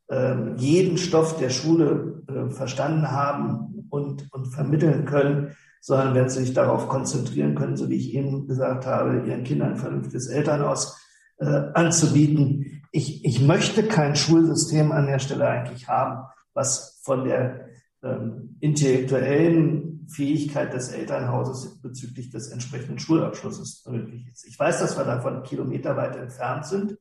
ähm, 0.10 0.56
jeden 0.58 0.98
Stoff 0.98 1.38
der 1.38 1.50
Schule 1.50 2.24
äh, 2.28 2.50
verstanden 2.50 3.12
haben 3.12 3.86
und, 3.90 4.32
und 4.32 4.48
vermitteln 4.48 5.06
können, 5.06 5.56
sondern 5.82 6.16
wenn 6.16 6.30
sie 6.30 6.42
sich 6.42 6.54
darauf 6.54 6.88
konzentrieren 6.88 7.56
können, 7.56 7.78
so 7.78 7.90
wie 7.90 7.96
ich 7.96 8.14
eben 8.14 8.48
gesagt 8.48 8.86
habe, 8.86 9.28
ihren 9.28 9.44
Kindern 9.44 9.74
ein 9.74 9.78
vernünftiges 9.78 10.28
Elternhaus 10.28 10.98
äh, 11.38 11.46
anzubieten. 11.74 12.82
Ich, 12.92 13.26
ich 13.26 13.42
möchte 13.42 13.84
kein 13.84 14.16
Schulsystem 14.16 14.92
an 14.92 15.08
der 15.08 15.20
Stelle 15.20 15.48
eigentlich 15.48 15.88
haben, 15.88 16.26
was 16.54 17.02
von 17.04 17.26
der 17.26 17.68
ähm, 18.04 18.58
intellektuellen 18.62 20.08
Fähigkeit 20.08 20.74
des 20.74 20.90
Elternhauses 20.90 21.82
bezüglich 21.82 22.30
des 22.30 22.50
entsprechenden 22.50 23.00
Schulabschlusses 23.00 23.86
möglich 23.88 24.28
ist. 24.32 24.46
Ich 24.46 24.58
weiß, 24.58 24.80
dass 24.80 24.98
wir 24.98 25.04
davon 25.04 25.44
kilometerweit 25.44 26.16
entfernt 26.16 26.66
sind. 26.66 26.98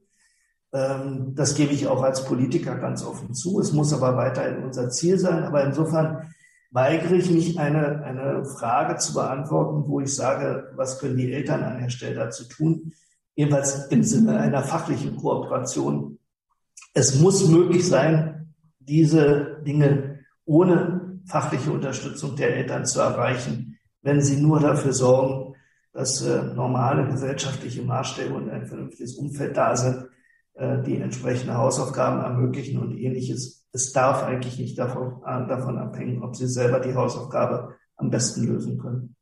Ähm, 0.74 1.34
das 1.36 1.54
gebe 1.54 1.72
ich 1.72 1.86
auch 1.86 2.02
als 2.02 2.24
Politiker 2.24 2.74
ganz 2.74 3.04
offen 3.04 3.32
zu. 3.32 3.60
Es 3.60 3.72
muss 3.72 3.92
aber 3.92 4.16
weiterhin 4.16 4.64
unser 4.64 4.90
Ziel 4.90 5.18
sein. 5.18 5.44
Aber 5.44 5.64
insofern 5.64 6.28
weigere 6.72 7.14
ich 7.14 7.30
mich, 7.30 7.58
eine, 7.60 8.02
eine 8.02 8.44
Frage 8.44 8.96
zu 8.96 9.14
beantworten, 9.14 9.88
wo 9.88 10.00
ich 10.00 10.12
sage, 10.12 10.72
was 10.74 10.98
können 10.98 11.16
die 11.16 11.32
Eltern 11.32 11.62
an 11.62 11.80
der 11.80 11.90
Stelle 11.90 12.16
dazu 12.16 12.48
tun? 12.48 12.92
Jedenfalls 13.36 13.86
im 13.86 14.02
Sinne 14.02 14.38
einer 14.40 14.64
fachlichen 14.64 15.16
Kooperation. 15.16 16.18
Es 16.92 17.20
muss 17.20 17.48
möglich 17.48 17.86
sein, 17.86 18.54
diese 18.80 19.62
Dinge 19.64 20.18
ohne 20.44 21.20
fachliche 21.26 21.70
Unterstützung 21.70 22.34
der 22.34 22.56
Eltern 22.56 22.84
zu 22.84 23.00
erreichen, 23.00 23.78
wenn 24.02 24.20
sie 24.20 24.40
nur 24.40 24.60
dafür 24.60 24.92
sorgen, 24.92 25.54
dass 25.92 26.20
äh, 26.22 26.42
normale 26.42 27.06
gesellschaftliche 27.06 27.82
Maßstäbe 27.82 28.34
und 28.34 28.50
ein 28.50 28.66
vernünftiges 28.66 29.14
Umfeld 29.14 29.56
da 29.56 29.76
sind, 29.76 30.08
äh, 30.54 30.82
die 30.82 30.96
entsprechende 30.96 31.56
Hausaufgaben 31.56 32.20
ermöglichen 32.20 32.78
und 32.78 32.96
ähnliches. 32.96 33.66
Es 33.72 33.92
darf 33.92 34.22
eigentlich 34.22 34.58
nicht 34.58 34.78
davon, 34.78 35.22
äh, 35.26 35.46
davon 35.48 35.78
abhängen, 35.78 36.22
ob 36.22 36.36
sie 36.36 36.46
selber 36.46 36.80
die 36.80 36.94
Hausaufgabe 36.94 37.74
am 37.96 38.10
besten 38.10 38.44
lösen 38.44 38.78
können. 38.78 39.16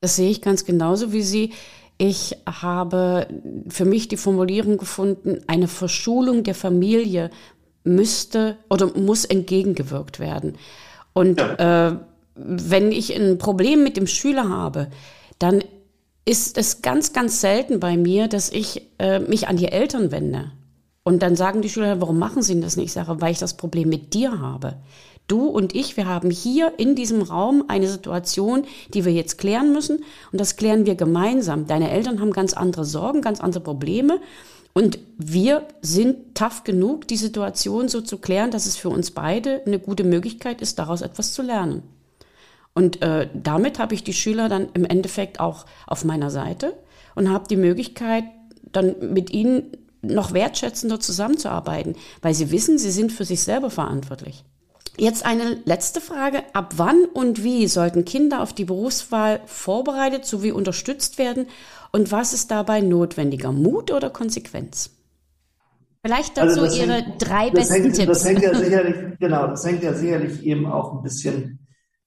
Das 0.00 0.16
sehe 0.16 0.30
ich 0.30 0.42
ganz 0.42 0.64
genauso 0.64 1.12
wie 1.12 1.22
Sie. 1.22 1.52
Ich 1.96 2.36
habe 2.44 3.28
für 3.68 3.84
mich 3.84 4.08
die 4.08 4.16
Formulierung 4.16 4.76
gefunden, 4.76 5.38
eine 5.46 5.68
Verschulung 5.68 6.42
der 6.42 6.54
Familie 6.54 7.30
müsste 7.84 8.56
oder 8.68 8.86
muss 8.98 9.24
entgegengewirkt 9.24 10.18
werden. 10.18 10.58
Und 11.12 11.40
ja. 11.40 11.90
äh, 11.90 11.96
wenn 12.34 12.92
ich 12.92 13.14
ein 13.14 13.38
Problem 13.38 13.82
mit 13.84 13.96
dem 13.96 14.06
Schüler 14.06 14.48
habe, 14.48 14.88
dann 15.38 15.62
ist 16.24 16.56
es 16.56 16.82
ganz, 16.82 17.12
ganz 17.12 17.40
selten 17.40 17.80
bei 17.80 17.96
mir, 17.96 18.28
dass 18.28 18.50
ich 18.50 18.88
äh, 18.98 19.18
mich 19.18 19.48
an 19.48 19.56
die 19.56 19.68
Eltern 19.68 20.12
wende. 20.12 20.52
Und 21.04 21.22
dann 21.22 21.34
sagen 21.34 21.62
die 21.62 21.68
Schüler, 21.68 22.00
warum 22.00 22.18
machen 22.18 22.42
sie 22.42 22.60
das 22.60 22.76
nicht? 22.76 22.86
Ich 22.86 22.92
sage, 22.92 23.20
weil 23.20 23.32
ich 23.32 23.38
das 23.38 23.56
Problem 23.56 23.88
mit 23.88 24.14
dir 24.14 24.40
habe. 24.40 24.76
Du 25.26 25.46
und 25.46 25.74
ich, 25.74 25.96
wir 25.96 26.06
haben 26.06 26.30
hier 26.30 26.78
in 26.78 26.94
diesem 26.94 27.22
Raum 27.22 27.64
eine 27.68 27.88
Situation, 27.88 28.64
die 28.92 29.04
wir 29.04 29.12
jetzt 29.12 29.38
klären 29.38 29.72
müssen. 29.72 30.04
Und 30.30 30.40
das 30.40 30.56
klären 30.56 30.86
wir 30.86 30.94
gemeinsam. 30.94 31.66
Deine 31.66 31.90
Eltern 31.90 32.20
haben 32.20 32.32
ganz 32.32 32.54
andere 32.54 32.84
Sorgen, 32.84 33.20
ganz 33.20 33.40
andere 33.40 33.62
Probleme. 33.62 34.20
Und 34.74 34.98
wir 35.18 35.66
sind 35.80 36.34
tough 36.34 36.64
genug, 36.64 37.08
die 37.08 37.16
Situation 37.16 37.88
so 37.88 38.00
zu 38.00 38.18
klären, 38.18 38.50
dass 38.50 38.66
es 38.66 38.76
für 38.76 38.88
uns 38.88 39.10
beide 39.10 39.62
eine 39.66 39.78
gute 39.78 40.04
Möglichkeit 40.04 40.62
ist, 40.62 40.78
daraus 40.78 41.02
etwas 41.02 41.32
zu 41.32 41.42
lernen. 41.42 41.82
Und 42.74 43.02
äh, 43.02 43.28
damit 43.34 43.78
habe 43.78 43.94
ich 43.94 44.02
die 44.04 44.14
Schüler 44.14 44.48
dann 44.48 44.68
im 44.74 44.84
Endeffekt 44.84 45.40
auch 45.40 45.66
auf 45.86 46.04
meiner 46.04 46.30
Seite 46.30 46.74
und 47.14 47.30
habe 47.30 47.48
die 47.48 47.56
Möglichkeit, 47.56 48.24
dann 48.70 49.12
mit 49.12 49.30
ihnen 49.30 49.76
noch 50.00 50.32
wertschätzender 50.32 50.98
zusammenzuarbeiten, 50.98 51.96
weil 52.22 52.34
sie 52.34 52.50
wissen, 52.50 52.78
sie 52.78 52.90
sind 52.90 53.12
für 53.12 53.24
sich 53.24 53.42
selber 53.42 53.70
verantwortlich. 53.70 54.44
Jetzt 54.98 55.24
eine 55.24 55.58
letzte 55.64 56.00
Frage. 56.00 56.42
Ab 56.52 56.74
wann 56.76 57.04
und 57.14 57.44
wie 57.44 57.66
sollten 57.66 58.04
Kinder 58.04 58.42
auf 58.42 58.52
die 58.52 58.64
Berufswahl 58.64 59.40
vorbereitet 59.46 60.26
sowie 60.26 60.52
unterstützt 60.52 61.18
werden? 61.18 61.46
Und 61.92 62.12
was 62.12 62.32
ist 62.32 62.50
dabei 62.50 62.80
notwendiger? 62.80 63.52
Mut 63.52 63.90
oder 63.90 64.10
Konsequenz? 64.10 64.90
Vielleicht 66.04 66.36
dazu 66.36 66.62
also 66.62 66.76
Ihre 66.76 66.94
hängt, 66.94 67.14
drei 67.18 67.50
besten 67.50 67.74
hängt, 67.74 67.94
Tipps. 67.94 68.06
Das 68.06 68.24
hängt 68.24 68.42
ja 68.42 68.54
sicherlich, 68.58 69.18
genau, 69.18 69.46
das 69.46 69.64
hängt 69.64 69.82
ja 69.82 69.94
sicherlich 69.94 70.42
eben 70.42 70.66
auch 70.66 70.94
ein 70.94 71.02
bisschen 71.02 71.61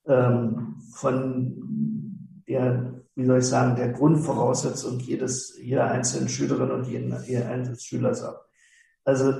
ähm, 0.07 0.75
von 0.93 2.41
der, 2.47 3.03
wie 3.15 3.25
soll 3.25 3.39
ich 3.39 3.45
sagen, 3.45 3.75
der 3.75 3.89
Grundvoraussetzung 3.89 4.99
jedes, 4.99 5.57
jeder 5.61 5.89
einzelnen 5.91 6.29
Schülerin 6.29 6.71
und 6.71 6.87
jeden, 6.87 7.15
jeden 7.25 7.47
einzelnen 7.47 7.79
Schülers 7.79 8.23
ab. 8.23 8.45
Also 9.03 9.33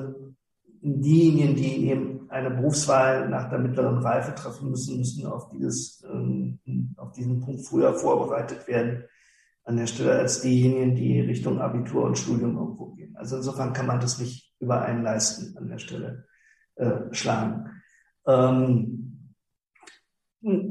diejenigen, 0.82 1.56
die 1.56 1.90
eben 1.90 2.30
eine 2.30 2.52
Berufswahl 2.52 3.30
nach 3.30 3.50
der 3.50 3.60
mittleren 3.60 4.00
Reife 4.00 4.36
treffen 4.36 4.70
müssen, 4.70 4.98
müssen 4.98 5.26
auf 5.26 5.50
dieses, 5.50 6.04
ähm, 6.12 6.60
auf 6.98 7.12
diesen 7.12 7.40
Punkt 7.40 7.66
früher 7.66 7.94
vorbereitet 7.94 8.68
werden 8.68 9.04
an 9.64 9.78
der 9.78 9.88
Stelle 9.88 10.20
als 10.20 10.42
diejenigen, 10.42 10.96
die 10.96 11.22
Richtung 11.22 11.60
Abitur 11.60 12.06
und 12.06 12.18
Studium 12.18 12.56
irgendwo 12.56 12.92
gehen. 12.92 13.16
Also 13.18 13.38
insofern 13.38 13.74
kann 13.74 13.88
man 13.88 14.00
das 14.00 14.20
nicht 14.20 14.54
über 14.60 14.82
einen 14.84 15.02
leisten 15.02 15.58
an 15.58 15.68
der 15.68 15.80
Stelle 15.80 16.26
äh, 16.76 17.12
schlagen. 17.12 17.72
Ähm, 18.28 19.15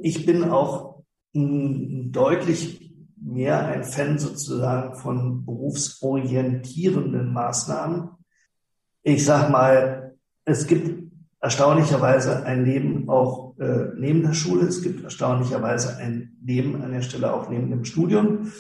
ich 0.03 0.25
bin 0.27 0.45
auch 0.45 1.03
deutlich 1.33 2.93
mehr 3.21 3.67
ein 3.67 3.85
Fan 3.85 4.19
sozusagen 4.19 4.95
von 4.95 5.45
berufsorientierenden 5.45 7.33
Maßnahmen. 7.33 8.11
Ich 9.03 9.25
sag 9.25 9.51
mal, 9.51 10.15
es 10.45 10.67
gibt 10.67 11.13
erstaunlicherweise 11.41 12.45
ein 12.45 12.65
Leben 12.65 13.09
auch 13.09 13.59
äh, 13.59 13.89
neben 13.97 14.23
der 14.23 14.35
Schule. 14.35 14.67
Es 14.67 14.83
gibt 14.83 15.03
erstaunlicherweise 15.03 15.97
ein 15.97 16.37
Leben 16.45 16.81
an 16.83 16.93
der 16.93 17.03
Stelle 17.03 17.33
auch 17.33 17.51
neben 17.51 17.71
dem 17.71 17.85
Studium, 17.85 18.53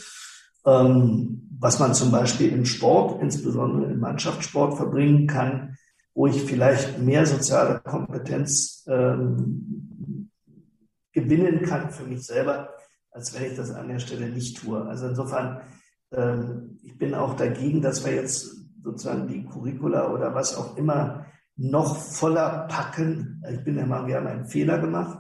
ähm, 0.66 1.48
was 1.58 1.78
man 1.78 1.94
zum 1.94 2.10
Beispiel 2.10 2.50
im 2.50 2.64
Sport, 2.64 3.22
insbesondere 3.22 3.90
im 3.90 4.00
Mannschaftssport 4.00 4.76
verbringen 4.76 5.26
kann, 5.26 5.76
wo 6.14 6.26
ich 6.26 6.42
vielleicht 6.42 6.98
mehr 7.00 7.26
soziale 7.26 7.80
Kompetenz 7.80 8.84
ähm, 8.88 9.93
gewinnen 11.24 11.62
kann 11.62 11.90
für 11.90 12.04
mich 12.04 12.26
selber, 12.26 12.70
als 13.10 13.34
wenn 13.34 13.50
ich 13.50 13.56
das 13.56 13.70
an 13.70 13.88
der 13.88 13.98
Stelle 13.98 14.28
nicht 14.28 14.58
tue. 14.58 14.80
Also 14.86 15.08
insofern, 15.08 15.60
ähm, 16.12 16.78
ich 16.82 16.96
bin 16.98 17.14
auch 17.14 17.36
dagegen, 17.36 17.80
dass 17.82 18.04
wir 18.04 18.14
jetzt 18.14 18.64
sozusagen 18.82 19.26
die 19.26 19.44
Curricula 19.44 20.12
oder 20.12 20.34
was 20.34 20.56
auch 20.56 20.76
immer 20.76 21.26
noch 21.56 21.96
voller 21.96 22.66
packen. 22.68 23.42
Ich 23.50 23.64
bin 23.64 23.76
der 23.76 23.86
Meinung, 23.86 24.08
wir 24.08 24.16
haben 24.16 24.26
einen 24.26 24.46
Fehler 24.46 24.78
gemacht. 24.78 25.18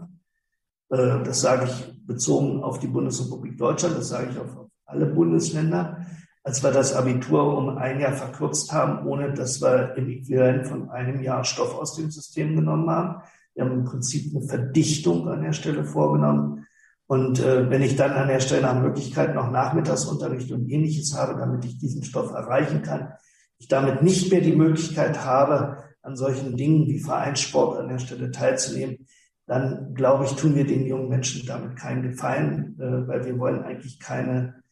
Äh, 0.90 1.22
das 1.24 1.40
sage 1.40 1.66
ich 1.66 2.06
bezogen 2.06 2.62
auf 2.62 2.78
die 2.78 2.88
Bundesrepublik 2.88 3.56
Deutschland, 3.56 3.96
das 3.96 4.08
sage 4.08 4.28
ich 4.30 4.38
auf 4.38 4.68
alle 4.84 5.06
Bundesländer. 5.06 6.04
Als 6.42 6.62
wir 6.62 6.72
das 6.72 6.94
Abitur 6.94 7.56
um 7.56 7.78
ein 7.78 8.00
Jahr 8.00 8.12
verkürzt 8.12 8.70
haben, 8.70 9.06
ohne 9.06 9.32
dass 9.32 9.62
wir 9.62 9.94
im 9.96 10.10
Äquivalent 10.10 10.66
von 10.66 10.90
einem 10.90 11.22
Jahr 11.22 11.42
Stoff 11.42 11.74
aus 11.74 11.94
dem 11.96 12.10
System 12.10 12.54
genommen 12.54 12.90
haben, 12.90 13.22
wir 13.54 13.64
haben 13.64 13.72
im 13.72 13.84
Prinzip 13.84 14.34
eine 14.34 14.46
Verdichtung 14.46 15.28
an 15.28 15.42
der 15.42 15.52
Stelle 15.52 15.84
vorgenommen. 15.84 16.66
Und 17.06 17.38
äh, 17.38 17.70
wenn 17.70 17.82
ich 17.82 17.96
dann 17.96 18.12
an 18.12 18.28
der 18.28 18.40
Stelle 18.40 18.62
nach 18.62 18.80
Möglichkeit 18.80 19.34
noch 19.34 19.50
Nachmittagsunterricht 19.50 20.50
und 20.52 20.68
ähnliches 20.68 21.16
habe, 21.16 21.38
damit 21.38 21.64
ich 21.64 21.78
diesen 21.78 22.02
Stoff 22.02 22.32
erreichen 22.32 22.82
kann, 22.82 23.12
ich 23.58 23.68
damit 23.68 24.02
nicht 24.02 24.30
mehr 24.30 24.40
die 24.40 24.56
Möglichkeit 24.56 25.24
habe, 25.24 25.78
an 26.02 26.16
solchen 26.16 26.56
Dingen 26.56 26.86
wie 26.86 27.00
Vereinssport 27.00 27.78
an 27.78 27.88
der 27.88 27.98
Stelle 27.98 28.30
teilzunehmen, 28.30 29.06
dann 29.46 29.94
glaube 29.94 30.24
ich, 30.24 30.32
tun 30.32 30.54
wir 30.54 30.66
den 30.66 30.86
jungen 30.86 31.08
Menschen 31.08 31.46
damit 31.46 31.76
keinen 31.76 32.02
Gefallen, 32.02 32.76
äh, 32.78 33.08
weil 33.08 33.24
wir 33.24 33.38
wollen 33.38 33.62
eigentlich 33.62 34.00
keine, 34.00 34.62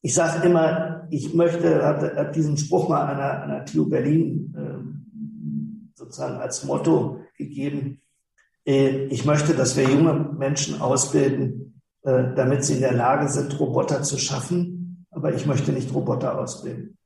ich 0.00 0.14
sage 0.14 0.46
immer, 0.46 1.06
ich 1.10 1.34
möchte, 1.34 1.84
hat, 1.84 2.02
hat 2.16 2.34
diesen 2.34 2.56
Spruch 2.56 2.88
mal 2.88 3.06
an 3.06 3.16
der, 3.18 3.42
an 3.42 3.50
der 3.50 3.64
TU 3.64 3.88
Berlin 3.88 4.54
äh, 4.56 5.92
sozusagen 5.94 6.40
als 6.40 6.64
Motto 6.64 7.20
gegeben, 7.36 8.01
ich 8.64 9.24
möchte, 9.24 9.54
dass 9.54 9.76
wir 9.76 9.84
junge 9.84 10.14
Menschen 10.38 10.80
ausbilden, 10.80 11.80
äh, 12.02 12.34
damit 12.34 12.64
sie 12.64 12.74
in 12.74 12.80
der 12.80 12.92
Lage 12.92 13.28
sind, 13.28 13.58
Roboter 13.58 14.02
zu 14.02 14.18
schaffen. 14.18 15.06
Aber 15.10 15.34
ich 15.34 15.46
möchte 15.46 15.72
nicht 15.72 15.92
Roboter 15.92 16.38
ausbilden. 16.38 16.96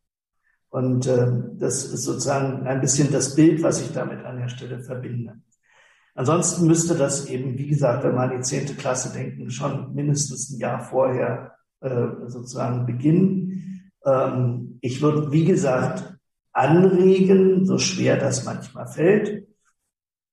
Und 0.68 1.06
äh, 1.06 1.26
das 1.54 1.84
ist 1.84 2.04
sozusagen 2.04 2.66
ein 2.66 2.80
bisschen 2.80 3.10
das 3.10 3.34
Bild, 3.34 3.62
was 3.62 3.80
ich 3.80 3.92
damit 3.92 4.24
an 4.24 4.38
der 4.38 4.48
Stelle 4.48 4.80
verbinde. 4.80 5.40
Ansonsten 6.14 6.66
müsste 6.66 6.94
das 6.94 7.26
eben, 7.26 7.58
wie 7.58 7.68
gesagt, 7.68 8.04
wenn 8.04 8.14
man 8.14 8.30
an 8.30 8.36
die 8.36 8.42
zehnte 8.42 8.74
Klasse 8.74 9.12
denken, 9.12 9.50
schon 9.50 9.94
mindestens 9.94 10.50
ein 10.50 10.58
Jahr 10.58 10.80
vorher 10.80 11.52
äh, 11.80 12.06
sozusagen 12.26 12.86
beginnen. 12.86 13.90
Ähm, 14.04 14.78
ich 14.80 15.02
würde, 15.02 15.30
wie 15.30 15.44
gesagt, 15.44 16.16
anregen, 16.52 17.66
so 17.66 17.78
schwer 17.78 18.16
das 18.16 18.44
manchmal 18.44 18.86
fällt, 18.86 19.45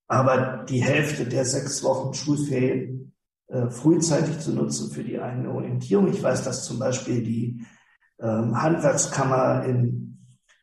aber 0.06 0.64
die 0.68 0.82
Hälfte 0.82 1.24
der 1.24 1.44
sechs 1.44 1.82
Wochen 1.82 2.14
Schulferien 2.14 3.12
äh, 3.48 3.68
frühzeitig 3.70 4.40
zu 4.40 4.52
nutzen 4.52 4.90
für 4.90 5.04
die 5.04 5.20
eigene 5.20 5.50
Orientierung. 5.50 6.08
Ich 6.08 6.22
weiß, 6.22 6.44
dass 6.44 6.64
zum 6.64 6.78
Beispiel 6.78 7.22
die 7.22 7.64
ähm, 8.20 8.60
Handwerkskammer 8.60 9.64
in 9.64 10.18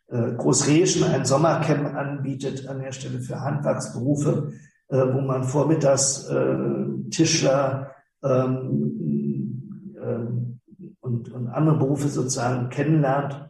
äh, 0.08 0.34
Großreschen 0.34 1.04
ein 1.04 1.26
Sommercamp 1.26 1.94
anbietet 1.96 2.68
an 2.68 2.80
der 2.80 2.92
Stelle 2.92 3.20
für 3.20 3.40
Handwerksberufe, 3.40 4.54
äh, 4.90 4.98
wo 4.98 5.22
man 5.22 5.44
vormittags 5.44 6.28
äh, 6.28 7.10
Tischler 7.10 7.92
ähm, 8.24 9.96
ähm, 10.02 10.60
und, 11.00 11.32
und 11.32 11.48
andere 11.48 11.78
Berufe 11.78 12.10
sozusagen 12.10 12.70
kennenlernt 12.70 13.50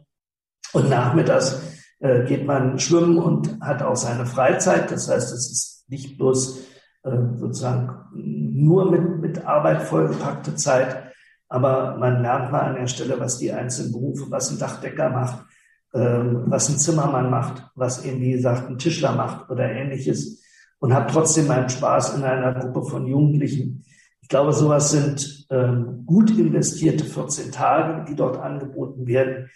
und 0.72 0.88
nachmittags 0.88 1.60
äh, 2.00 2.24
geht 2.24 2.46
man 2.46 2.78
schwimmen 2.78 3.18
und 3.18 3.60
hat 3.60 3.82
auch 3.82 3.96
seine 3.96 4.26
Freizeit. 4.26 4.90
Das 4.90 5.08
heißt, 5.08 5.32
es 5.32 5.50
ist 5.50 5.71
nicht 5.92 6.18
bloß 6.18 6.66
äh, 7.04 7.16
sozusagen 7.36 7.94
nur 8.12 8.90
mit, 8.90 9.20
mit 9.20 9.46
Arbeit 9.46 9.82
vollgepackte 9.82 10.56
Zeit, 10.56 11.12
aber 11.48 11.96
man 11.98 12.22
lernt 12.22 12.50
mal 12.50 12.62
an 12.62 12.76
der 12.76 12.86
Stelle, 12.88 13.20
was 13.20 13.38
die 13.38 13.52
einzelnen 13.52 13.92
Berufe, 13.92 14.30
was 14.30 14.50
ein 14.50 14.58
Dachdecker 14.58 15.10
macht, 15.10 15.44
ähm, 15.94 16.44
was 16.46 16.68
ein 16.68 16.78
Zimmermann 16.78 17.30
macht, 17.30 17.70
was 17.74 18.04
eben, 18.04 18.20
wie 18.20 18.32
gesagt, 18.32 18.68
ein 18.68 18.78
Tischler 18.78 19.12
macht 19.12 19.50
oder 19.50 19.70
ähnliches 19.70 20.42
und 20.78 20.94
habe 20.94 21.12
trotzdem 21.12 21.46
meinen 21.46 21.68
Spaß 21.68 22.16
in 22.16 22.24
einer 22.24 22.54
Gruppe 22.54 22.88
von 22.88 23.06
Jugendlichen. 23.06 23.84
Ich 24.22 24.28
glaube, 24.28 24.52
sowas 24.52 24.90
sind 24.90 25.46
ähm, 25.50 26.04
gut 26.06 26.30
investierte 26.30 27.04
14 27.04 27.52
Tage, 27.52 28.04
die 28.08 28.16
dort 28.16 28.38
angeboten 28.38 29.06
werden. 29.06 29.50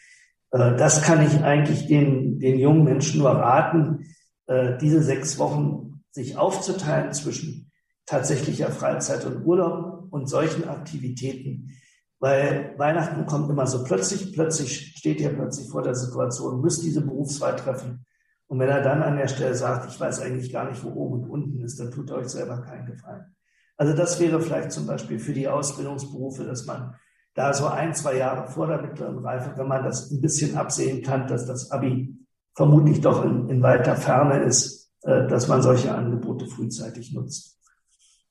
Äh, 0.50 0.76
das 0.76 1.02
kann 1.02 1.24
ich 1.26 1.42
eigentlich 1.42 1.86
den, 1.86 2.38
den 2.38 2.58
jungen 2.58 2.84
Menschen 2.84 3.20
nur 3.20 3.30
raten, 3.30 4.06
äh, 4.46 4.76
diese 4.78 5.02
sechs 5.02 5.38
Wochen 5.38 5.95
sich 6.16 6.38
aufzuteilen 6.38 7.12
zwischen 7.12 7.70
tatsächlicher 8.06 8.70
Freizeit 8.70 9.26
und 9.26 9.44
Urlaub 9.44 10.08
und 10.10 10.28
solchen 10.30 10.66
Aktivitäten, 10.66 11.72
weil 12.20 12.74
Weihnachten 12.78 13.26
kommt 13.26 13.50
immer 13.50 13.66
so 13.66 13.84
plötzlich, 13.84 14.32
plötzlich 14.32 14.94
steht 14.96 15.20
ihr 15.20 15.28
plötzlich 15.28 15.68
vor 15.68 15.82
der 15.82 15.94
Situation, 15.94 16.62
müsst 16.62 16.82
diese 16.82 17.02
Berufswahl 17.02 17.54
treffen. 17.54 18.06
Und 18.46 18.58
wenn 18.58 18.70
er 18.70 18.80
dann 18.80 19.02
an 19.02 19.18
der 19.18 19.28
Stelle 19.28 19.54
sagt, 19.54 19.90
ich 19.90 20.00
weiß 20.00 20.20
eigentlich 20.22 20.50
gar 20.50 20.70
nicht, 20.70 20.82
wo 20.82 20.88
oben 20.88 21.24
und 21.24 21.30
unten 21.30 21.60
ist, 21.60 21.78
dann 21.78 21.90
tut 21.90 22.08
er 22.08 22.16
euch 22.16 22.28
selber 22.28 22.62
keinen 22.62 22.86
Gefallen. 22.86 23.36
Also 23.76 23.92
das 23.92 24.18
wäre 24.18 24.40
vielleicht 24.40 24.72
zum 24.72 24.86
Beispiel 24.86 25.18
für 25.18 25.34
die 25.34 25.48
Ausbildungsberufe, 25.48 26.44
dass 26.44 26.64
man 26.64 26.94
da 27.34 27.52
so 27.52 27.66
ein, 27.66 27.94
zwei 27.94 28.16
Jahre 28.16 28.50
vor 28.50 28.68
der 28.68 28.80
mittleren 28.80 29.18
Reife, 29.18 29.52
wenn 29.56 29.68
man 29.68 29.84
das 29.84 30.10
ein 30.10 30.22
bisschen 30.22 30.56
absehen 30.56 31.02
kann, 31.02 31.26
dass 31.26 31.44
das 31.44 31.70
Abi 31.70 32.16
vermutlich 32.54 33.02
doch 33.02 33.22
in, 33.22 33.50
in 33.50 33.60
weiter 33.60 33.96
Ferne 33.96 34.42
ist, 34.44 34.85
dass 35.06 35.46
man 35.46 35.62
solche 35.62 35.94
Angebote 35.94 36.46
frühzeitig 36.46 37.12
nutzt. 37.12 37.60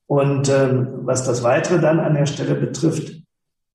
Und 0.06 0.48
ähm, 0.48 1.00
was 1.02 1.24
das 1.24 1.42
Weitere 1.42 1.80
dann 1.80 2.00
an 2.00 2.14
der 2.14 2.26
Stelle 2.26 2.54
betrifft, 2.54 3.22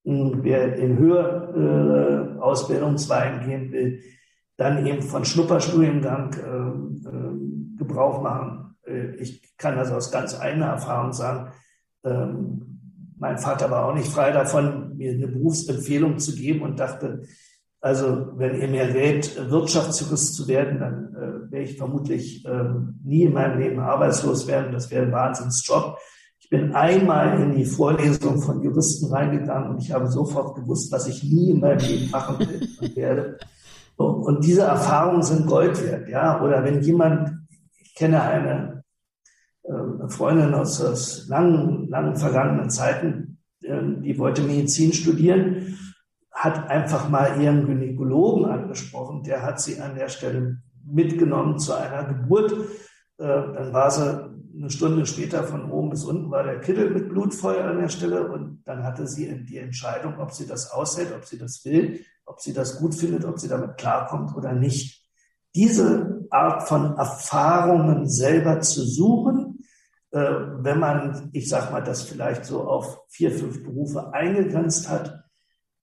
wer 0.04 0.76
in 0.76 0.98
höhere 0.98 2.38
äh, 2.38 2.40
Ausbildungsweihen 2.40 3.46
gehen 3.46 3.72
will, 3.72 4.02
dann 4.58 4.86
eben 4.86 5.02
von 5.02 5.26
Schnupperstudiengang 5.26 6.34
äh, 6.34 7.10
äh, 7.10 7.78
Gebrauch 7.78 8.22
machen. 8.22 8.76
Äh, 8.86 9.16
ich 9.16 9.58
kann 9.58 9.78
also 9.78 9.96
aus 9.96 10.12
ganz 10.12 10.40
eigener 10.40 10.68
Erfahrung 10.68 11.14
sagen, 11.14 11.52
ähm, 12.04 12.80
mein 13.18 13.38
Vater 13.38 13.70
war 13.70 13.86
auch 13.86 13.94
nicht 13.94 14.12
frei 14.12 14.32
davon, 14.32 14.98
mir 14.98 15.12
eine 15.12 15.28
Berufsempfehlung 15.28 16.18
zu 16.18 16.36
geben 16.36 16.62
und 16.62 16.80
dachte, 16.80 17.24
also 17.82 18.28
wenn 18.38 18.62
ihr 18.62 18.68
mir 18.68 18.94
rät, 18.94 19.50
Wirtschaftsjurist 19.50 20.36
zu 20.36 20.48
werden, 20.48 20.80
dann 20.80 21.16
äh, 21.16 21.52
wäre 21.52 21.64
ich 21.64 21.78
vermutlich 21.78 22.46
ähm, 22.46 23.00
nie 23.04 23.24
in 23.24 23.34
meinem 23.34 23.60
Leben 23.60 23.80
arbeitslos 23.80 24.48
werden. 24.48 24.72
Das 24.72 24.92
wäre 24.92 25.06
ein 25.06 25.12
Wahnsinnsjob 25.12 25.98
bin 26.52 26.76
einmal 26.76 27.42
in 27.42 27.56
die 27.56 27.66
Vorlesung 27.66 28.42
von 28.42 28.62
Juristen 28.62 29.12
reingegangen 29.12 29.72
und 29.72 29.82
ich 29.82 29.94
habe 29.94 30.08
sofort 30.08 30.54
gewusst, 30.56 30.92
was 30.92 31.08
ich 31.08 31.24
nie 31.24 31.52
in 31.52 31.62
meinem 31.62 31.80
Leben 31.80 32.12
machen 32.12 32.40
will 32.40 32.68
und 32.82 32.96
werde. 32.96 33.38
Und 33.96 34.44
diese 34.44 34.64
Erfahrungen 34.64 35.24
sind 35.24 35.48
Gold 35.48 35.82
wert, 35.82 36.10
ja. 36.10 36.44
Oder 36.44 36.64
wenn 36.66 36.82
jemand, 36.82 37.32
ich 37.80 37.96
kenne 37.96 38.22
eine, 38.22 38.84
eine 39.64 40.02
ähm, 40.02 40.10
Freundin 40.10 40.54
aus, 40.54 40.82
aus 40.82 41.28
langen, 41.30 41.88
langen 41.88 42.18
vergangenen 42.18 42.70
Zeiten, 42.70 43.38
ähm, 43.64 44.02
die 44.02 44.18
wollte 44.18 44.42
Medizin 44.42 44.92
studieren, 44.92 45.78
hat 46.42 46.70
einfach 46.70 47.08
mal 47.08 47.40
ihren 47.40 47.68
Gynäkologen 47.68 48.46
angesprochen, 48.46 49.22
der 49.22 49.44
hat 49.44 49.62
sie 49.62 49.80
an 49.80 49.94
der 49.94 50.10
Stelle 50.10 50.58
mitgenommen 50.84 51.60
zu 51.60 51.74
einer 51.74 52.04
Geburt. 52.06 52.52
Äh, 53.20 53.26
dann 53.26 53.74
war 53.74 53.92
sie 53.92 54.32
eine 54.58 54.72
Stunde 54.72 55.06
später 55.06 55.44
von 55.44 55.72
oben 55.72 55.92
bis 55.92 56.04
unten 56.04 56.32
war 56.32 56.44
der 56.44 56.60
Kittel 56.60 56.90
mit 56.90 57.10
Blutfeuer 57.10 57.66
an 57.66 57.80
der 57.80 57.90
Stelle 57.90 58.32
und 58.32 58.64
dann 58.66 58.84
hatte 58.84 59.08
sie 59.08 59.46
die 59.46 59.60
Entscheidung, 59.60 60.20
ob 60.20 60.32
sie 60.32 60.48
das 60.48 60.72
aushält, 60.72 61.14
ob 61.16 61.26
sie 61.26 61.38
das 61.38 61.64
will, 61.64 62.04
ob 62.26 62.42
sie 62.42 62.54
das 62.54 62.80
gut 62.80 62.96
findet, 62.96 63.24
ob 63.24 63.40
sie 63.40 63.48
damit 63.48 63.78
klarkommt 63.78 64.36
oder 64.36 64.54
nicht. 64.54 65.08
Diese 65.54 66.26
Art 66.32 66.68
von 66.68 66.98
Erfahrungen 66.98 68.10
selber 68.10 68.62
zu 68.62 68.82
suchen, 68.82 69.60
äh, 70.10 70.20
wenn 70.20 70.80
man, 70.80 71.30
ich 71.34 71.48
sag 71.50 71.72
mal, 71.72 71.84
das 71.84 72.02
vielleicht 72.02 72.46
so 72.46 72.64
auf 72.64 73.04
vier, 73.10 73.32
fünf 73.32 73.64
Berufe 73.64 74.12
eingegrenzt 74.14 74.90
hat, 74.90 75.22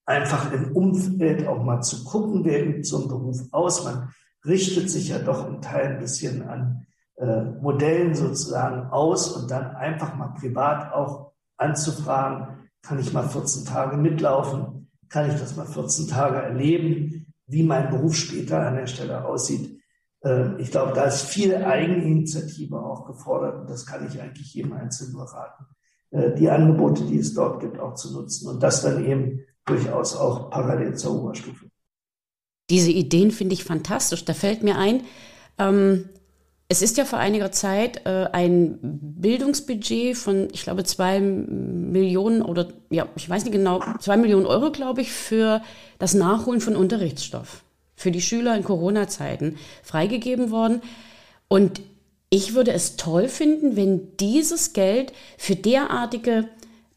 einfach 0.09 0.51
im 0.53 0.73
Umfeld 0.73 1.47
auch 1.47 1.63
mal 1.63 1.83
zu 1.83 2.03
gucken, 2.05 2.45
wer 2.45 2.67
übt 2.67 2.85
so 2.85 2.99
einen 2.99 3.09
Beruf 3.09 3.43
aus. 3.53 3.85
Man 3.85 4.09
richtet 4.45 4.91
sich 4.91 5.09
ja 5.09 5.19
doch 5.19 5.47
im 5.47 5.61
Teil 5.61 5.93
ein 5.93 5.99
bisschen 5.99 6.49
an 6.49 6.87
äh, 7.17 7.43
Modellen 7.61 8.15
sozusagen 8.15 8.91
aus 8.91 9.31
und 9.33 9.51
dann 9.51 9.77
einfach 9.77 10.17
mal 10.17 10.29
privat 10.29 10.95
auch 10.95 11.33
anzufragen, 11.59 12.69
kann 12.81 12.99
ich 12.99 13.13
mal 13.13 13.29
14 13.29 13.67
Tage 13.67 13.99
mitlaufen, 13.99 14.91
kann 15.11 15.29
ich 15.29 15.39
das 15.39 15.57
mal 15.57 15.67
14 15.67 16.09
Tage 16.09 16.39
erleben, 16.39 17.27
wie 17.47 17.63
mein 17.63 17.91
Beruf 17.91 18.15
später 18.15 18.67
an 18.67 18.77
der 18.77 18.87
Stelle 18.87 19.27
aussieht. 19.27 19.79
Äh, 20.25 20.57
ich 20.59 20.71
glaube, 20.71 20.93
da 20.95 21.05
ist 21.05 21.23
viel 21.23 21.55
Eigeninitiative 21.55 22.81
auch 22.81 23.05
gefordert 23.05 23.61
und 23.61 23.69
das 23.69 23.85
kann 23.85 24.07
ich 24.07 24.23
eigentlich 24.23 24.55
jedem 24.55 24.73
Einzelnen 24.73 25.13
nur 25.13 25.25
raten, 25.25 25.67
äh, 26.13 26.35
die 26.35 26.49
Angebote, 26.49 27.05
die 27.05 27.19
es 27.19 27.35
dort 27.35 27.61
gibt, 27.61 27.79
auch 27.79 27.95
zu 27.95 28.15
nutzen 28.15 28.49
und 28.49 28.63
das 28.63 28.81
dann 28.81 29.05
eben 29.05 29.41
durchaus 29.69 30.17
auch 30.17 30.51
parallel 30.51 30.97
zur 30.97 31.23
Oberstufe. 31.23 31.67
Diese 32.71 32.91
Ideen 32.91 33.31
finde 33.31 33.55
ich 33.55 33.65
fantastisch. 33.65 34.25
Da 34.25 34.35
fällt 34.35 34.63
mir 34.63 34.77
ein, 34.77 35.05
ähm, 35.59 36.09
es 36.69 36.83
ist 36.83 36.99
ja 36.99 37.05
vor 37.07 37.19
einiger 37.19 37.51
Zeit 37.51 38.05
äh, 38.05 38.29
ein 38.33 38.79
Bildungsbudget 38.83 40.17
von, 40.17 40.49
ich 40.53 40.65
glaube, 40.65 40.85
zwei 40.85 41.19
Millionen 41.21 42.43
oder 42.43 42.69
ja, 42.91 43.09
ich 43.17 43.29
weiß 43.29 43.45
nicht 43.45 43.53
genau, 43.53 43.83
zwei 44.01 44.19
Millionen 44.19 44.45
Euro, 44.45 44.71
glaube 44.71 45.01
ich, 45.01 45.11
für 45.11 45.63
das 45.99 46.13
Nachholen 46.13 46.61
von 46.61 46.77
Unterrichtsstoff 46.77 47.63
für 47.99 48.13
die 48.13 48.23
Schüler 48.23 48.57
in 48.57 48.63
Corona-Zeiten 48.63 49.57
freigegeben 49.83 50.53
worden. 50.53 50.83
Und 51.49 51.81
ich 52.31 52.55
würde 52.55 52.73
es 52.73 52.97
toll 52.97 53.29
finden, 53.29 53.75
wenn 53.75 54.17
dieses 54.19 54.73
Geld 54.73 55.13
für 55.37 55.57
derartige 55.57 56.49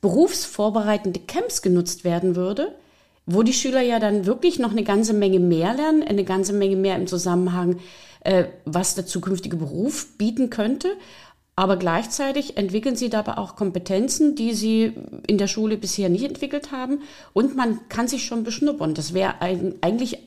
berufsvorbereitende 0.01 1.19
Camps 1.19 1.61
genutzt 1.61 2.03
werden 2.03 2.35
würde, 2.35 2.75
wo 3.25 3.43
die 3.43 3.53
Schüler 3.53 3.81
ja 3.81 3.99
dann 3.99 4.25
wirklich 4.25 4.59
noch 4.59 4.71
eine 4.71 4.83
ganze 4.83 5.13
Menge 5.13 5.39
mehr 5.39 5.73
lernen, 5.73 6.03
eine 6.03 6.23
ganze 6.23 6.53
Menge 6.53 6.75
mehr 6.75 6.95
im 6.95 7.07
Zusammenhang 7.07 7.77
äh, 8.21 8.45
was 8.65 8.95
der 8.95 9.05
zukünftige 9.05 9.57
Beruf 9.57 10.17
bieten 10.17 10.49
könnte. 10.49 10.89
Aber 11.55 11.77
gleichzeitig 11.77 12.57
entwickeln 12.57 12.95
sie 12.95 13.09
dabei 13.09 13.37
auch 13.37 13.55
Kompetenzen, 13.55 14.35
die 14.35 14.53
sie 14.53 14.93
in 15.27 15.37
der 15.37 15.47
Schule 15.47 15.77
bisher 15.77 16.09
nicht 16.09 16.23
entwickelt 16.23 16.71
haben. 16.71 17.01
Und 17.33 17.55
man 17.55 17.87
kann 17.89 18.07
sich 18.07 18.25
schon 18.25 18.43
beschnuppern. 18.43 18.93
Das 18.93 19.13
wäre 19.13 19.41
ein, 19.41 19.75
eigentlich 19.81 20.19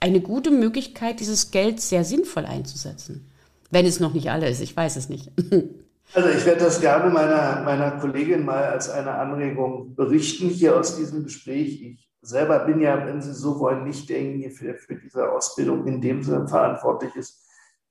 eine 0.00 0.20
gute 0.20 0.50
Möglichkeit, 0.50 1.20
dieses 1.20 1.50
Geld 1.50 1.80
sehr 1.80 2.04
sinnvoll 2.04 2.46
einzusetzen. 2.46 3.30
Wenn 3.70 3.86
es 3.86 4.00
noch 4.00 4.12
nicht 4.12 4.30
alle 4.30 4.48
ist, 4.48 4.60
ich 4.60 4.76
weiß 4.76 4.96
es 4.96 5.08
nicht. 5.08 5.30
Also 6.14 6.28
ich 6.28 6.46
werde 6.46 6.64
das 6.64 6.80
gerne 6.80 7.12
meiner, 7.12 7.62
meiner 7.62 7.92
Kollegin 7.92 8.44
mal 8.44 8.64
als 8.64 8.88
eine 8.88 9.12
Anregung 9.12 9.94
berichten 9.94 10.48
hier 10.48 10.78
aus 10.78 10.96
diesem 10.96 11.24
Gespräch. 11.24 11.82
Ich 11.82 12.08
selber 12.22 12.60
bin 12.60 12.80
ja, 12.80 13.06
wenn 13.06 13.20
Sie 13.20 13.34
so 13.34 13.58
wollen, 13.58 13.84
nicht 13.84 14.08
derjenige, 14.08 14.48
der 14.64 14.76
für 14.76 14.94
diese 14.94 15.30
Ausbildung 15.30 15.86
in 15.86 16.00
dem 16.00 16.22
Sinne 16.22 16.46
verantwortlich 16.48 17.14
ist, 17.16 17.44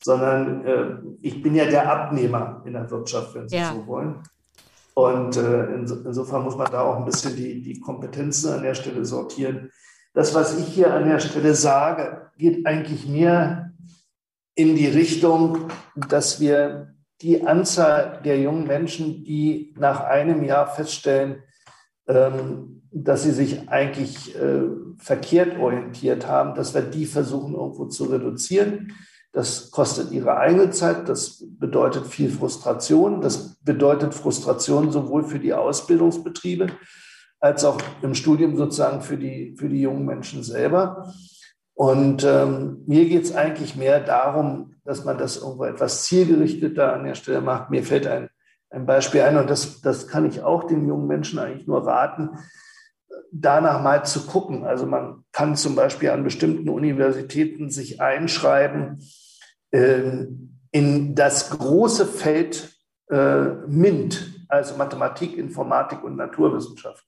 sondern 0.03 0.65
äh, 0.65 0.97
ich 1.21 1.41
bin 1.41 1.55
ja 1.55 1.65
der 1.65 1.91
Abnehmer 1.91 2.61
in 2.65 2.73
der 2.73 2.89
Wirtschaft, 2.89 3.35
wenn 3.35 3.47
Sie 3.47 3.57
ja. 3.57 3.73
so 3.73 3.85
wollen. 3.87 4.23
Und 4.93 5.35
äh, 5.35 5.73
insofern 5.73 6.43
muss 6.43 6.55
man 6.55 6.71
da 6.71 6.81
auch 6.81 6.97
ein 6.97 7.05
bisschen 7.05 7.35
die, 7.35 7.61
die 7.61 7.81
Kompetenzen 7.81 8.53
an 8.53 8.63
der 8.63 8.75
Stelle 8.75 9.03
sortieren. 9.03 9.71
Das, 10.13 10.33
was 10.33 10.57
ich 10.57 10.67
hier 10.67 10.93
an 10.93 11.07
der 11.07 11.19
Stelle 11.19 11.53
sage, 11.53 12.31
geht 12.37 12.65
eigentlich 12.65 13.05
mehr 13.05 13.73
in 14.55 14.75
die 14.75 14.87
Richtung, 14.87 15.69
dass 15.95 16.39
wir 16.39 16.95
die 17.21 17.45
Anzahl 17.45 18.21
der 18.23 18.39
jungen 18.39 18.67
Menschen, 18.67 19.23
die 19.23 19.73
nach 19.77 20.01
einem 20.01 20.43
Jahr 20.43 20.67
feststellen, 20.67 21.43
ähm, 22.07 22.83
dass 22.91 23.23
sie 23.23 23.31
sich 23.31 23.69
eigentlich 23.69 24.35
äh, 24.35 24.63
verkehrt 24.97 25.59
orientiert 25.59 26.27
haben, 26.27 26.55
dass 26.55 26.73
wir 26.73 26.81
die 26.81 27.05
versuchen 27.05 27.53
irgendwo 27.53 27.85
zu 27.85 28.05
reduzieren. 28.05 28.93
Das 29.33 29.69
kostet 29.71 30.11
ihre 30.11 30.37
eigene 30.37 30.69
Zeit, 30.69 31.09
das 31.09 31.43
bedeutet 31.59 32.07
viel 32.07 32.29
Frustration, 32.29 33.19
das 33.19 33.55
bedeutet 33.63 34.13
Frustration 34.13 34.91
sowohl 34.91 35.25
für 35.25 35.39
die 35.39 35.53
Ausbildungsbetriebe 35.53 36.67
als 37.41 37.65
auch 37.65 37.77
im 38.01 38.15
Studium 38.15 38.55
sozusagen 38.55 39.01
für 39.01 39.17
die, 39.17 39.55
für 39.57 39.67
die 39.67 39.81
jungen 39.81 40.05
Menschen 40.05 40.41
selber. 40.41 41.13
Und 41.73 42.23
ähm, 42.23 42.83
mir 42.87 43.09
geht 43.09 43.25
es 43.25 43.35
eigentlich 43.35 43.75
mehr 43.75 43.99
darum, 43.99 44.74
dass 44.85 45.03
man 45.03 45.17
das 45.17 45.37
irgendwo 45.37 45.65
etwas 45.65 46.05
zielgerichteter 46.05 46.93
an 46.93 47.03
der 47.03 47.15
Stelle 47.15 47.41
macht. 47.41 47.69
Mir 47.69 47.83
fällt 47.83 48.07
ein, 48.07 48.29
ein 48.69 48.85
Beispiel 48.85 49.21
ein 49.21 49.37
und 49.37 49.49
das, 49.49 49.81
das 49.81 50.07
kann 50.07 50.25
ich 50.25 50.43
auch 50.43 50.63
den 50.63 50.87
jungen 50.87 51.07
Menschen 51.07 51.39
eigentlich 51.39 51.67
nur 51.67 51.85
raten 51.85 52.29
danach 53.31 53.81
mal 53.81 54.05
zu 54.05 54.25
gucken. 54.25 54.65
Also 54.65 54.85
man 54.85 55.23
kann 55.31 55.55
zum 55.55 55.75
Beispiel 55.75 56.09
an 56.09 56.23
bestimmten 56.23 56.69
Universitäten 56.69 57.69
sich 57.69 58.01
einschreiben 58.01 59.03
äh, 59.71 60.25
in 60.71 61.15
das 61.15 61.49
große 61.49 62.05
Feld 62.05 62.73
äh, 63.09 63.45
MINT, 63.67 64.45
also 64.47 64.75
Mathematik, 64.75 65.37
Informatik 65.37 66.03
und 66.03 66.15
Naturwissenschaften. 66.15 67.07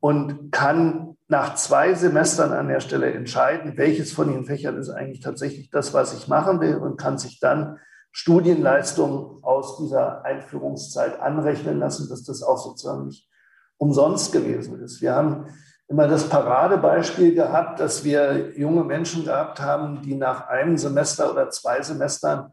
Und 0.00 0.52
kann 0.52 1.16
nach 1.28 1.54
zwei 1.56 1.94
Semestern 1.94 2.52
an 2.52 2.68
der 2.68 2.80
Stelle 2.80 3.12
entscheiden, 3.12 3.76
welches 3.76 4.12
von 4.12 4.28
den 4.28 4.44
Fächern 4.44 4.78
ist 4.78 4.90
eigentlich 4.90 5.20
tatsächlich 5.20 5.70
das, 5.70 5.92
was 5.92 6.14
ich 6.14 6.28
machen 6.28 6.60
will 6.60 6.76
und 6.76 6.96
kann 6.96 7.18
sich 7.18 7.38
dann 7.38 7.78
Studienleistungen 8.12 9.42
aus 9.42 9.76
dieser 9.76 10.24
Einführungszeit 10.24 11.20
anrechnen 11.20 11.78
lassen, 11.78 12.08
dass 12.08 12.24
das 12.24 12.42
auch 12.42 12.58
sozusagen 12.58 13.06
nicht 13.06 13.28
umsonst 13.76 14.32
gewesen 14.32 14.80
ist. 14.82 15.02
Wir 15.02 15.14
haben 15.14 15.46
immer 15.88 16.08
das 16.08 16.28
Paradebeispiel 16.28 17.34
gehabt, 17.34 17.80
dass 17.80 18.04
wir 18.04 18.58
junge 18.58 18.84
Menschen 18.84 19.24
gehabt 19.24 19.60
haben, 19.60 20.02
die 20.02 20.14
nach 20.14 20.48
einem 20.48 20.76
Semester 20.78 21.30
oder 21.30 21.50
zwei 21.50 21.82
Semestern 21.82 22.52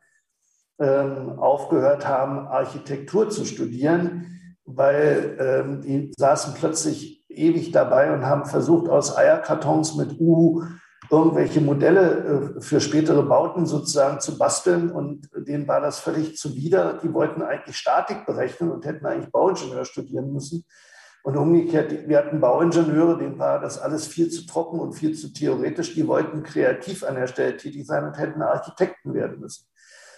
ähm, 0.80 1.40
aufgehört 1.40 2.08
haben, 2.08 2.48
Architektur 2.48 3.30
zu 3.30 3.46
studieren, 3.46 4.58
weil 4.66 5.38
ähm, 5.40 5.82
die 5.82 6.14
saßen 6.18 6.54
plötzlich 6.54 7.25
ewig 7.38 7.72
dabei 7.72 8.14
und 8.14 8.26
haben 8.26 8.46
versucht, 8.46 8.90
aus 8.90 9.16
Eierkartons 9.16 9.96
mit 9.96 10.20
U 10.20 10.64
irgendwelche 11.10 11.62
Modelle 11.62 12.56
äh, 12.58 12.62
für 12.62 12.82
spätere 12.82 13.24
Bauten 13.24 13.66
sozusagen 13.66 14.20
zu 14.20 14.38
basteln 14.38 14.92
und 14.92 15.30
denen 15.36 15.68
war 15.68 15.82
das 15.82 16.00
völlig 16.00 16.38
zuwider. 16.38 17.00
Die 17.04 17.14
wollten 17.14 17.42
eigentlich 17.42 17.78
Statik 17.78 18.26
berechnen 18.26 18.72
und 18.72 18.86
hätten 18.86 19.06
eigentlich 19.06 19.32
Bauingenieur 19.32 19.86
studieren 19.86 20.32
müssen. 20.34 20.66
Und 21.24 21.38
umgekehrt, 21.38 22.08
wir 22.08 22.20
hatten 22.20 22.40
Bauingenieure, 22.40 23.18
denen 23.18 23.40
war 23.40 23.60
das 23.60 23.80
alles 23.80 24.06
viel 24.06 24.30
zu 24.30 24.46
trocken 24.46 24.80
und 24.80 24.94
viel 24.94 25.16
zu 25.16 25.34
theoretisch. 25.34 25.96
Die 25.96 26.08
wollten 26.08 26.44
kreativ 26.44 27.04
an 27.04 27.16
der 27.16 27.26
Stelle 27.26 27.58
tätig 27.58 27.88
sein 27.88 28.04
und 28.04 28.18
hätten 28.18 28.44
Architekten 28.44 29.14
werden 29.14 29.40
müssen. 29.40 29.66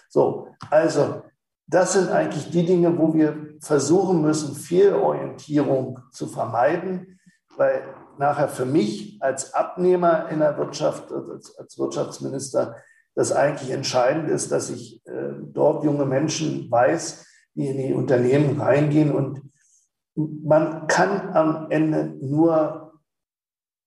So, 0.10 0.50
also 0.70 1.24
das 1.68 1.94
sind 1.94 2.10
eigentlich 2.10 2.50
die 2.50 2.66
Dinge, 2.66 2.98
wo 2.98 3.14
wir 3.14 3.56
versuchen 3.60 4.22
müssen, 4.22 4.56
Fehlorientierung 4.56 6.00
zu 6.12 6.28
vermeiden, 6.28 7.20
weil 7.58 7.84
nachher 8.18 8.48
für 8.48 8.66
mich 8.66 9.18
als 9.22 9.54
Abnehmer 9.54 10.30
in 10.30 10.40
der 10.40 10.58
Wirtschaft, 10.58 11.12
als, 11.12 11.58
als 11.58 11.78
Wirtschaftsminister, 11.78 12.78
das 13.16 13.32
eigentlich 13.32 13.72
entscheidend 13.72 14.30
ist, 14.30 14.52
dass 14.52 14.70
ich 14.70 15.06
äh, 15.08 15.34
dort 15.42 15.84
junge 15.84 16.06
Menschen 16.06 16.70
weiß, 16.70 17.26
die 17.56 17.68
in 17.68 17.78
die 17.78 17.94
Unternehmen 17.94 18.62
reingehen. 18.62 19.12
Und 19.12 19.42
man 20.16 20.88
kann 20.88 21.34
am 21.34 21.68
Ende 21.72 22.16
nur 22.22 22.94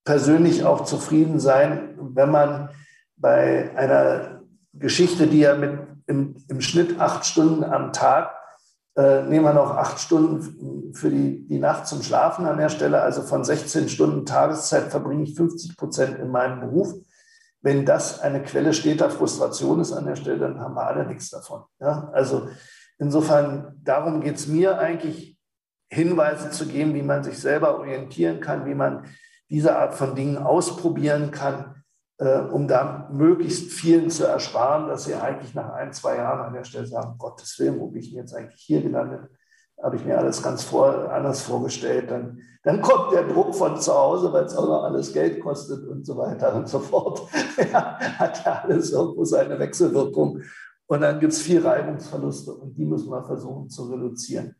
persönlich 0.03 0.65
auch 0.65 0.83
zufrieden 0.83 1.39
sein, 1.39 1.97
wenn 1.97 2.29
man 2.29 2.69
bei 3.15 3.75
einer 3.77 4.41
Geschichte, 4.73 5.27
die 5.27 5.39
ja 5.39 5.55
mit 5.55 5.79
im, 6.11 6.35
im 6.49 6.61
Schnitt 6.61 6.99
acht 6.99 7.25
Stunden 7.25 7.63
am 7.63 7.93
Tag 7.93 8.35
äh, 8.97 9.23
nehmen 9.23 9.45
wir 9.45 9.53
noch 9.53 9.71
acht 9.71 9.99
Stunden 9.99 10.93
für 10.93 11.09
die, 11.09 11.47
die 11.47 11.59
Nacht 11.59 11.87
zum 11.87 12.03
Schlafen 12.03 12.45
an 12.45 12.57
der 12.57 12.67
Stelle. 12.67 13.01
Also 13.01 13.21
von 13.21 13.45
16 13.45 13.87
Stunden 13.87 14.25
Tageszeit 14.25 14.91
verbringe 14.91 15.23
ich 15.23 15.35
50 15.35 15.77
Prozent 15.77 16.19
in 16.19 16.29
meinem 16.29 16.59
Beruf. 16.59 16.93
Wenn 17.61 17.85
das 17.85 18.19
eine 18.19 18.43
Quelle 18.43 18.73
steter 18.73 19.09
Frustration 19.09 19.79
ist 19.79 19.93
an 19.93 20.05
der 20.05 20.17
Stelle, 20.17 20.39
dann 20.39 20.59
haben 20.59 20.75
wir 20.75 20.85
alle 20.85 21.07
nichts 21.07 21.29
davon. 21.29 21.63
Ja? 21.79 22.09
Also 22.11 22.49
insofern, 22.99 23.79
darum 23.81 24.19
geht 24.19 24.35
es 24.35 24.47
mir 24.47 24.77
eigentlich, 24.77 25.37
Hinweise 25.93 26.51
zu 26.51 26.67
geben, 26.67 26.93
wie 26.93 27.01
man 27.01 27.21
sich 27.21 27.37
selber 27.37 27.77
orientieren 27.77 28.39
kann, 28.39 28.65
wie 28.65 28.75
man 28.75 29.07
diese 29.49 29.75
Art 29.75 29.93
von 29.93 30.15
Dingen 30.15 30.37
ausprobieren 30.37 31.31
kann 31.31 31.80
um 32.25 32.67
da 32.67 33.09
möglichst 33.11 33.71
vielen 33.71 34.11
zu 34.11 34.25
ersparen, 34.25 34.87
dass 34.87 35.05
sie 35.05 35.15
eigentlich 35.15 35.55
nach 35.55 35.73
ein, 35.73 35.91
zwei 35.91 36.17
Jahren 36.17 36.45
an 36.45 36.53
der 36.53 36.63
Stelle 36.63 36.85
sagen, 36.85 37.15
Gottes 37.17 37.57
Willen, 37.57 37.79
wo 37.79 37.87
bin 37.87 38.01
ich 38.01 38.11
jetzt 38.11 38.35
eigentlich 38.35 38.61
hier 38.61 38.81
gelandet? 38.81 39.29
Habe 39.81 39.95
ich 39.95 40.05
mir 40.05 40.19
alles 40.19 40.43
ganz 40.43 40.63
vor, 40.63 41.11
anders 41.11 41.41
vorgestellt. 41.41 42.11
Dann, 42.11 42.39
dann 42.63 42.81
kommt 42.81 43.13
der 43.13 43.27
Druck 43.27 43.55
von 43.55 43.79
zu 43.81 43.91
Hause, 43.91 44.31
weil 44.31 44.45
es 44.45 44.55
auch 44.55 44.67
noch 44.67 44.83
alles 44.83 45.11
Geld 45.11 45.41
kostet 45.41 45.83
und 45.87 46.05
so 46.05 46.15
weiter 46.15 46.53
und 46.53 46.69
so 46.69 46.77
fort. 46.77 47.27
ja, 47.73 47.97
hat 47.99 48.45
ja 48.45 48.61
alles 48.65 48.91
irgendwo 48.91 49.25
seine 49.25 49.57
Wechselwirkung. 49.57 50.41
Und 50.85 51.01
dann 51.01 51.19
gibt 51.19 51.33
es 51.33 51.41
viel 51.41 51.65
Reibungsverluste 51.65 52.53
und 52.53 52.77
die 52.77 52.85
müssen 52.85 53.09
wir 53.09 53.23
versuchen 53.23 53.69
zu 53.69 53.85
reduzieren. 53.85 54.55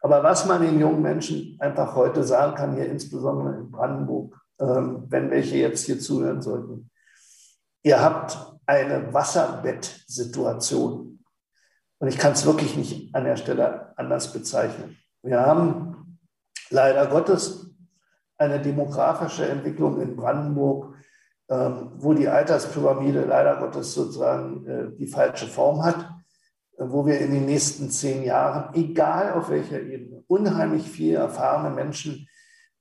Aber 0.00 0.22
was 0.22 0.46
man 0.46 0.62
den 0.62 0.78
jungen 0.78 1.02
Menschen 1.02 1.56
einfach 1.60 1.94
heute 1.96 2.24
sagen 2.24 2.54
kann, 2.54 2.76
hier 2.76 2.86
insbesondere 2.86 3.56
in 3.56 3.70
Brandenburg, 3.70 4.34
ähm, 4.60 5.04
wenn 5.08 5.30
welche 5.30 5.56
jetzt 5.56 5.84
hier 5.84 5.98
zuhören 5.98 6.40
sollten, 6.40 6.90
ihr 7.84 8.02
habt 8.02 8.36
eine 8.66 9.12
Wasserbettsituation. 9.12 11.20
Und 11.98 12.08
ich 12.08 12.18
kann 12.18 12.32
es 12.32 12.44
wirklich 12.44 12.76
nicht 12.76 13.14
an 13.14 13.22
der 13.24 13.36
Stelle 13.36 13.92
anders 13.96 14.32
bezeichnen. 14.32 14.96
Wir 15.22 15.38
haben 15.40 16.18
leider 16.70 17.06
Gottes 17.06 17.70
eine 18.36 18.60
demografische 18.60 19.48
Entwicklung 19.48 20.00
in 20.00 20.16
Brandenburg, 20.16 20.96
ähm, 21.48 21.92
wo 21.96 22.14
die 22.14 22.26
Alterspyramide 22.26 23.26
leider 23.26 23.54
Gottes 23.56 23.94
sozusagen 23.94 24.66
äh, 24.66 24.90
die 24.98 25.06
falsche 25.06 25.46
Form 25.46 25.84
hat, 25.84 26.10
äh, 26.78 26.84
wo 26.86 27.06
wir 27.06 27.20
in 27.20 27.30
den 27.30 27.46
nächsten 27.46 27.90
zehn 27.90 28.24
Jahren, 28.24 28.74
egal 28.74 29.34
auf 29.34 29.50
welcher 29.50 29.80
Ebene, 29.80 30.24
unheimlich 30.26 30.90
viele 30.90 31.18
erfahrene 31.18 31.70
Menschen 31.70 32.26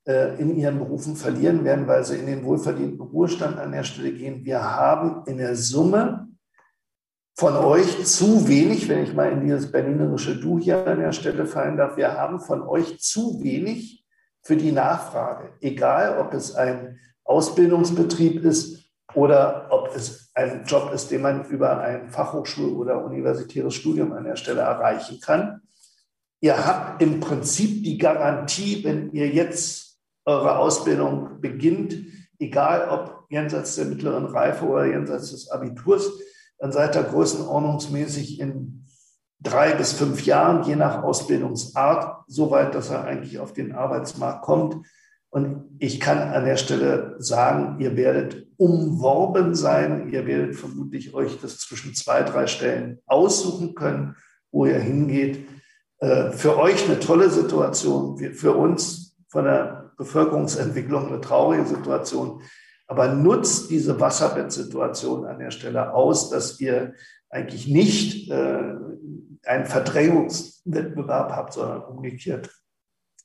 in 0.05 0.55
ihren 0.57 0.79
Berufen 0.79 1.15
verlieren 1.15 1.63
werden, 1.63 1.87
weil 1.87 2.03
sie 2.03 2.17
in 2.17 2.25
den 2.25 2.43
wohlverdienten 2.43 2.99
Ruhestand 2.99 3.57
an 3.57 3.71
der 3.71 3.83
Stelle 3.83 4.11
gehen. 4.11 4.43
Wir 4.43 4.75
haben 4.75 5.23
in 5.27 5.37
der 5.37 5.55
Summe 5.55 6.27
von 7.35 7.55
euch 7.55 8.05
zu 8.05 8.47
wenig, 8.47 8.89
wenn 8.89 9.03
ich 9.03 9.13
mal 9.13 9.31
in 9.31 9.41
dieses 9.41 9.71
berlinerische 9.71 10.39
Du 10.39 10.59
hier 10.59 10.85
an 10.85 10.99
der 10.99 11.13
Stelle 11.13 11.45
fallen 11.45 11.77
darf, 11.77 11.97
wir 11.97 12.13
haben 12.13 12.39
von 12.39 12.61
euch 12.61 12.99
zu 12.99 13.41
wenig 13.41 14.05
für 14.43 14.55
die 14.55 14.71
Nachfrage. 14.71 15.53
Egal, 15.61 16.19
ob 16.19 16.33
es 16.33 16.53
ein 16.53 16.99
Ausbildungsbetrieb 17.23 18.43
ist 18.43 18.83
oder 19.15 19.67
ob 19.71 19.95
es 19.95 20.31
ein 20.35 20.63
Job 20.65 20.91
ist, 20.93 21.11
den 21.11 21.21
man 21.21 21.45
über 21.45 21.79
ein 21.79 22.09
Fachhochschul- 22.09 22.75
oder 22.75 23.03
universitäres 23.03 23.73
Studium 23.73 24.11
an 24.13 24.25
der 24.25 24.35
Stelle 24.35 24.61
erreichen 24.61 25.19
kann. 25.21 25.61
Ihr 26.41 26.65
habt 26.65 27.01
im 27.01 27.19
Prinzip 27.19 27.83
die 27.83 27.97
Garantie, 27.97 28.83
wenn 28.83 29.11
ihr 29.11 29.29
jetzt 29.29 29.82
eure 30.25 30.57
Ausbildung 30.57 31.41
beginnt, 31.41 31.95
egal 32.39 32.89
ob 32.89 33.25
jenseits 33.29 33.75
der 33.75 33.85
mittleren 33.85 34.25
Reife 34.25 34.65
oder 34.65 34.85
jenseits 34.85 35.31
des 35.31 35.49
Abiturs, 35.49 36.11
dann 36.59 36.71
seid 36.71 36.95
ihr 36.95 37.03
größenordnungsmäßig 37.03 38.39
in 38.39 38.85
drei 39.41 39.73
bis 39.73 39.93
fünf 39.93 40.25
Jahren, 40.25 40.63
je 40.63 40.75
nach 40.75 41.03
Ausbildungsart, 41.03 42.23
so 42.27 42.51
weit, 42.51 42.73
dass 42.75 42.89
er 42.89 43.03
eigentlich 43.03 43.39
auf 43.39 43.53
den 43.53 43.73
Arbeitsmarkt 43.73 44.43
kommt. 44.43 44.85
Und 45.29 45.65
ich 45.79 45.99
kann 45.99 46.19
an 46.19 46.45
der 46.45 46.57
Stelle 46.57 47.15
sagen, 47.17 47.79
ihr 47.79 47.97
werdet 47.97 48.47
umworben 48.57 49.55
sein. 49.55 50.09
Ihr 50.09 50.27
werdet 50.27 50.55
vermutlich 50.55 51.13
euch 51.15 51.39
das 51.41 51.57
zwischen 51.57 51.95
zwei, 51.95 52.21
drei 52.21 52.45
Stellen 52.45 52.99
aussuchen 53.07 53.73
können, 53.73 54.15
wo 54.51 54.65
ihr 54.65 54.79
hingeht. 54.79 55.47
Äh, 55.97 56.31
für 56.31 56.59
euch 56.59 56.85
eine 56.85 56.99
tolle 56.99 57.29
Situation, 57.29 58.17
für 58.35 58.53
uns 58.53 59.17
von 59.27 59.45
der 59.45 59.82
Bevölkerungsentwicklung 59.97 61.07
eine 61.07 61.21
traurige 61.21 61.65
Situation. 61.65 62.41
Aber 62.87 63.07
nutzt 63.09 63.69
diese 63.69 63.99
Wasserbettsituation 63.99 65.25
an 65.25 65.39
der 65.39 65.51
Stelle 65.51 65.93
aus, 65.93 66.29
dass 66.29 66.59
ihr 66.59 66.93
eigentlich 67.29 67.67
nicht 67.67 68.29
äh, 68.29 68.73
einen 69.45 69.65
Verdrängungswettbewerb 69.65 71.31
habt, 71.31 71.53
sondern 71.53 71.83
umgekehrt 71.83 72.49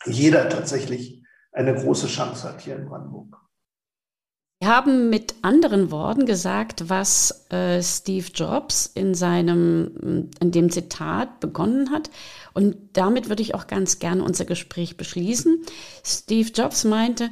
jeder 0.07 0.49
tatsächlich 0.49 1.25
eine 1.53 1.75
große 1.75 2.07
Chance 2.07 2.49
hat 2.49 2.61
hier 2.61 2.77
in 2.77 2.87
Brandenburg. 2.87 3.37
Wir 4.61 4.71
haben 4.75 5.09
mit 5.09 5.37
anderen 5.43 5.93
Worten 5.93 6.27
gesagt, 6.27 6.89
was 6.89 7.45
äh, 7.51 7.81
Steve 7.81 8.27
Jobs 8.35 8.91
in 8.93 9.15
seinem, 9.15 10.31
in 10.41 10.51
dem 10.51 10.71
Zitat 10.71 11.39
begonnen 11.39 11.91
hat. 11.91 12.11
Und 12.55 12.77
damit 12.95 13.29
würde 13.29 13.43
ich 13.43 13.55
auch 13.55 13.69
ganz 13.69 14.01
gerne 14.01 14.25
unser 14.25 14.45
Gespräch 14.45 14.97
beschließen. 14.97 15.63
Steve 16.05 16.51
Jobs 16.53 16.83
meinte, 16.83 17.31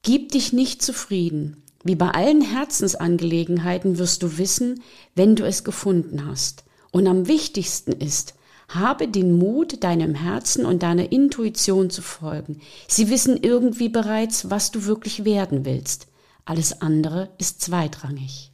gib 0.00 0.32
dich 0.32 0.54
nicht 0.54 0.80
zufrieden. 0.80 1.62
Wie 1.82 1.96
bei 1.96 2.08
allen 2.12 2.40
Herzensangelegenheiten 2.40 3.98
wirst 3.98 4.22
du 4.22 4.38
wissen, 4.38 4.82
wenn 5.14 5.36
du 5.36 5.44
es 5.44 5.64
gefunden 5.64 6.26
hast. 6.26 6.64
Und 6.92 7.06
am 7.06 7.28
wichtigsten 7.28 7.92
ist, 7.92 8.36
habe 8.68 9.06
den 9.06 9.36
Mut, 9.36 9.84
deinem 9.84 10.14
Herzen 10.14 10.64
und 10.64 10.82
deiner 10.82 11.12
Intuition 11.12 11.90
zu 11.90 12.00
folgen. 12.00 12.62
Sie 12.88 13.10
wissen 13.10 13.36
irgendwie 13.36 13.90
bereits, 13.90 14.48
was 14.48 14.70
du 14.70 14.86
wirklich 14.86 15.26
werden 15.26 15.66
willst. 15.66 16.06
Alles 16.44 16.80
andere 16.80 17.30
ist 17.38 17.60
zweitrangig. 17.60 18.52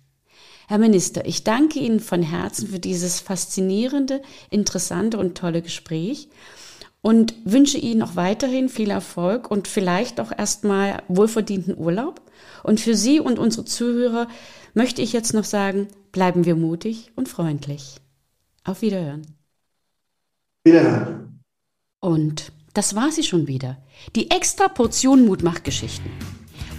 Herr 0.68 0.78
Minister, 0.78 1.26
ich 1.26 1.42
danke 1.42 1.80
Ihnen 1.80 1.98
von 1.98 2.22
Herzen 2.22 2.68
für 2.68 2.78
dieses 2.78 3.18
faszinierende, 3.18 4.22
interessante 4.50 5.18
und 5.18 5.36
tolle 5.36 5.62
Gespräch 5.62 6.28
und 7.02 7.34
wünsche 7.44 7.78
Ihnen 7.78 8.02
auch 8.02 8.14
weiterhin 8.14 8.68
viel 8.68 8.90
Erfolg 8.90 9.50
und 9.50 9.66
vielleicht 9.66 10.20
auch 10.20 10.30
erstmal 10.36 11.02
wohlverdienten 11.08 11.76
Urlaub. 11.76 12.20
Und 12.62 12.80
für 12.80 12.94
Sie 12.94 13.18
und 13.18 13.38
unsere 13.38 13.64
Zuhörer 13.64 14.28
möchte 14.74 15.02
ich 15.02 15.12
jetzt 15.12 15.34
noch 15.34 15.44
sagen, 15.44 15.88
bleiben 16.12 16.44
wir 16.44 16.54
mutig 16.54 17.10
und 17.16 17.28
freundlich. 17.28 17.96
Auf 18.62 18.82
Wiederhören. 18.82 19.26
Wiederhören. 20.64 21.40
Und 22.00 22.52
das 22.74 22.94
war 22.94 23.10
sie 23.10 23.24
schon 23.24 23.46
wieder. 23.46 23.78
Die 24.14 24.30
extra 24.30 24.68
Portion 24.68 25.26
Mutmachgeschichten. 25.26 26.39